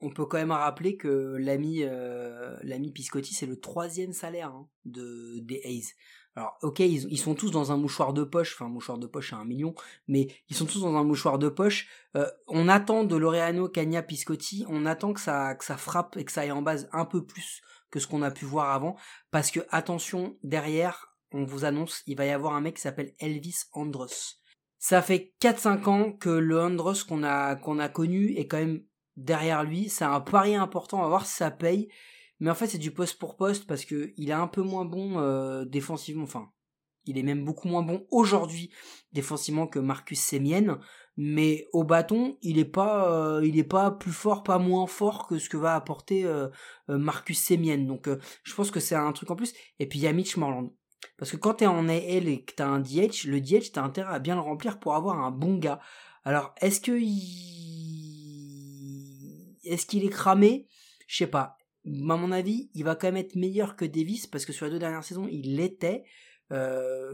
On 0.00 0.10
peut 0.10 0.26
quand 0.26 0.36
même 0.36 0.52
rappeler 0.52 0.96
que 0.96 1.36
l'ami 1.38 1.82
euh, 1.82 2.58
Piscotti 2.92 3.32
c'est 3.32 3.46
le 3.46 3.58
troisième 3.58 4.12
salaire 4.12 4.48
hein, 4.48 4.68
de 4.84 5.38
des 5.38 5.62
A's. 5.64 5.94
Alors 6.34 6.58
ok 6.60 6.80
ils, 6.80 7.18
sont 7.18 7.34
tous 7.34 7.50
dans 7.50 7.72
un 7.72 7.78
mouchoir 7.78 8.12
de 8.12 8.22
poche, 8.22 8.54
enfin 8.54 8.68
mouchoir 8.68 8.98
de 8.98 9.06
poche 9.06 9.30
c'est 9.30 9.36
un 9.36 9.46
million, 9.46 9.74
mais 10.06 10.28
ils 10.50 10.56
sont 10.56 10.66
tous 10.66 10.82
dans 10.82 10.94
un 10.96 11.04
mouchoir 11.04 11.38
de 11.38 11.48
poche. 11.48 11.88
Euh, 12.14 12.30
on 12.46 12.68
attend 12.68 13.04
de 13.04 13.16
Loreano, 13.16 13.68
Cagna, 13.70 14.02
Piscotti, 14.02 14.66
on 14.68 14.84
attend 14.84 15.14
que 15.14 15.20
ça 15.20 15.54
que 15.54 15.64
ça 15.64 15.78
frappe 15.78 16.16
et 16.18 16.24
que 16.26 16.32
ça 16.32 16.42
aille 16.42 16.52
en 16.52 16.62
base 16.62 16.90
un 16.92 17.06
peu 17.06 17.24
plus 17.24 17.62
que 17.90 17.98
ce 17.98 18.06
qu'on 18.06 18.22
a 18.22 18.30
pu 18.30 18.44
voir 18.44 18.72
avant, 18.72 18.96
parce 19.30 19.50
que 19.50 19.60
attention 19.70 20.36
derrière 20.42 21.14
on 21.32 21.44
vous 21.44 21.64
annonce 21.64 22.02
il 22.06 22.16
va 22.16 22.26
y 22.26 22.30
avoir 22.30 22.54
un 22.54 22.60
mec 22.60 22.76
qui 22.76 22.82
s'appelle 22.82 23.14
Elvis 23.18 23.64
Andros 23.72 24.42
Ça 24.78 25.02
fait 25.02 25.34
4-5 25.40 25.88
ans 25.88 26.12
que 26.12 26.28
le 26.28 26.60
Andros 26.60 27.02
qu'on 27.04 27.22
a, 27.22 27.56
qu'on 27.56 27.78
a 27.78 27.88
connu 27.88 28.32
est 28.36 28.46
quand 28.46 28.58
même 28.58 28.82
derrière 29.16 29.64
lui. 29.64 29.88
C'est 29.88 30.04
un 30.04 30.20
pari 30.20 30.54
important, 30.54 31.00
va 31.00 31.08
voir 31.08 31.26
si 31.26 31.34
ça 31.36 31.50
paye. 31.50 31.88
Mais 32.40 32.50
en 32.50 32.54
fait, 32.54 32.66
c'est 32.66 32.78
du 32.78 32.90
poste 32.90 33.18
pour 33.18 33.36
poste 33.36 33.66
parce 33.66 33.84
que 33.84 34.12
il 34.16 34.30
est 34.30 34.34
un 34.34 34.46
peu 34.46 34.62
moins 34.62 34.84
bon 34.84 35.18
euh, 35.18 35.64
défensivement. 35.64 36.24
Enfin, 36.24 36.50
il 37.06 37.18
est 37.18 37.22
même 37.22 37.44
beaucoup 37.44 37.68
moins 37.68 37.82
bon 37.82 38.06
aujourd'hui 38.10 38.70
défensivement 39.12 39.66
que 39.66 39.78
Marcus 39.78 40.20
Semien. 40.20 40.78
Mais 41.16 41.66
au 41.72 41.82
bâton, 41.82 42.36
il 42.42 42.58
est 42.58 42.66
pas, 42.66 43.10
euh, 43.10 43.46
il 43.46 43.58
est 43.58 43.64
pas 43.64 43.90
plus 43.90 44.12
fort, 44.12 44.42
pas 44.42 44.58
moins 44.58 44.86
fort 44.86 45.26
que 45.26 45.38
ce 45.38 45.48
que 45.48 45.56
va 45.56 45.74
apporter 45.74 46.26
euh, 46.26 46.48
Marcus 46.88 47.42
Semien. 47.42 47.78
Donc, 47.78 48.10
je 48.42 48.54
pense 48.54 48.70
que 48.70 48.80
c'est 48.80 48.94
un 48.94 49.12
truc 49.12 49.30
en 49.30 49.36
plus. 49.36 49.54
Et 49.78 49.86
puis 49.88 49.98
il 49.98 50.02
y 50.02 50.08
a 50.08 50.12
Mitch 50.12 50.36
Morland. 50.36 50.74
Parce 51.18 51.30
que 51.30 51.36
quand 51.36 51.54
t'es 51.54 51.66
en 51.66 51.88
AL 51.88 52.28
et 52.28 52.44
que 52.44 52.54
t'as 52.54 52.66
un 52.66 52.80
DH, 52.80 53.24
le 53.26 53.40
DH 53.40 53.72
t'as 53.72 53.82
intérêt 53.82 54.14
à 54.14 54.18
bien 54.18 54.34
le 54.34 54.40
remplir 54.40 54.78
pour 54.78 54.94
avoir 54.94 55.18
un 55.18 55.30
bon 55.30 55.56
gars. 55.58 55.80
Alors, 56.24 56.54
est-ce 56.60 56.80
que 56.80 56.92
il... 56.92 57.16
est-ce 59.64 59.86
qu'il 59.86 60.04
est 60.04 60.10
cramé? 60.10 60.66
Je 61.06 61.18
sais 61.18 61.26
pas 61.26 61.56
à 61.86 62.16
mon 62.16 62.32
avis, 62.32 62.70
il 62.74 62.84
va 62.84 62.94
quand 62.94 63.06
même 63.08 63.16
être 63.16 63.36
meilleur 63.36 63.76
que 63.76 63.84
Davis 63.84 64.26
parce 64.26 64.44
que 64.44 64.52
sur 64.52 64.66
les 64.66 64.72
deux 64.72 64.78
dernières 64.78 65.04
saisons, 65.04 65.28
il 65.30 65.56
l'était. 65.56 66.04
Euh, 66.52 67.12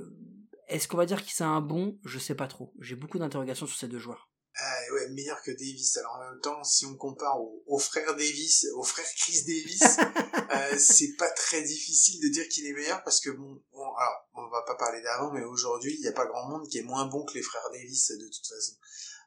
est-ce 0.69 0.89
qu'on 0.89 0.97
va 0.97 1.07
dire 1.07 1.23
qu'il 1.23 1.33
c'est 1.33 1.45
un 1.45 1.61
bon? 1.61 1.99
Je 2.05 2.19
sais 2.19 2.35
pas 2.35 2.49
trop. 2.49 2.73
J'ai 2.81 2.97
beaucoup 2.97 3.19
d'interrogations 3.19 3.67
sur 3.67 3.77
ces 3.77 3.89
deux 3.89 3.99
joueurs. 3.99 4.31
Euh, 4.61 4.95
ouais, 4.95 5.09
meilleur 5.11 5.41
que 5.43 5.51
Davis. 5.51 5.97
Alors 5.99 6.17
en 6.17 6.31
même 6.31 6.41
temps, 6.41 6.63
si 6.65 6.87
on 6.87 6.97
compare 6.97 7.39
au, 7.67 7.79
frère 7.79 8.15
Davis, 8.17 8.67
au 8.77 8.83
frère 8.83 9.07
Chris 9.17 9.45
Davis, 9.47 9.83
euh, 10.55 10.79
c'est 10.79 11.17
pas 11.17 11.31
très 11.31 11.63
difficile 11.63 12.21
de 12.23 12.29
dire 12.29 12.49
qu'il 12.49 12.67
est 12.67 12.73
meilleur 12.73 13.03
parce 13.03 13.21
que 13.21 13.31
bon, 13.31 13.63
bon 13.93 13.99
alors 13.99 14.29
on 14.35 14.49
va 14.49 14.63
pas 14.63 14.75
parler 14.77 15.03
d'avant, 15.03 15.31
mais 15.33 15.45
aujourd'hui, 15.45 15.95
il 15.95 16.01
n'y 16.01 16.09
a 16.09 16.13
pas 16.13 16.27
grand 16.27 16.49
monde 16.49 16.69
qui 16.69 16.79
est 16.79 16.83
moins 16.83 17.07
bon 17.07 17.25
que 17.25 17.35
les 17.35 17.43
frères 17.43 17.69
Davis 17.73 18.11
de 18.11 18.29
toute 18.29 18.47
façon. 18.47 18.73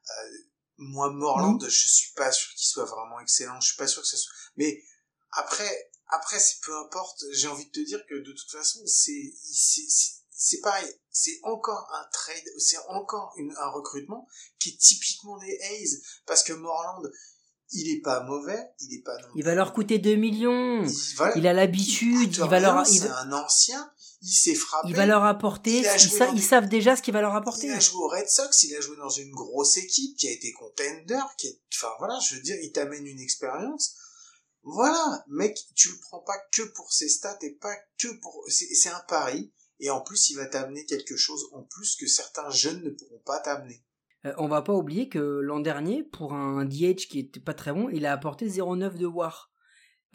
Euh, 0.09 0.37
moi, 0.77 1.09
Morland, 1.09 1.59
je 1.63 1.87
suis 1.87 2.13
pas 2.13 2.31
sûr 2.31 2.53
qu'il 2.53 2.67
soit 2.67 2.85
vraiment 2.85 3.19
excellent. 3.19 3.59
Je 3.61 3.67
suis 3.67 3.77
pas 3.77 3.87
sûr 3.87 4.01
que 4.01 4.07
ça 4.07 4.17
soit. 4.17 4.33
Mais 4.57 4.83
après, 5.31 5.91
après, 6.07 6.39
c'est 6.39 6.59
peu 6.61 6.75
importe. 6.77 7.23
J'ai 7.31 7.47
envie 7.47 7.65
de 7.65 7.71
te 7.71 7.79
dire 7.79 8.05
que 8.07 8.15
de 8.15 8.31
toute 8.31 8.51
façon, 8.51 8.81
c'est, 8.85 9.33
c'est, 10.31 10.59
pareil. 10.61 10.91
C'est 11.11 11.39
encore 11.43 11.89
un 11.93 12.05
trade, 12.11 12.43
c'est 12.57 12.77
encore 12.89 13.33
un 13.37 13.69
recrutement 13.69 14.27
qui 14.59 14.69
est 14.69 14.77
typiquement 14.77 15.37
des 15.37 15.57
Hayes. 15.61 16.01
Parce 16.25 16.43
que 16.43 16.53
Morland, 16.53 17.03
il 17.71 17.91
est 17.91 18.01
pas 18.01 18.21
mauvais, 18.23 18.71
il 18.79 18.95
est 18.95 19.01
pas 19.01 19.17
non 19.17 19.27
Il 19.35 19.43
va 19.43 19.55
leur 19.55 19.73
coûter 19.73 19.99
2 19.99 20.15
millions. 20.15 20.85
Il, 21.35 21.47
a 21.47 21.53
l'habitude, 21.53 22.35
il, 22.35 22.43
va 22.43 22.59
leur, 22.59 22.85
c'est 22.85 23.07
un 23.07 23.31
ancien, 23.31 23.91
il 24.25 24.33
s'est 24.33 24.55
frappé. 24.55 24.89
Il 24.89 24.95
va 24.95 25.05
leur 25.05 25.23
apporter, 25.23 25.83
ils, 26.33 26.41
savent 26.41 26.67
déjà 26.67 26.95
ce 26.95 27.03
qu'il 27.03 27.13
va 27.13 27.21
leur 27.21 27.35
apporter. 27.35 27.67
Il 27.67 27.73
a 27.73 27.79
joué 27.79 28.01
au 28.03 28.07
Red 28.07 28.27
Sox, 28.27 28.63
il 28.63 28.75
a 28.75 28.81
joué 28.81 28.97
dans 28.97 29.09
une 29.09 29.31
grosse 29.31 29.77
équipe 29.77 30.17
qui 30.17 30.27
a 30.27 30.31
été 30.31 30.51
contender, 30.51 31.21
qui 31.37 31.47
est, 31.47 31.61
enfin 31.75 31.93
voilà, 31.99 32.19
je 32.19 32.35
veux 32.35 32.41
dire, 32.41 32.55
il 32.61 32.71
t'amène 32.71 33.05
une 33.05 33.19
expérience. 33.19 33.95
Voilà, 34.63 35.23
mec, 35.27 35.55
tu 35.75 35.89
le 35.89 35.95
prends 36.01 36.21
pas 36.21 36.37
que 36.51 36.63
pour 36.63 36.91
ses 36.91 37.07
stats 37.07 37.37
et 37.43 37.51
pas 37.51 37.75
que 37.99 38.07
pour... 38.19 38.43
C'est 38.49 38.89
un 38.89 39.03
pari, 39.07 39.53
et 39.79 39.91
en 39.91 40.01
plus, 40.01 40.31
il 40.31 40.37
va 40.37 40.47
t'amener 40.47 40.85
quelque 40.85 41.15
chose 41.15 41.47
en 41.51 41.61
plus 41.61 41.95
que 41.95 42.07
certains 42.07 42.49
jeunes 42.49 42.81
ne 42.81 42.89
pourront 42.89 43.21
pas 43.25 43.39
t'amener. 43.39 43.83
Euh, 44.25 44.33
on 44.39 44.47
va 44.47 44.63
pas 44.63 44.73
oublier 44.73 45.07
que 45.07 45.19
l'an 45.19 45.59
dernier, 45.59 46.03
pour 46.03 46.33
un 46.33 46.65
DH 46.65 47.07
qui 47.09 47.19
était 47.19 47.39
pas 47.39 47.53
très 47.53 47.73
bon, 47.73 47.89
il 47.89 48.07
a 48.07 48.11
apporté 48.11 48.47
0,9 48.47 48.97
de 48.97 49.05
war. 49.05 49.51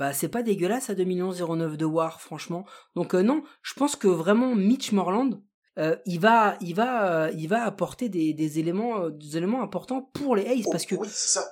Bah, 0.01 0.15
c'est 0.15 0.31
pas 0.31 0.43
dégueulasse 0.43 0.89
à 0.89 0.95
2 0.95 1.05
millions 1.05 1.31
0,9 1.31 1.77
de 1.77 1.85
war, 1.85 2.23
franchement. 2.23 2.65
Donc 2.97 3.15
euh, 3.15 3.21
non, 3.21 3.45
je 3.61 3.75
pense 3.75 3.97
que 3.97 4.09
vraiment 4.09 4.55
Mitch 4.55 4.93
Morland, 4.93 5.43
euh, 5.79 5.95
il 6.07 6.19
va, 6.19 6.57
il 6.63 6.75
va, 6.75 7.31
il 7.33 7.49
va 7.49 7.65
apporter 7.65 8.09
des, 8.09 8.59
éléments, 8.59 9.11
des 9.11 9.37
éléments 9.37 9.61
importants 9.61 10.01
pour 10.15 10.37
les 10.37 10.47
Aces 10.47 10.71
parce 10.73 10.87
que 10.87 10.95
oui, 10.95 11.07
ça. 11.11 11.45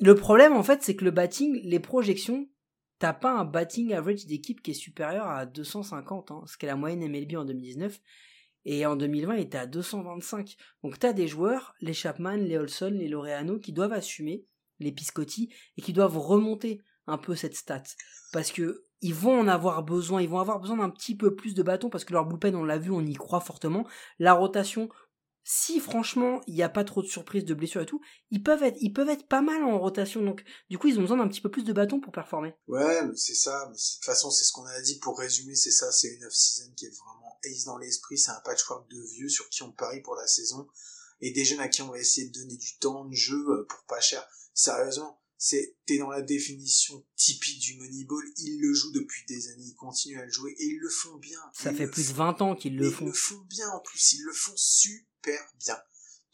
Le 0.00 0.14
problème, 0.14 0.54
en 0.54 0.62
fait, 0.62 0.82
c'est 0.82 0.96
que 0.96 1.04
le 1.04 1.10
batting, 1.10 1.60
les 1.62 1.80
projections, 1.80 2.48
t'as 2.98 3.12
pas 3.12 3.32
un 3.32 3.44
batting 3.44 3.92
average 3.92 4.24
d'équipe 4.24 4.62
qui 4.62 4.70
est 4.70 4.74
supérieur 4.74 5.28
à 5.28 5.44
250, 5.44 6.30
hein, 6.30 6.42
ce 6.46 6.56
qu'est 6.56 6.66
la 6.66 6.76
moyenne 6.76 7.06
MLB 7.06 7.36
en 7.36 7.44
2019. 7.44 8.00
Et 8.64 8.86
en 8.86 8.96
2020, 8.96 9.34
il 9.34 9.40
était 9.42 9.58
à 9.58 9.66
225. 9.66 10.56
Donc 10.82 10.98
t'as 10.98 11.12
des 11.12 11.28
joueurs, 11.28 11.74
les 11.82 11.92
Chapman, 11.92 12.36
les 12.36 12.56
Olson, 12.56 12.94
les 12.94 13.08
Loreano, 13.08 13.58
qui 13.58 13.74
doivent 13.74 13.92
assumer, 13.92 14.46
les 14.78 14.92
Piscotti, 14.92 15.52
et 15.76 15.82
qui 15.82 15.92
doivent 15.92 16.16
remonter 16.16 16.80
un 17.10 17.18
peu 17.18 17.34
cette 17.34 17.56
stat. 17.56 17.82
Parce 18.32 18.52
que 18.52 18.84
ils 19.02 19.14
vont 19.14 19.40
en 19.40 19.48
avoir 19.48 19.82
besoin, 19.82 20.20
ils 20.20 20.28
vont 20.28 20.40
avoir 20.40 20.60
besoin 20.60 20.76
d'un 20.76 20.90
petit 20.90 21.16
peu 21.16 21.34
plus 21.34 21.54
de 21.54 21.62
bâtons 21.62 21.88
parce 21.88 22.04
que 22.04 22.12
leur 22.12 22.26
bullpen, 22.26 22.54
on 22.54 22.64
l'a 22.64 22.78
vu, 22.78 22.90
on 22.90 23.00
y 23.00 23.14
croit 23.14 23.40
fortement. 23.40 23.86
La 24.18 24.34
rotation, 24.34 24.90
si 25.42 25.80
franchement 25.80 26.40
il 26.46 26.54
n'y 26.54 26.62
a 26.62 26.68
pas 26.68 26.84
trop 26.84 27.02
de 27.02 27.06
surprises 27.06 27.46
de 27.46 27.54
blessures 27.54 27.80
et 27.80 27.86
tout, 27.86 28.02
ils 28.30 28.42
peuvent 28.42 28.62
être, 28.62 28.76
ils 28.80 28.92
peuvent 28.92 29.08
être 29.08 29.26
pas 29.26 29.40
mal 29.40 29.64
en 29.64 29.78
rotation. 29.78 30.22
Donc 30.22 30.44
du 30.68 30.78
coup 30.78 30.88
ils 30.88 30.98
ont 30.98 31.02
besoin 31.02 31.16
d'un 31.16 31.28
petit 31.28 31.40
peu 31.40 31.50
plus 31.50 31.64
de 31.64 31.72
bâtons 31.72 32.00
pour 32.00 32.12
performer. 32.12 32.54
Ouais, 32.68 33.00
c'est 33.16 33.34
ça. 33.34 33.66
Mais 33.70 33.76
de 33.76 33.80
toute 33.80 34.04
façon 34.04 34.30
c'est 34.30 34.44
ce 34.44 34.52
qu'on 34.52 34.66
a 34.66 34.80
dit. 34.82 34.98
Pour 34.98 35.18
résumer, 35.18 35.54
c'est 35.54 35.70
ça. 35.70 35.90
C'est 35.92 36.08
une 36.08 36.24
off-season 36.24 36.72
qui 36.76 36.86
est 36.86 36.96
vraiment 36.98 37.38
ace 37.44 37.64
dans 37.64 37.78
l'esprit. 37.78 38.18
C'est 38.18 38.32
un 38.32 38.40
patchwork 38.44 38.88
de 38.90 39.00
vieux 39.14 39.28
sur 39.28 39.48
qui 39.48 39.62
on 39.62 39.72
parie 39.72 40.02
pour 40.02 40.14
la 40.14 40.26
saison 40.26 40.66
et 41.20 41.32
des 41.32 41.44
jeunes 41.44 41.60
à 41.60 41.68
qui 41.68 41.82
on 41.82 41.90
va 41.90 41.98
essayer 41.98 42.28
de 42.28 42.32
donner 42.32 42.56
du 42.56 42.78
temps 42.78 43.04
de 43.04 43.14
jeu 43.14 43.36
euh, 43.36 43.66
pour 43.68 43.82
pas 43.84 44.00
cher. 44.00 44.26
Sérieusement, 44.54 45.19
c'est 45.42 45.74
t'es 45.86 45.96
dans 45.96 46.10
la 46.10 46.20
définition 46.20 47.02
typique 47.16 47.60
du 47.60 47.78
Moneyball. 47.78 48.22
Ils 48.36 48.60
le 48.60 48.74
jouent 48.74 48.92
depuis 48.92 49.24
des 49.26 49.48
années, 49.48 49.64
ils 49.68 49.74
continuent 49.74 50.20
à 50.20 50.26
le 50.26 50.30
jouer 50.30 50.54
et 50.58 50.66
ils 50.66 50.78
le 50.78 50.90
font 50.90 51.16
bien. 51.16 51.38
Ça 51.54 51.72
fait 51.72 51.88
plus 51.88 52.10
de 52.10 52.14
20 52.14 52.42
ans 52.42 52.54
qu'ils 52.54 52.76
le 52.76 52.90
font. 52.90 53.06
Ils 53.06 53.08
le 53.08 53.14
font 53.14 53.40
bien 53.48 53.66
en 53.70 53.80
plus. 53.80 54.12
Ils 54.12 54.22
le 54.22 54.32
font 54.34 54.52
super 54.54 55.40
bien. 55.58 55.78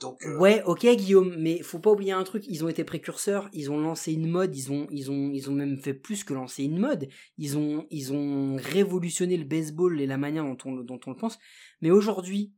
Donc, 0.01 0.27
euh, 0.27 0.37
Ouais, 0.39 0.61
ok 0.65 0.85
Guillaume, 0.97 1.37
mais 1.39 1.63
faut 1.63 1.79
pas 1.79 1.93
oublier 1.93 2.11
un 2.11 2.25
truc, 2.25 2.45
ils 2.49 2.65
ont 2.65 2.69
été 2.69 2.83
précurseurs, 2.83 3.49
ils 3.53 3.71
ont 3.71 3.81
lancé 3.81 4.13
une 4.13 4.29
mode, 4.29 4.55
ils 4.55 4.73
ont, 4.73 4.89
ils 4.91 5.09
ont, 5.11 5.31
ils 5.31 5.49
ont 5.49 5.55
même 5.55 5.79
fait 5.81 5.95
plus 5.95 6.25
que 6.25 6.35
lancer 6.35 6.65
une 6.65 6.81
mode, 6.81 7.09
ils 7.39 7.57
ont, 7.57 7.87
ils 7.91 8.13
ont 8.13 8.57
révolutionné 8.57 9.37
le 9.37 9.45
baseball 9.45 10.01
et 10.01 10.07
la 10.07 10.19
manière 10.19 10.45
dont 10.45 10.59
on, 10.65 10.75
dont 10.83 11.01
on 11.07 11.11
le 11.11 11.17
pense, 11.17 11.39
mais 11.81 11.91
aujourd'hui, 11.91 12.53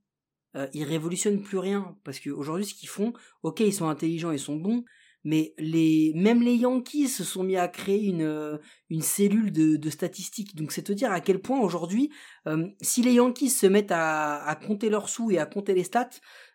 euh, 0.57 0.67
ils 0.73 0.83
révolutionnent 0.83 1.43
plus 1.43 1.59
rien, 1.59 1.97
parce 2.03 2.19
que 2.19 2.31
aujourd'hui 2.31 2.67
ce 2.67 2.75
qu'ils 2.75 2.89
font, 2.89 3.13
ok 3.45 3.61
ils 3.61 3.73
sont 3.73 3.89
intelligents, 3.89 4.33
ils 4.33 4.41
sont 4.41 4.57
bons, 4.57 4.83
mais 5.25 5.55
les 5.59 6.13
même 6.15 6.43
les 6.43 6.55
Yankees 6.55 7.09
se 7.09 7.25
sont 7.25 7.43
mis 7.43 7.57
à 7.57 7.69
créer 7.69 8.05
une 8.05 8.23
euh, 8.23 8.59
une 8.91 9.03
cellule 9.03 9.53
de, 9.53 9.77
de 9.77 9.91
statistiques. 9.91 10.55
Donc 10.57 10.73
c'est 10.73 10.83
te 10.83 10.93
dire 10.93 11.11
à 11.13 11.21
quel 11.21 11.41
point 11.41 11.61
aujourd'hui 11.61 12.11
euh, 12.47 12.67
si 12.81 13.03
les 13.03 13.15
Yankees 13.15 13.51
se 13.51 13.67
mettent 13.67 13.93
à, 13.93 14.43
à 14.45 14.55
compter 14.55 14.91
leurs 14.91 15.09
sous 15.09 15.31
et 15.31 15.39
à 15.39 15.47
compter 15.47 15.75
les 15.75 15.85
stats 15.85 16.11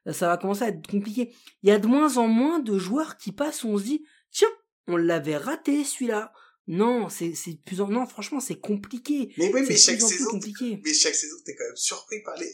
euh, 0.07 0.13
ça 0.13 0.27
va 0.27 0.37
commencer 0.37 0.63
à 0.63 0.67
être 0.69 0.87
compliqué. 0.87 1.33
Il 1.63 1.69
y 1.69 1.71
a 1.71 1.79
de 1.79 1.87
moins 1.87 2.17
en 2.17 2.27
moins 2.27 2.59
de 2.59 2.77
joueurs 2.77 3.17
qui 3.17 3.31
passent 3.31 3.63
on 3.63 3.77
se 3.77 3.83
dit 3.83 4.05
tiens 4.31 4.49
on 4.87 4.97
l'avait 4.97 5.37
raté 5.37 5.83
celui-là 5.83 6.33
non, 6.67 7.09
c'est 7.09 7.35
c'est 7.35 7.59
plus 7.65 7.81
en... 7.81 7.89
non 7.89 8.05
franchement 8.05 8.39
c'est 8.39 8.59
compliqué. 8.59 9.33
Mais 9.37 9.53
oui, 9.53 9.65
mais 9.67 9.75
chaque 9.75 9.99
saison, 9.99 10.31
compliqué. 10.31 10.79
mais 10.83 10.93
chaque 10.93 11.15
saison 11.15 11.35
t'es 11.45 11.55
quand 11.55 11.65
même 11.65 11.75
surpris 11.75 12.21
par 12.23 12.37
les. 12.37 12.49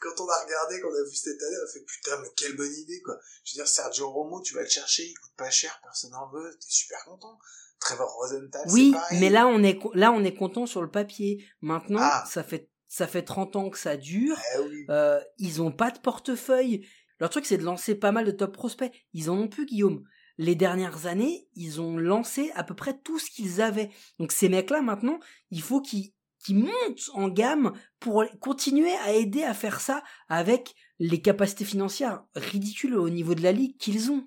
Quand 0.00 0.20
on 0.20 0.28
a 0.28 0.44
regardé, 0.44 0.80
quand 0.80 0.88
on 0.88 0.94
a 0.94 1.08
vu 1.08 1.14
cette 1.14 1.40
année, 1.40 1.56
on 1.60 1.64
a 1.64 1.72
fait 1.72 1.84
putain 1.84 2.20
mais 2.20 2.28
quelle 2.36 2.56
bonne 2.56 2.74
idée 2.74 3.00
quoi. 3.02 3.16
Je 3.44 3.52
veux 3.52 3.62
dire 3.62 3.68
Sergio 3.68 4.10
Romo, 4.10 4.42
tu 4.42 4.54
vas 4.54 4.62
le 4.62 4.68
chercher, 4.68 5.04
il 5.04 5.14
coûte 5.14 5.32
pas 5.36 5.50
cher, 5.50 5.78
personne 5.82 6.10
n'en 6.10 6.28
veut, 6.30 6.50
t'es 6.60 6.66
super 6.68 7.04
content. 7.04 7.38
Trevor 7.78 8.12
Rosenthal, 8.12 8.62
oui, 8.70 8.94
mais 9.12 9.30
là 9.30 9.46
on 9.46 9.62
est 9.62 9.78
là 9.94 10.12
on 10.12 10.24
est 10.24 10.34
content 10.34 10.66
sur 10.66 10.82
le 10.82 10.90
papier. 10.90 11.44
Maintenant, 11.60 12.00
ah. 12.00 12.24
ça 12.28 12.42
fait 12.42 12.68
ça 12.88 13.06
fait 13.06 13.22
30 13.22 13.56
ans 13.56 13.70
que 13.70 13.78
ça 13.78 13.96
dure. 13.96 14.36
Eh 14.56 14.86
euh, 14.90 15.20
ils 15.38 15.62
ont 15.62 15.72
pas 15.72 15.92
de 15.92 15.98
portefeuille. 16.00 16.86
Leur 17.20 17.30
truc 17.30 17.46
c'est 17.46 17.58
de 17.58 17.64
lancer 17.64 17.94
pas 17.94 18.10
mal 18.10 18.24
de 18.24 18.32
top 18.32 18.52
prospects. 18.54 18.92
Ils 19.12 19.30
en 19.30 19.38
ont 19.38 19.48
plus 19.48 19.66
Guillaume 19.66 20.04
les 20.38 20.54
dernières 20.54 21.06
années, 21.06 21.48
ils 21.54 21.80
ont 21.80 21.96
lancé 21.96 22.50
à 22.54 22.64
peu 22.64 22.74
près 22.74 22.98
tout 22.98 23.18
ce 23.18 23.30
qu'ils 23.30 23.60
avaient. 23.60 23.90
Donc 24.18 24.32
ces 24.32 24.48
mecs-là, 24.48 24.82
maintenant, 24.82 25.18
il 25.50 25.62
faut 25.62 25.80
qu'ils 25.80 26.12
montent 26.50 27.10
en 27.14 27.28
gamme 27.28 27.72
pour 28.00 28.24
continuer 28.40 28.92
à 29.04 29.12
aider 29.12 29.42
à 29.42 29.54
faire 29.54 29.80
ça 29.80 30.02
avec 30.28 30.74
les 30.98 31.20
capacités 31.20 31.64
financières 31.64 32.24
ridicules 32.34 32.94
au 32.94 33.10
niveau 33.10 33.34
de 33.34 33.42
la 33.42 33.52
ligue 33.52 33.76
qu'ils 33.76 34.10
ont. 34.10 34.26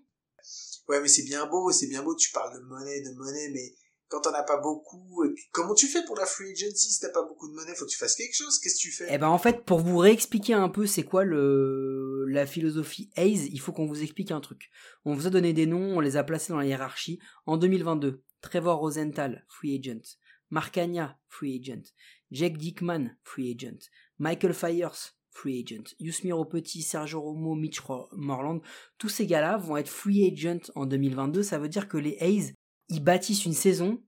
Ouais, 0.88 1.02
mais 1.02 1.08
c'est 1.08 1.24
bien 1.24 1.46
beau, 1.48 1.72
c'est 1.72 1.88
bien 1.88 2.04
beau, 2.04 2.16
tu 2.16 2.32
parles 2.32 2.60
de 2.60 2.64
monnaie, 2.66 3.02
de 3.02 3.12
monnaie, 3.16 3.50
mais 3.52 3.74
quand 4.08 4.22
t'en 4.22 4.34
as 4.34 4.44
pas 4.44 4.58
beaucoup, 4.58 5.24
comment 5.52 5.74
tu 5.74 5.88
fais 5.88 6.04
pour 6.06 6.16
la 6.16 6.26
free 6.26 6.52
agency 6.52 6.92
si 6.92 7.00
t'as 7.00 7.10
pas 7.10 7.24
beaucoup 7.24 7.50
de 7.50 7.56
monnaie? 7.56 7.76
Faut 7.76 7.86
que 7.86 7.90
tu 7.90 7.98
fasses 7.98 8.16
quelque 8.16 8.36
chose. 8.36 8.60
Qu'est-ce 8.60 8.76
que 8.76 8.82
tu 8.82 8.92
fais? 8.92 9.08
Eh 9.10 9.18
ben 9.18 9.28
en 9.28 9.38
fait, 9.38 9.66
pour 9.66 9.80
vous 9.80 9.98
réexpliquer 9.98 10.54
un 10.54 10.70
peu 10.70 10.86
c'est 10.86 11.04
quoi 11.04 11.24
le 11.24 12.26
la 12.28 12.46
philosophie 12.46 13.10
Hayes, 13.16 13.50
il 13.52 13.60
faut 13.60 13.72
qu'on 13.72 13.86
vous 13.86 14.04
explique 14.04 14.32
un 14.32 14.42
truc. 14.42 14.70
On 15.06 15.14
vous 15.14 15.28
a 15.28 15.30
donné 15.30 15.54
des 15.54 15.66
noms, 15.66 15.98
on 15.98 16.00
les 16.00 16.18
a 16.18 16.24
placés 16.24 16.54
dans 16.54 16.60
la 16.60 16.66
hiérarchie. 16.66 17.20
En 17.46 17.58
2022, 17.58 18.24
Trevor 18.42 18.80
Rosenthal, 18.80 19.46
free 19.48 19.78
agent. 19.80 20.18
Marcania, 20.50 21.18
free 21.28 21.60
agent. 21.60 21.94
Jake 22.32 22.58
Dickman, 22.58 23.16
free 23.24 23.56
agent. 23.56 23.90
Michael 24.20 24.54
Fyers, 24.54 25.16
free 25.32 25.64
agent. 25.64 25.96
Yusmiro 26.00 26.46
Petit, 26.46 26.82
Sergio 26.82 27.22
Romo, 27.22 27.56
Mitch 27.56 27.82
Morland, 28.14 28.62
tous 28.98 29.10
ces 29.10 29.26
gars-là 29.26 29.58
vont 29.58 29.78
être 29.78 29.90
free 29.90 30.32
agent 30.32 30.72
en 30.76 30.86
2022. 30.86 31.44
Ça 31.44 31.60
veut 31.60 31.70
dire 31.70 31.88
que 31.88 31.98
les 31.98 32.18
Hayes 32.20 32.54
ils 32.90 33.04
bâtissent 33.04 33.46
une 33.46 33.54
saison 33.54 34.04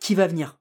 qui 0.00 0.14
va 0.14 0.26
venir. 0.26 0.58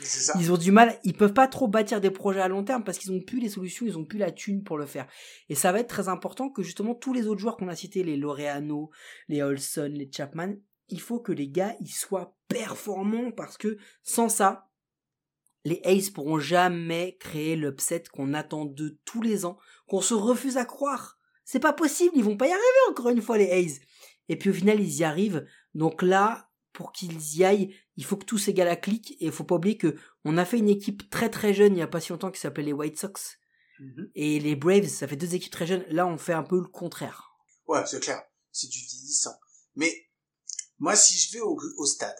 Ça. 0.00 0.34
Ils 0.38 0.52
ont 0.52 0.56
du 0.56 0.72
mal, 0.72 0.98
ils 1.04 1.16
peuvent 1.16 1.32
pas 1.32 1.48
trop 1.48 1.68
bâtir 1.68 2.00
des 2.00 2.10
projets 2.10 2.40
à 2.40 2.48
long 2.48 2.64
terme 2.64 2.84
parce 2.84 2.98
qu'ils 2.98 3.12
ont 3.12 3.20
plus 3.20 3.40
les 3.40 3.48
solutions, 3.48 3.86
ils 3.86 3.98
ont 3.98 4.04
plus 4.04 4.18
la 4.18 4.30
thune 4.30 4.64
pour 4.64 4.78
le 4.78 4.86
faire. 4.86 5.06
Et 5.48 5.54
ça 5.54 5.72
va 5.72 5.80
être 5.80 5.88
très 5.88 6.08
important 6.08 6.50
que 6.50 6.62
justement 6.62 6.94
tous 6.94 7.12
les 7.12 7.26
autres 7.26 7.40
joueurs 7.40 7.56
qu'on 7.56 7.68
a 7.68 7.76
cités, 7.76 8.02
les 8.02 8.16
Loreano, 8.16 8.90
les 9.28 9.42
Olson, 9.42 9.90
les 9.92 10.10
Chapman, 10.10 10.54
il 10.88 11.00
faut 11.00 11.20
que 11.20 11.32
les 11.32 11.48
gars 11.48 11.76
ils 11.80 11.92
soient 11.92 12.36
performants 12.48 13.30
parce 13.30 13.56
que 13.56 13.76
sans 14.02 14.28
ça, 14.28 14.68
les 15.64 15.80
Aces 15.84 16.10
pourront 16.10 16.38
jamais 16.38 17.16
créer 17.20 17.56
l'upset 17.56 18.02
qu'on 18.12 18.34
attend 18.34 18.64
d'eux 18.64 18.98
tous 19.04 19.22
les 19.22 19.44
ans, 19.44 19.58
qu'on 19.86 20.00
se 20.00 20.14
refuse 20.14 20.56
à 20.56 20.64
croire. 20.64 21.18
C'est 21.44 21.60
pas 21.60 21.72
possible, 21.72 22.12
ils 22.14 22.24
vont 22.24 22.36
pas 22.36 22.46
y 22.46 22.52
arriver 22.52 22.90
encore 22.90 23.10
une 23.10 23.22
fois 23.22 23.38
les 23.38 23.50
Aces. 23.50 23.80
Et 24.28 24.36
puis 24.36 24.50
au 24.50 24.54
final 24.54 24.80
ils 24.80 24.98
y 24.98 25.04
arrivent. 25.04 25.46
Donc 25.74 26.02
là, 26.02 26.47
pour 26.72 26.92
qu'ils 26.92 27.36
y 27.36 27.44
aillent, 27.44 27.74
il 27.96 28.04
faut 28.04 28.16
que 28.16 28.24
tous 28.24 28.38
ces 28.38 28.54
gars-là 28.54 28.76
cliquent 28.76 29.12
et 29.12 29.26
il 29.26 29.32
faut 29.32 29.44
pas 29.44 29.56
oublier 29.56 29.76
que 29.76 29.96
on 30.24 30.36
a 30.38 30.44
fait 30.44 30.58
une 30.58 30.68
équipe 30.68 31.08
très 31.10 31.28
très 31.30 31.52
jeune 31.54 31.74
il 31.74 31.78
y 31.78 31.82
a 31.82 31.86
pas 31.88 32.00
si 32.00 32.10
longtemps 32.10 32.30
qui 32.30 32.40
s'appelait 32.40 32.64
les 32.64 32.72
White 32.72 32.98
Sox 32.98 33.38
Mhm. 33.80 34.10
et 34.16 34.40
les 34.40 34.56
Braves, 34.56 34.88
ça 34.88 35.06
fait 35.06 35.14
deux 35.16 35.36
équipes 35.36 35.52
très 35.52 35.64
jeunes. 35.66 35.84
Là, 35.88 36.04
on 36.04 36.18
fait 36.18 36.32
un 36.32 36.42
peu 36.42 36.56
le 36.60 36.66
contraire. 36.66 37.30
Ouais, 37.68 37.86
c'est 37.86 38.00
clair. 38.00 38.20
C'est 38.50 38.66
du 38.68 38.78
vieillissant. 38.80 39.38
Mais 39.76 40.10
moi, 40.78 40.96
si 40.96 41.16
je 41.16 41.32
vais 41.34 41.40
au, 41.40 41.56
au 41.76 41.86
stade, 41.86 42.16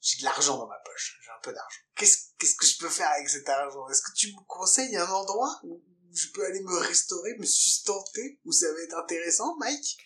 j'ai 0.00 0.18
de 0.20 0.24
l'argent 0.24 0.56
dans 0.56 0.68
ma 0.68 0.78
poche. 0.84 1.18
J'ai 1.24 1.30
un 1.30 1.40
peu 1.42 1.52
d'argent. 1.52 1.78
Qu'est-ce 1.96 2.16
qu'est-ce 2.38 2.54
que 2.54 2.64
je 2.66 2.78
peux 2.78 2.88
faire 2.88 3.10
avec 3.10 3.28
cet 3.28 3.48
argent? 3.48 3.88
Est-ce 3.88 4.02
que 4.02 4.12
tu 4.16 4.28
me 4.28 4.38
conseilles 4.46 4.94
un 4.96 5.08
endroit 5.10 5.60
où 5.64 5.82
je 6.14 6.28
peux 6.32 6.46
aller 6.46 6.62
me 6.62 6.78
restaurer, 6.78 7.36
me 7.38 7.44
sustenter, 7.44 8.40
où 8.44 8.52
ça 8.52 8.72
va 8.72 8.80
être 8.80 8.96
intéressant, 8.96 9.56
Mike? 9.58 9.98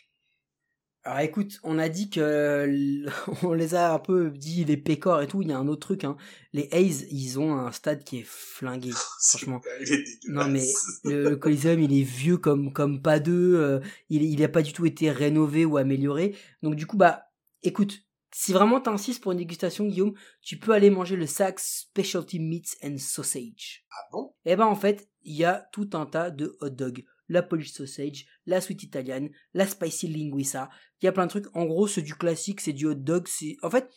Alors 1.06 1.20
écoute, 1.20 1.60
on 1.64 1.78
a 1.78 1.90
dit 1.90 2.08
que 2.08 3.04
on 3.44 3.52
les 3.52 3.74
a 3.74 3.92
un 3.92 3.98
peu 3.98 4.30
dit 4.30 4.64
les 4.64 4.78
pécores 4.78 5.20
et 5.20 5.26
tout. 5.26 5.42
Il 5.42 5.48
y 5.48 5.52
a 5.52 5.58
un 5.58 5.68
autre 5.68 5.86
truc. 5.86 6.04
Hein. 6.04 6.16
Les 6.54 6.68
A's, 6.72 7.04
ils 7.10 7.38
ont 7.38 7.54
un 7.54 7.72
stade 7.72 8.04
qui 8.04 8.20
est 8.20 8.26
flingué. 8.26 8.90
Franchement. 9.28 9.60
Il 9.82 9.92
est. 9.92 10.04
Non 10.28 10.48
mais 10.48 10.66
le, 11.04 11.34
Coliseum 11.36 11.80
il 11.80 11.98
est 11.98 12.04
vieux 12.04 12.38
comme 12.38 12.72
comme 12.72 13.02
pas 13.02 13.20
deux, 13.20 13.56
euh, 13.56 13.80
il 14.08 14.22
il 14.22 14.42
a 14.42 14.48
pas 14.48 14.62
du 14.62 14.72
tout 14.72 14.86
été 14.86 15.10
rénové 15.10 15.66
ou 15.66 15.76
amélioré. 15.76 16.34
Donc 16.62 16.74
du 16.74 16.86
coup 16.86 16.96
bah 16.96 17.24
écoute, 17.62 18.00
si 18.32 18.54
vraiment 18.54 18.80
t'insistes 18.80 19.22
pour 19.22 19.32
une 19.32 19.38
dégustation 19.38 19.86
Guillaume, 19.86 20.14
tu 20.40 20.58
peux 20.58 20.72
aller 20.72 20.90
manger 20.90 21.16
le 21.16 21.26
Saks 21.26 21.60
Specialty 21.60 22.40
Meats 22.40 22.76
and 22.82 22.96
Sausage. 22.98 23.84
Ah 23.92 24.08
bon? 24.10 24.34
Et 24.46 24.56
ben 24.56 24.66
en 24.66 24.74
fait, 24.74 25.08
il 25.22 25.36
y 25.36 25.44
a 25.44 25.68
tout 25.72 25.90
un 25.92 26.06
tas 26.06 26.30
de 26.30 26.56
hot 26.60 26.70
dogs, 26.70 27.04
la 27.28 27.42
Polish 27.42 27.72
sausage, 27.72 28.26
la 28.46 28.60
sweet 28.60 28.82
italienne, 28.82 29.30
la 29.54 29.66
spicy 29.66 30.08
linguiça, 30.08 30.68
il 31.00 31.06
y 31.06 31.08
a 31.08 31.12
plein 31.12 31.26
de 31.26 31.30
trucs. 31.30 31.46
En 31.56 31.64
gros, 31.64 31.86
c'est 31.88 32.02
du 32.02 32.14
classique, 32.14 32.60
c'est 32.60 32.72
du 32.72 32.86
hot 32.86 32.94
dog, 32.94 33.26
c'est 33.28 33.56
en 33.62 33.70
fait, 33.70 33.88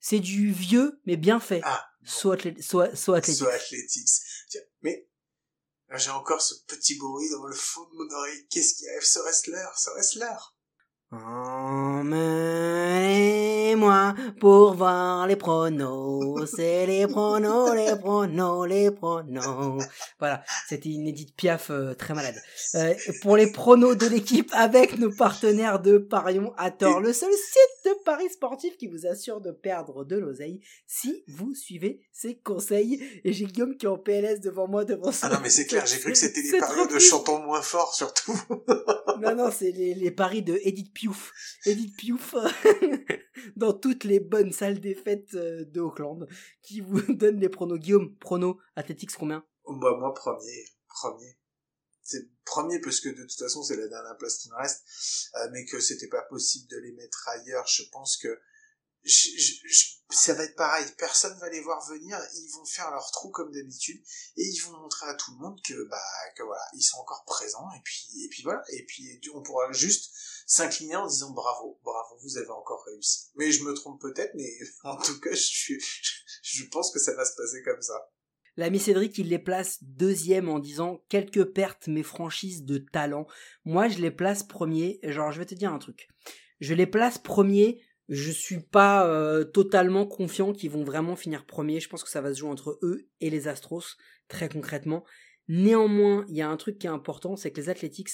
c'est 0.00 0.20
du 0.20 0.52
vieux 0.52 1.00
mais 1.04 1.16
bien 1.16 1.40
fait. 1.40 1.60
Ah, 1.64 1.84
So, 2.04 2.32
athlé- 2.32 2.60
so, 2.62 2.84
so 2.94 3.14
athlétique. 3.14 3.42
So 3.44 3.48
Athletics. 3.48 4.08
Tiens, 4.48 4.60
mais 4.82 5.08
j'ai 5.96 6.10
encore 6.10 6.40
ce 6.40 6.54
petit 6.68 6.96
bruit 6.98 7.28
dans 7.30 7.46
le 7.46 7.54
fond 7.54 7.82
de 7.82 7.94
mon 7.96 8.14
oreille. 8.16 8.46
Qu'est-ce 8.48 8.74
qui 8.74 8.88
arrive 8.88 9.02
Serait-ce 9.02 9.50
l'heure 9.50 9.76
Serait-ce 9.76 10.18
l'heure 10.20 10.55
Emmenez-moi 11.12 12.56
pour 14.40 14.74
voir 14.74 15.28
les 15.28 15.36
pronos, 15.36 16.50
c'est 16.56 16.84
les 16.86 17.06
pronos, 17.06 17.72
les 17.76 17.94
pronos, 17.96 18.66
les 18.66 18.90
pronos. 18.90 19.84
Voilà, 20.18 20.42
c'était 20.68 20.88
une 20.88 21.06
Edith 21.06 21.36
Piaf 21.36 21.70
euh, 21.70 21.94
très 21.94 22.12
malade. 22.12 22.34
Euh, 22.74 22.92
pour 23.22 23.36
les 23.36 23.52
pronos 23.52 23.94
de 23.94 24.08
l'équipe 24.08 24.50
avec 24.52 24.98
nos 24.98 25.12
partenaires 25.12 25.80
de 25.80 25.98
Parion 25.98 26.52
à 26.56 26.72
tort, 26.72 26.98
le 26.98 27.12
seul 27.12 27.30
site 27.32 27.84
de 27.84 27.92
paris 28.04 28.28
sportif 28.28 28.76
qui 28.76 28.88
vous 28.88 29.06
assure 29.06 29.40
de 29.40 29.52
perdre 29.52 30.04
de 30.04 30.16
l'oseille 30.16 30.60
si 30.88 31.22
vous 31.28 31.54
suivez 31.54 32.00
ses 32.12 32.36
conseils. 32.36 33.00
Et 33.22 33.32
j'ai 33.32 33.44
Guillaume 33.44 33.76
qui 33.76 33.86
est 33.86 33.88
en 33.88 33.96
PLS 33.98 34.40
devant 34.40 34.66
moi 34.66 34.84
devant 34.84 35.12
ça. 35.12 35.28
Ah 35.30 35.34
non, 35.34 35.40
mais 35.40 35.50
c'est 35.50 35.66
clair, 35.66 35.86
j'ai 35.86 36.00
cru 36.00 36.10
que 36.10 36.18
c'était 36.26 36.42
les 36.42 36.58
paris 36.58 36.88
de 36.92 36.98
chantons 36.98 37.38
moins 37.38 37.62
fort, 37.62 37.94
surtout. 37.94 38.36
Non, 39.20 39.34
non, 39.36 39.50
c'est 39.50 39.70
les, 39.70 39.94
les 39.94 40.10
paris 40.10 40.42
de 40.42 40.58
Edith 40.64 40.92
Piouf. 40.96 41.32
Edith 41.66 41.94
Piouf, 41.98 42.34
dans 43.56 43.74
toutes 43.74 44.04
les 44.04 44.18
bonnes 44.18 44.50
salles 44.50 44.80
des 44.80 44.94
fêtes 44.94 45.34
euh, 45.34 45.64
de 45.66 45.80
Auckland, 45.80 46.26
qui 46.62 46.80
vous 46.80 47.00
donne 47.12 47.38
les 47.38 47.50
pronos. 47.50 47.78
Guillaume, 47.78 48.16
pronos, 48.16 48.56
Athletics 48.76 49.12
combien? 49.12 49.44
Bah, 49.66 49.94
moi, 49.98 50.14
premier. 50.14 50.64
Premier. 50.88 51.36
C'est 52.02 52.30
premier 52.46 52.80
parce 52.80 53.00
que 53.00 53.10
de 53.10 53.22
toute 53.22 53.38
façon, 53.38 53.62
c'est 53.62 53.76
la 53.76 53.88
dernière 53.88 54.16
place 54.16 54.38
qui 54.38 54.48
me 54.48 54.54
reste. 54.56 54.84
euh, 55.36 55.48
mais 55.52 55.64
que 55.66 55.80
c'était 55.80 56.08
pas 56.08 56.22
possible 56.22 56.66
de 56.70 56.78
les 56.78 56.92
mettre 56.92 57.28
ailleurs. 57.28 57.66
Je 57.66 57.82
pense 57.92 58.16
que 58.16 58.28
ça 60.10 60.34
va 60.34 60.44
être 60.44 60.56
pareil. 60.56 60.86
Personne 60.98 61.36
va 61.38 61.48
les 61.50 61.60
voir 61.60 61.84
venir. 61.88 62.18
Ils 62.34 62.50
vont 62.54 62.64
faire 62.64 62.90
leur 62.90 63.10
trou 63.10 63.30
comme 63.30 63.52
d'habitude. 63.52 64.00
Et 64.36 64.42
ils 64.42 64.58
vont 64.60 64.78
montrer 64.78 65.06
à 65.06 65.14
tout 65.14 65.32
le 65.32 65.38
monde 65.38 65.60
que, 65.62 65.88
bah, 65.88 65.98
que 66.36 66.42
voilà, 66.42 66.62
ils 66.74 66.82
sont 66.82 66.98
encore 66.98 67.24
présents. 67.26 67.68
Et 67.76 67.80
puis, 67.84 68.06
et 68.24 68.28
puis 68.28 68.42
voilà. 68.42 68.62
Et 68.72 68.84
puis, 68.86 69.20
on 69.34 69.42
pourra 69.42 69.70
juste 69.72 70.12
s'incliner 70.46 70.96
en 70.96 71.06
disant 71.06 71.30
bravo, 71.30 71.80
bravo, 71.82 72.16
vous 72.22 72.36
avez 72.38 72.50
encore 72.50 72.84
réussi. 72.86 73.30
Mais 73.34 73.50
je 73.50 73.64
me 73.64 73.74
trompe 73.74 74.00
peut-être, 74.00 74.32
mais 74.34 74.48
en 74.84 74.96
tout 74.96 75.18
cas, 75.20 75.30
je, 75.30 75.36
suis- 75.36 75.82
je 76.42 76.64
pense 76.66 76.90
que 76.92 76.98
ça 77.00 77.14
va 77.14 77.24
se 77.24 77.34
passer 77.36 77.62
comme 77.62 77.82
ça. 77.82 78.10
L'ami 78.58 78.78
Cédric, 78.80 79.18
il 79.18 79.28
les 79.28 79.38
place 79.38 79.78
deuxième 79.82 80.48
en 80.48 80.58
disant 80.58 81.04
quelques 81.10 81.44
pertes, 81.44 81.88
mais 81.88 82.02
franchises 82.02 82.62
de 82.62 82.78
talent. 82.78 83.26
Moi, 83.66 83.88
je 83.88 83.98
les 83.98 84.10
place 84.10 84.42
premiers. 84.44 84.98
Genre, 85.02 85.30
je 85.30 85.40
vais 85.40 85.46
te 85.46 85.54
dire 85.54 85.74
un 85.74 85.78
truc. 85.78 86.08
Je 86.60 86.72
les 86.72 86.86
place 86.86 87.18
premiers. 87.18 87.82
Je 88.08 88.30
suis 88.30 88.60
pas 88.60 89.06
euh, 89.06 89.44
totalement 89.44 90.06
confiant 90.06 90.52
qu'ils 90.52 90.70
vont 90.70 90.84
vraiment 90.84 91.16
finir 91.16 91.44
premiers. 91.44 91.80
Je 91.80 91.88
pense 91.88 92.04
que 92.04 92.10
ça 92.10 92.20
va 92.20 92.32
se 92.32 92.38
jouer 92.38 92.50
entre 92.50 92.78
eux 92.82 93.08
et 93.20 93.30
les 93.30 93.48
Astros, 93.48 93.96
très 94.28 94.48
concrètement. 94.48 95.04
Néanmoins, 95.48 96.24
il 96.28 96.36
y 96.36 96.42
a 96.42 96.48
un 96.48 96.56
truc 96.56 96.78
qui 96.78 96.86
est 96.86 96.90
important, 96.90 97.36
c'est 97.36 97.50
que 97.50 97.60
les 97.60 97.68
Athletics, 97.68 98.10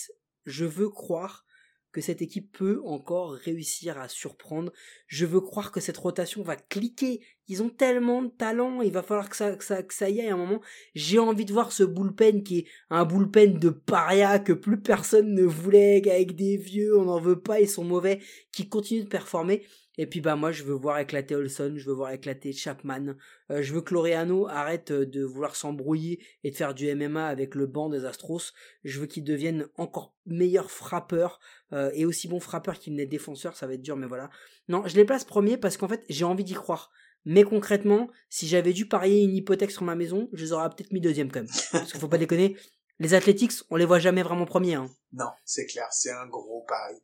je 0.47 0.65
veux 0.65 0.89
croire 0.89 1.45
que 1.93 2.01
cette 2.01 2.23
équipe 2.23 2.51
peut 2.57 2.81
encore 2.85 3.33
réussir 3.33 3.99
à 3.99 4.09
surprendre. 4.09 4.73
Je 5.07 5.27
veux 5.27 5.41
croire 5.41 5.71
que 5.71 5.81
cette 5.81 5.99
rotation 5.99 6.43
va 6.43 6.57
cliquer. 6.57 7.21
Ils 7.49 7.63
ont 7.63 7.69
tellement 7.69 8.23
de 8.23 8.31
talent, 8.31 8.81
il 8.81 8.93
va 8.93 9.03
falloir 9.03 9.29
que 9.29 9.37
ça, 9.37 9.55
que 9.55 9.63
ça, 9.63 9.83
que 9.83 9.93
ça 9.93 10.09
y 10.09 10.21
aille 10.21 10.31
à 10.31 10.35
un 10.35 10.39
moment. 10.39 10.63
J'ai 10.95 11.19
envie 11.19 11.45
de 11.45 11.53
voir 11.53 11.71
ce 11.71 11.83
bullpen 11.83 12.43
qui 12.43 12.61
est 12.61 12.67
un 12.89 13.05
bullpen 13.05 13.59
de 13.59 13.69
paria 13.69 14.39
que 14.39 14.55
plus 14.55 14.81
personne 14.81 15.35
ne 15.35 15.45
voulait, 15.45 16.03
avec 16.11 16.35
des 16.35 16.57
vieux, 16.57 16.97
on 16.99 17.05
n'en 17.05 17.21
veut 17.21 17.41
pas, 17.41 17.61
ils 17.61 17.69
sont 17.69 17.85
mauvais, 17.85 18.21
qui 18.53 18.71
continue 18.71 19.05
de 19.05 19.09
performer. 19.09 19.63
Et 19.99 20.07
puis 20.07 20.21
bah 20.21 20.37
moi 20.37 20.53
je 20.53 20.63
veux 20.63 20.75
voir 20.75 20.99
éclater 20.99 21.35
Olson, 21.35 21.75
je 21.77 21.87
veux 21.87 21.95
voir 21.95 22.13
éclater 22.13 22.53
Chapman, 22.53 23.15
Euh, 23.51 23.63
je 23.63 23.75
veux 23.75 23.83
que 23.83 23.93
Laureano 23.93 24.49
arrête 24.49 24.91
euh, 24.91 25.05
de 25.05 25.23
vouloir 25.23 25.55
s'embrouiller 25.55 26.25
et 26.45 26.51
de 26.51 26.57
faire 26.57 26.73
du 26.73 26.93
MMA 26.95 27.27
avec 27.27 27.55
le 27.55 27.67
banc 27.67 27.91
des 27.91 28.05
Astros. 28.07 28.53
Je 28.85 29.01
veux 29.01 29.07
qu'il 29.07 29.25
devienne 29.25 29.69
encore 29.77 30.15
meilleur 30.25 30.71
frappeur 30.71 31.41
euh, 31.73 31.91
et 31.93 32.07
aussi 32.07 32.29
bon 32.29 32.41
frappeur 32.41 32.79
qu'il 32.79 32.95
n'est 32.95 33.07
défenseur, 33.07 33.57
ça 33.57 33.67
va 33.67 33.75
être 33.75 33.83
dur 33.83 33.97
mais 33.97 34.07
voilà. 34.07 34.31
Non, 34.69 34.87
je 34.87 34.97
les 34.97 35.05
place 35.05 35.25
premiers 35.25 35.59
parce 35.59 35.77
qu'en 35.77 35.89
fait 35.89 36.05
j'ai 36.09 36.25
envie 36.25 36.45
d'y 36.45 36.55
croire. 36.55 36.91
Mais 37.25 37.45
concrètement, 37.45 38.09
si 38.31 38.49
j'avais 38.49 38.73
dû 38.73 38.87
parier 38.89 39.23
une 39.23 39.37
hypothèque 39.37 39.71
sur 39.71 39.85
ma 39.85 39.95
maison, 39.95 40.29
je 40.33 40.45
les 40.45 40.53
aurais 40.53 40.69
peut-être 40.71 40.93
mis 40.93 41.01
deuxième 41.01 41.31
quand 41.31 41.41
même. 41.41 41.51
Parce 41.73 41.93
qu'il 41.93 42.01
faut 42.01 42.09
pas 42.09 42.19
déconner, 42.19 42.57
les 42.99 43.15
Athletics, 43.15 43.53
on 43.71 43.77
les 43.77 43.85
voit 43.85 44.01
jamais 44.01 44.23
vraiment 44.23 44.45
premiers. 44.45 44.75
Hein. 44.75 44.91
Non, 45.13 45.31
c'est 45.45 45.67
clair, 45.67 45.87
c'est 45.93 46.11
un 46.11 46.27
gros 46.27 46.65
pari. 46.67 46.97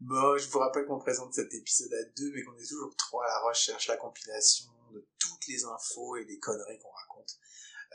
Bon, 0.00 0.36
je 0.36 0.46
vous 0.50 0.58
rappelle 0.58 0.84
qu'on 0.84 0.98
présente 0.98 1.32
cet 1.32 1.54
épisode 1.54 1.94
à 1.94 2.04
deux, 2.18 2.30
mais 2.32 2.44
qu'on 2.44 2.54
est 2.58 2.66
toujours 2.66 2.94
trois 2.96 3.24
à 3.24 3.28
la 3.28 3.40
recherche, 3.48 3.88
la 3.88 3.96
compilation 3.96 4.70
de 4.92 5.06
toutes 5.18 5.46
les 5.46 5.64
infos 5.64 6.16
et 6.16 6.24
les 6.24 6.38
conneries 6.38 6.78
qu'on 6.78 6.90
raconte, 6.90 7.38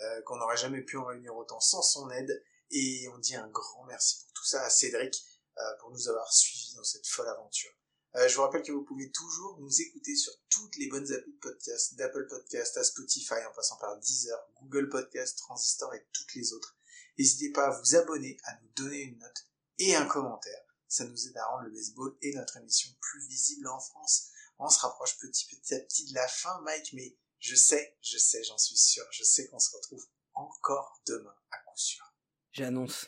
euh, 0.01 0.21
qu'on 0.23 0.37
n'aurait 0.37 0.57
jamais 0.57 0.81
pu 0.81 0.97
en 0.97 1.05
réunir 1.05 1.35
autant 1.35 1.59
sans 1.59 1.83
son 1.83 2.09
aide. 2.09 2.43
Et 2.71 3.07
on 3.13 3.19
dit 3.19 3.35
un 3.35 3.47
grand 3.49 3.85
merci 3.85 4.23
pour 4.23 4.33
tout 4.33 4.45
ça 4.45 4.63
à 4.63 4.69
Cédric, 4.71 5.23
euh, 5.59 5.61
pour 5.79 5.91
nous 5.91 6.09
avoir 6.09 6.33
suivis 6.33 6.73
dans 6.75 6.83
cette 6.83 7.05
folle 7.05 7.27
aventure. 7.27 7.71
Euh, 8.15 8.27
je 8.27 8.35
vous 8.35 8.41
rappelle 8.41 8.63
que 8.63 8.71
vous 8.71 8.83
pouvez 8.83 9.11
toujours 9.11 9.59
nous 9.59 9.81
écouter 9.81 10.15
sur 10.15 10.33
toutes 10.49 10.77
les 10.77 10.87
bonnes 10.87 11.11
applis 11.13 11.33
de 11.33 11.39
podcast, 11.39 11.95
d'Apple 11.95 12.25
Podcast 12.27 12.77
à 12.77 12.83
Spotify, 12.83 13.45
en 13.47 13.53
passant 13.53 13.77
par 13.77 13.95
Deezer, 13.99 14.39
Google 14.59 14.89
Podcast, 14.89 15.37
Transistor 15.37 15.93
et 15.93 16.07
toutes 16.11 16.33
les 16.33 16.51
autres. 16.53 16.75
N'hésitez 17.19 17.51
pas 17.51 17.67
à 17.67 17.79
vous 17.79 17.95
abonner, 17.95 18.37
à 18.45 18.55
nous 18.59 18.69
donner 18.75 19.01
une 19.01 19.19
note 19.19 19.47
et 19.77 19.95
un 19.95 20.05
commentaire. 20.05 20.70
Ça 20.91 21.05
nous 21.05 21.25
aide 21.25 21.37
à 21.37 21.45
rendre 21.45 21.63
le 21.63 21.71
baseball 21.71 22.17
et 22.21 22.33
notre 22.33 22.57
émission 22.57 22.89
plus 22.99 23.25
visible 23.29 23.65
en 23.69 23.79
France. 23.79 24.27
On 24.59 24.67
se 24.67 24.77
rapproche 24.79 25.17
petit 25.19 25.47
petit 25.47 25.73
à 25.73 25.79
petit 25.79 26.03
de 26.09 26.13
la 26.13 26.27
fin, 26.27 26.59
Mike, 26.63 26.91
mais 26.91 27.17
je 27.39 27.55
sais, 27.55 27.97
je 28.01 28.17
sais, 28.17 28.43
j'en 28.43 28.57
suis 28.57 28.75
sûr, 28.75 29.05
je 29.09 29.23
sais 29.23 29.47
qu'on 29.47 29.57
se 29.57 29.73
retrouve 29.73 30.05
encore 30.33 31.01
demain, 31.07 31.33
à 31.49 31.59
coup 31.59 31.77
sûr. 31.77 32.03
J'annonce. 32.51 33.07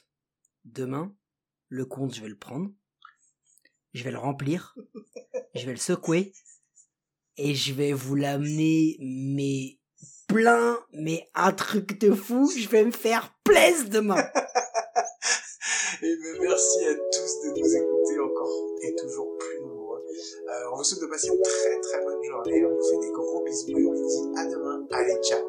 Demain, 0.63 1.13
le 1.67 1.85
compte, 1.85 2.15
je 2.15 2.21
vais 2.21 2.29
le 2.29 2.39
prendre. 2.39 2.71
Je 3.93 4.05
vais 4.05 4.11
le 4.11 4.17
remplir. 4.17 4.77
Je 5.53 5.65
vais 5.65 5.73
le 5.73 5.77
secouer. 5.77 6.33
Et 7.35 7.53
je 7.53 7.73
vais 7.73 7.91
vous 7.91 8.15
l'amener, 8.15 8.97
mais 9.01 9.77
plein, 10.27 10.79
mais 10.93 11.29
un 11.35 11.51
truc 11.51 11.99
de 11.99 12.15
fou. 12.15 12.49
Je 12.57 12.69
vais 12.69 12.85
me 12.85 12.91
faire 12.91 13.37
plaisir 13.43 13.89
demain. 13.89 14.23
Et 16.05 16.17
merci 16.41 16.85
à 16.85 16.95
tous 16.95 17.47
de 17.47 17.59
nous 17.59 17.75
écouter 17.77 18.19
encore 18.19 18.75
et 18.81 18.93
toujours 18.95 19.37
plus 19.37 19.61
nombreux. 19.61 20.03
Euh, 20.49 20.71
on 20.73 20.77
vous 20.77 20.83
souhaite 20.83 21.01
de 21.01 21.07
passer 21.07 21.29
une 21.29 21.41
très 21.41 21.79
très 21.79 22.03
bonne 22.03 22.21
journée. 22.21 22.65
On 22.65 22.75
vous 22.75 22.89
fait 22.89 23.07
des 23.07 23.11
gros 23.13 23.41
bisous 23.45 23.69
et 23.69 23.85
on 23.85 23.93
vous 23.93 24.07
dit 24.09 24.37
à 24.37 24.45
demain. 24.45 24.85
Allez, 24.91 25.15
ciao 25.23 25.39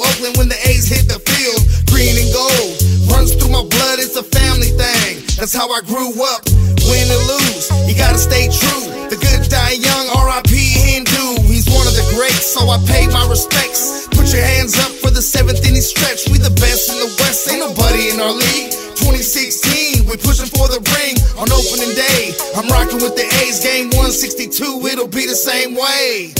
Oakland 0.00 0.36
when 0.40 0.48
the 0.48 0.58
A's 0.66 0.88
hit 0.88 1.06
the 1.06 1.20
field. 1.20 1.60
Green 1.92 2.16
and 2.16 2.30
gold 2.32 2.72
runs 3.12 3.36
through 3.36 3.52
my 3.52 3.64
blood. 3.64 4.00
It's 4.00 4.16
a 4.16 4.24
family 4.24 4.72
thing. 4.72 5.20
That's 5.36 5.52
how 5.52 5.68
I 5.68 5.80
grew 5.84 6.16
up. 6.20 6.42
Win 6.88 7.06
or 7.12 7.22
lose, 7.28 7.68
you 7.86 7.94
gotta 7.94 8.18
stay 8.18 8.48
true. 8.48 8.88
The 9.12 9.18
good 9.20 9.48
die 9.52 9.76
young. 9.76 10.06
R.I.P. 10.16 10.52
Hindu. 10.56 11.44
He's 11.44 11.68
one 11.68 11.86
of 11.86 11.94
the 11.94 12.06
greats, 12.16 12.48
so 12.48 12.68
I 12.68 12.80
pay 12.88 13.06
my 13.08 13.24
respects. 13.28 14.08
Put 14.08 14.32
your 14.32 14.42
hands 14.42 14.78
up 14.80 14.92
for 15.02 15.10
the 15.10 15.22
seventh 15.22 15.60
inning 15.66 15.84
stretch. 15.84 16.28
We 16.28 16.38
the 16.38 16.54
best 16.60 16.88
in 16.88 16.98
the 16.98 17.10
West. 17.20 17.48
Ain't 17.50 17.60
nobody 17.60 18.10
in 18.10 18.20
our 18.20 18.32
league. 18.32 18.72
2016, 19.00 20.06
we 20.06 20.16
pushing 20.16 20.46
for 20.46 20.68
the 20.68 20.78
ring 20.96 21.16
on 21.40 21.48
opening 21.50 21.94
day. 21.96 22.36
I'm 22.54 22.68
rocking 22.68 23.00
with 23.00 23.16
the 23.16 23.26
A's, 23.42 23.58
game 23.58 23.88
162, 23.96 24.86
it'll 24.86 25.08
be 25.08 25.26
the 25.26 25.34
same 25.34 25.74
way. 25.74 26.32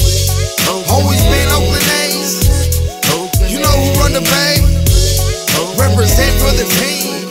Always 0.69 1.23
been 1.25 1.49
Oakland. 1.51 1.80
Run 4.11 4.25
the 4.25 4.31
bay? 4.31 4.59
Represent 5.79 6.35
for 6.43 6.51
the 6.59 6.67
team. 6.83 7.31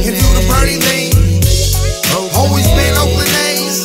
And 0.00 0.16
do 0.16 0.28
the 0.32 0.44
Bernie 0.48 0.80
lean. 0.80 1.12
Always 2.32 2.64
been 2.72 2.96
Oakland 2.96 3.28
A's. 3.44 3.84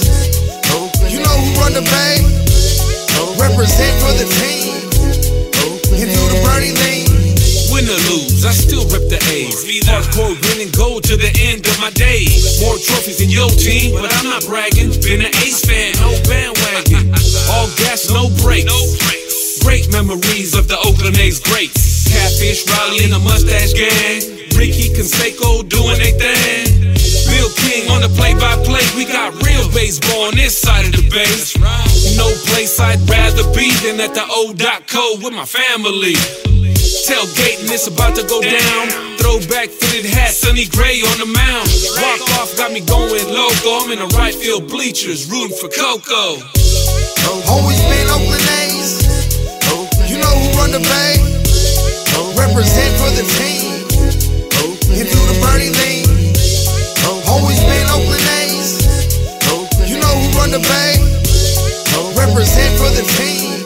You 1.12 1.20
know 1.20 1.36
who 1.36 1.52
run 1.60 1.76
the 1.76 1.84
bay? 1.84 2.24
Represent 3.36 3.92
for 4.00 4.16
the 4.16 4.24
team. 4.40 4.88
And 5.92 6.08
do 6.08 6.24
the 6.32 6.40
Bernie 6.48 6.72
lean. 6.80 7.12
Win 7.76 7.84
or 7.84 8.00
lose, 8.08 8.46
I 8.46 8.56
still 8.56 8.88
rep 8.88 9.12
the 9.12 9.20
A's. 9.28 9.60
Hardcore 9.84 10.32
win 10.48 10.64
and 10.64 10.72
gold 10.72 11.04
to 11.12 11.18
the 11.18 11.28
end 11.44 11.68
of 11.68 11.78
my 11.82 11.92
days. 11.92 12.62
More 12.64 12.80
trophies 12.80 13.20
than 13.20 13.28
your 13.28 13.50
team, 13.50 14.00
but 14.00 14.08
I'm 14.16 14.32
not 14.32 14.46
bragging. 14.48 14.96
Been 15.04 15.28
an 15.28 15.36
A's 15.44 15.60
fan, 15.60 15.92
no 16.00 16.16
bandwagon. 16.24 17.12
All 17.52 17.68
gas, 17.76 18.08
no 18.08 18.32
brakes. 18.40 19.11
Great 19.62 19.92
memories 19.92 20.58
of 20.58 20.68
the 20.68 20.78
Oakland 20.78 21.18
A's 21.18 21.40
greats. 21.40 22.10
Catfish, 22.10 22.68
Riley, 22.68 23.06
and 23.06 23.14
the 23.14 23.20
Mustache 23.20 23.74
Gang. 23.74 24.50
Ricky 24.58 24.90
Canseco 24.90 25.68
doing 25.70 25.98
their 25.98 26.18
thing. 26.18 26.94
Bill 27.30 27.50
King 27.64 27.90
on 27.90 28.02
the 28.02 28.12
play-by-play. 28.18 28.84
We 28.98 29.06
got 29.06 29.34
real 29.46 29.70
baseball 29.72 30.28
on 30.28 30.36
this 30.36 30.58
side 30.58 30.86
of 30.86 30.92
the 30.92 31.08
base. 31.10 31.56
No 32.18 32.28
place 32.52 32.80
I'd 32.80 33.00
rather 33.10 33.46
be 33.54 33.72
than 33.86 34.02
at 34.02 34.14
the 34.14 34.26
O.co 34.28 35.04
with 35.24 35.34
my 35.34 35.46
family. 35.46 36.18
Tailgating, 37.08 37.72
it's 37.72 37.88
about 37.88 38.16
to 38.16 38.24
go 38.28 38.42
down. 38.42 38.84
Throwback 39.18 39.70
fitted 39.70 40.10
hat, 40.10 40.34
sunny 40.34 40.66
gray 40.66 41.02
on 41.02 41.18
the 41.18 41.30
mound. 41.30 41.70
Walk 42.02 42.22
off 42.42 42.58
got 42.58 42.72
me 42.72 42.82
going 42.82 43.26
loco. 43.30 43.86
I'm 43.86 43.92
in 43.92 44.00
the 44.00 44.10
right 44.18 44.36
field 44.36 44.68
bleachers, 44.70 45.30
rooting 45.30 45.56
for 45.58 45.70
Coco. 45.70 46.42
Always 47.50 47.82
been 47.90 48.01
run 50.58 50.72
the 50.72 50.80
bay? 50.80 51.16
Represent 52.36 52.92
for 53.00 53.12
the 53.16 53.26
team. 53.38 53.86
And 54.92 55.08
do 55.08 55.20
the 55.32 55.38
Bernie 55.40 55.72
lean. 55.72 56.06
Always 57.28 57.60
been 57.64 57.88
Oakland 57.92 58.28
A's. 58.44 58.84
You 59.88 60.00
know 60.00 60.14
who 60.14 60.28
run 60.38 60.52
the 60.52 60.60
bay? 60.60 61.00
Represent 62.16 62.72
for 62.80 62.92
the 62.92 63.06
team. 63.18 63.64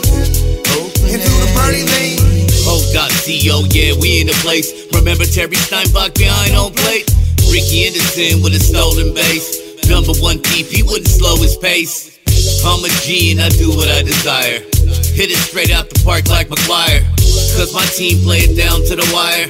And 1.10 1.22
do 1.22 1.34
the 1.42 1.50
Bernie 1.56 1.86
lean. 1.98 2.20
O.co, 2.68 3.66
yeah, 3.72 3.94
we 4.00 4.22
in 4.22 4.28
the 4.28 4.38
place. 4.42 4.72
Remember 4.94 5.26
Terry 5.26 5.56
Steinbach 5.56 6.14
behind 6.16 6.54
home 6.54 6.74
plate? 6.74 7.10
Ricky 7.52 7.86
Anderson 7.88 8.42
with 8.42 8.54
a 8.54 8.60
stolen 8.60 9.14
base. 9.14 9.88
Number 9.90 10.14
one 10.20 10.38
deep, 10.42 10.68
he 10.68 10.84
wouldn't 10.84 11.08
slow 11.08 11.36
his 11.38 11.56
pace. 11.58 12.20
I'm 12.66 12.84
a 12.84 12.90
G 13.06 13.32
and 13.32 13.42
I 13.42 13.50
do 13.50 13.70
what 13.70 13.88
I 13.88 14.02
desire. 14.02 14.75
Hit 14.86 15.32
it 15.32 15.38
straight 15.38 15.72
out 15.72 15.90
the 15.90 16.02
park 16.04 16.28
like 16.30 16.48
McGuire. 16.48 17.04
Cause 17.58 17.74
my 17.74 17.86
team 17.96 18.22
play 18.22 18.46
it 18.46 18.56
down 18.56 18.84
to 18.86 18.96
the 18.96 19.08
wire. 19.16 19.48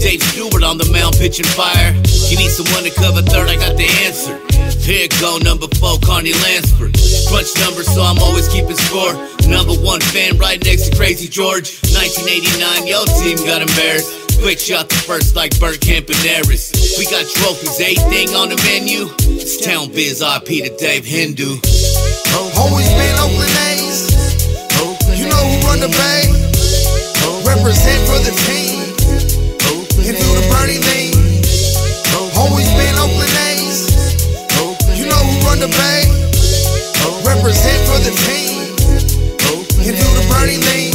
Dave 0.00 0.22
Stewart 0.32 0.64
on 0.64 0.78
the 0.78 0.88
mound 0.90 1.16
pitching 1.16 1.48
fire. 1.52 1.92
You 2.32 2.36
need 2.40 2.50
someone 2.50 2.82
to 2.84 2.92
cover 2.92 3.22
third, 3.22 3.48
I 3.48 3.56
got 3.56 3.76
the 3.76 3.88
answer. 4.02 4.34
Here 4.82 5.06
go 5.20 5.38
number 5.38 5.68
four, 5.78 6.00
Carney 6.02 6.34
Lansford. 6.42 6.96
Crunch 7.30 7.52
numbers, 7.62 7.86
so 7.86 8.02
I'm 8.02 8.18
always 8.18 8.48
keeping 8.48 8.74
score. 8.74 9.14
Number 9.46 9.78
one 9.78 10.00
fan 10.10 10.38
right 10.38 10.58
next 10.64 10.90
to 10.90 10.96
Crazy 10.96 11.28
George. 11.28 11.78
1989, 11.94 12.90
your 12.90 13.06
team 13.22 13.38
got 13.46 13.62
embarrassed. 13.62 14.10
Quick 14.42 14.58
shot 14.58 14.88
the 14.88 14.98
first 15.06 15.36
like 15.36 15.54
Burt 15.60 15.78
Campaneris. 15.78 16.98
We 16.98 17.06
got 17.06 17.28
trophies, 17.30 17.78
everything 17.78 18.34
on 18.34 18.50
the 18.50 18.58
menu. 18.66 19.06
It's 19.38 19.62
Town 19.62 19.92
Biz 19.92 20.20
RP 20.20 20.66
to 20.66 20.76
Dave 20.76 21.06
Hindu. 21.06 21.62
Always 22.58 22.88
been 22.90 23.14
Oakland 23.22 23.71
Wonder 25.72 25.88
Bay. 25.88 26.28
Represent 27.48 28.00
for 28.04 28.20
the 28.20 28.34
team. 28.44 28.92
And 30.04 30.16
through 30.20 30.36
the 30.36 30.46
Bernie 30.52 30.76
Lee. 30.84 31.16
Always 32.36 32.68
been 32.76 32.94
Oakland 33.00 33.32
A's. 33.48 33.88
You 34.94 35.06
know 35.08 35.16
who 35.16 35.46
run 35.48 35.60
the 35.60 35.72
Bay. 35.72 36.12
Represent 37.24 37.80
for 37.88 37.98
the 38.04 38.12
team. 38.28 38.68
And 39.80 39.96
through 39.96 40.14
the 40.20 40.26
Bernie 40.28 40.58
Lee. 40.58 40.91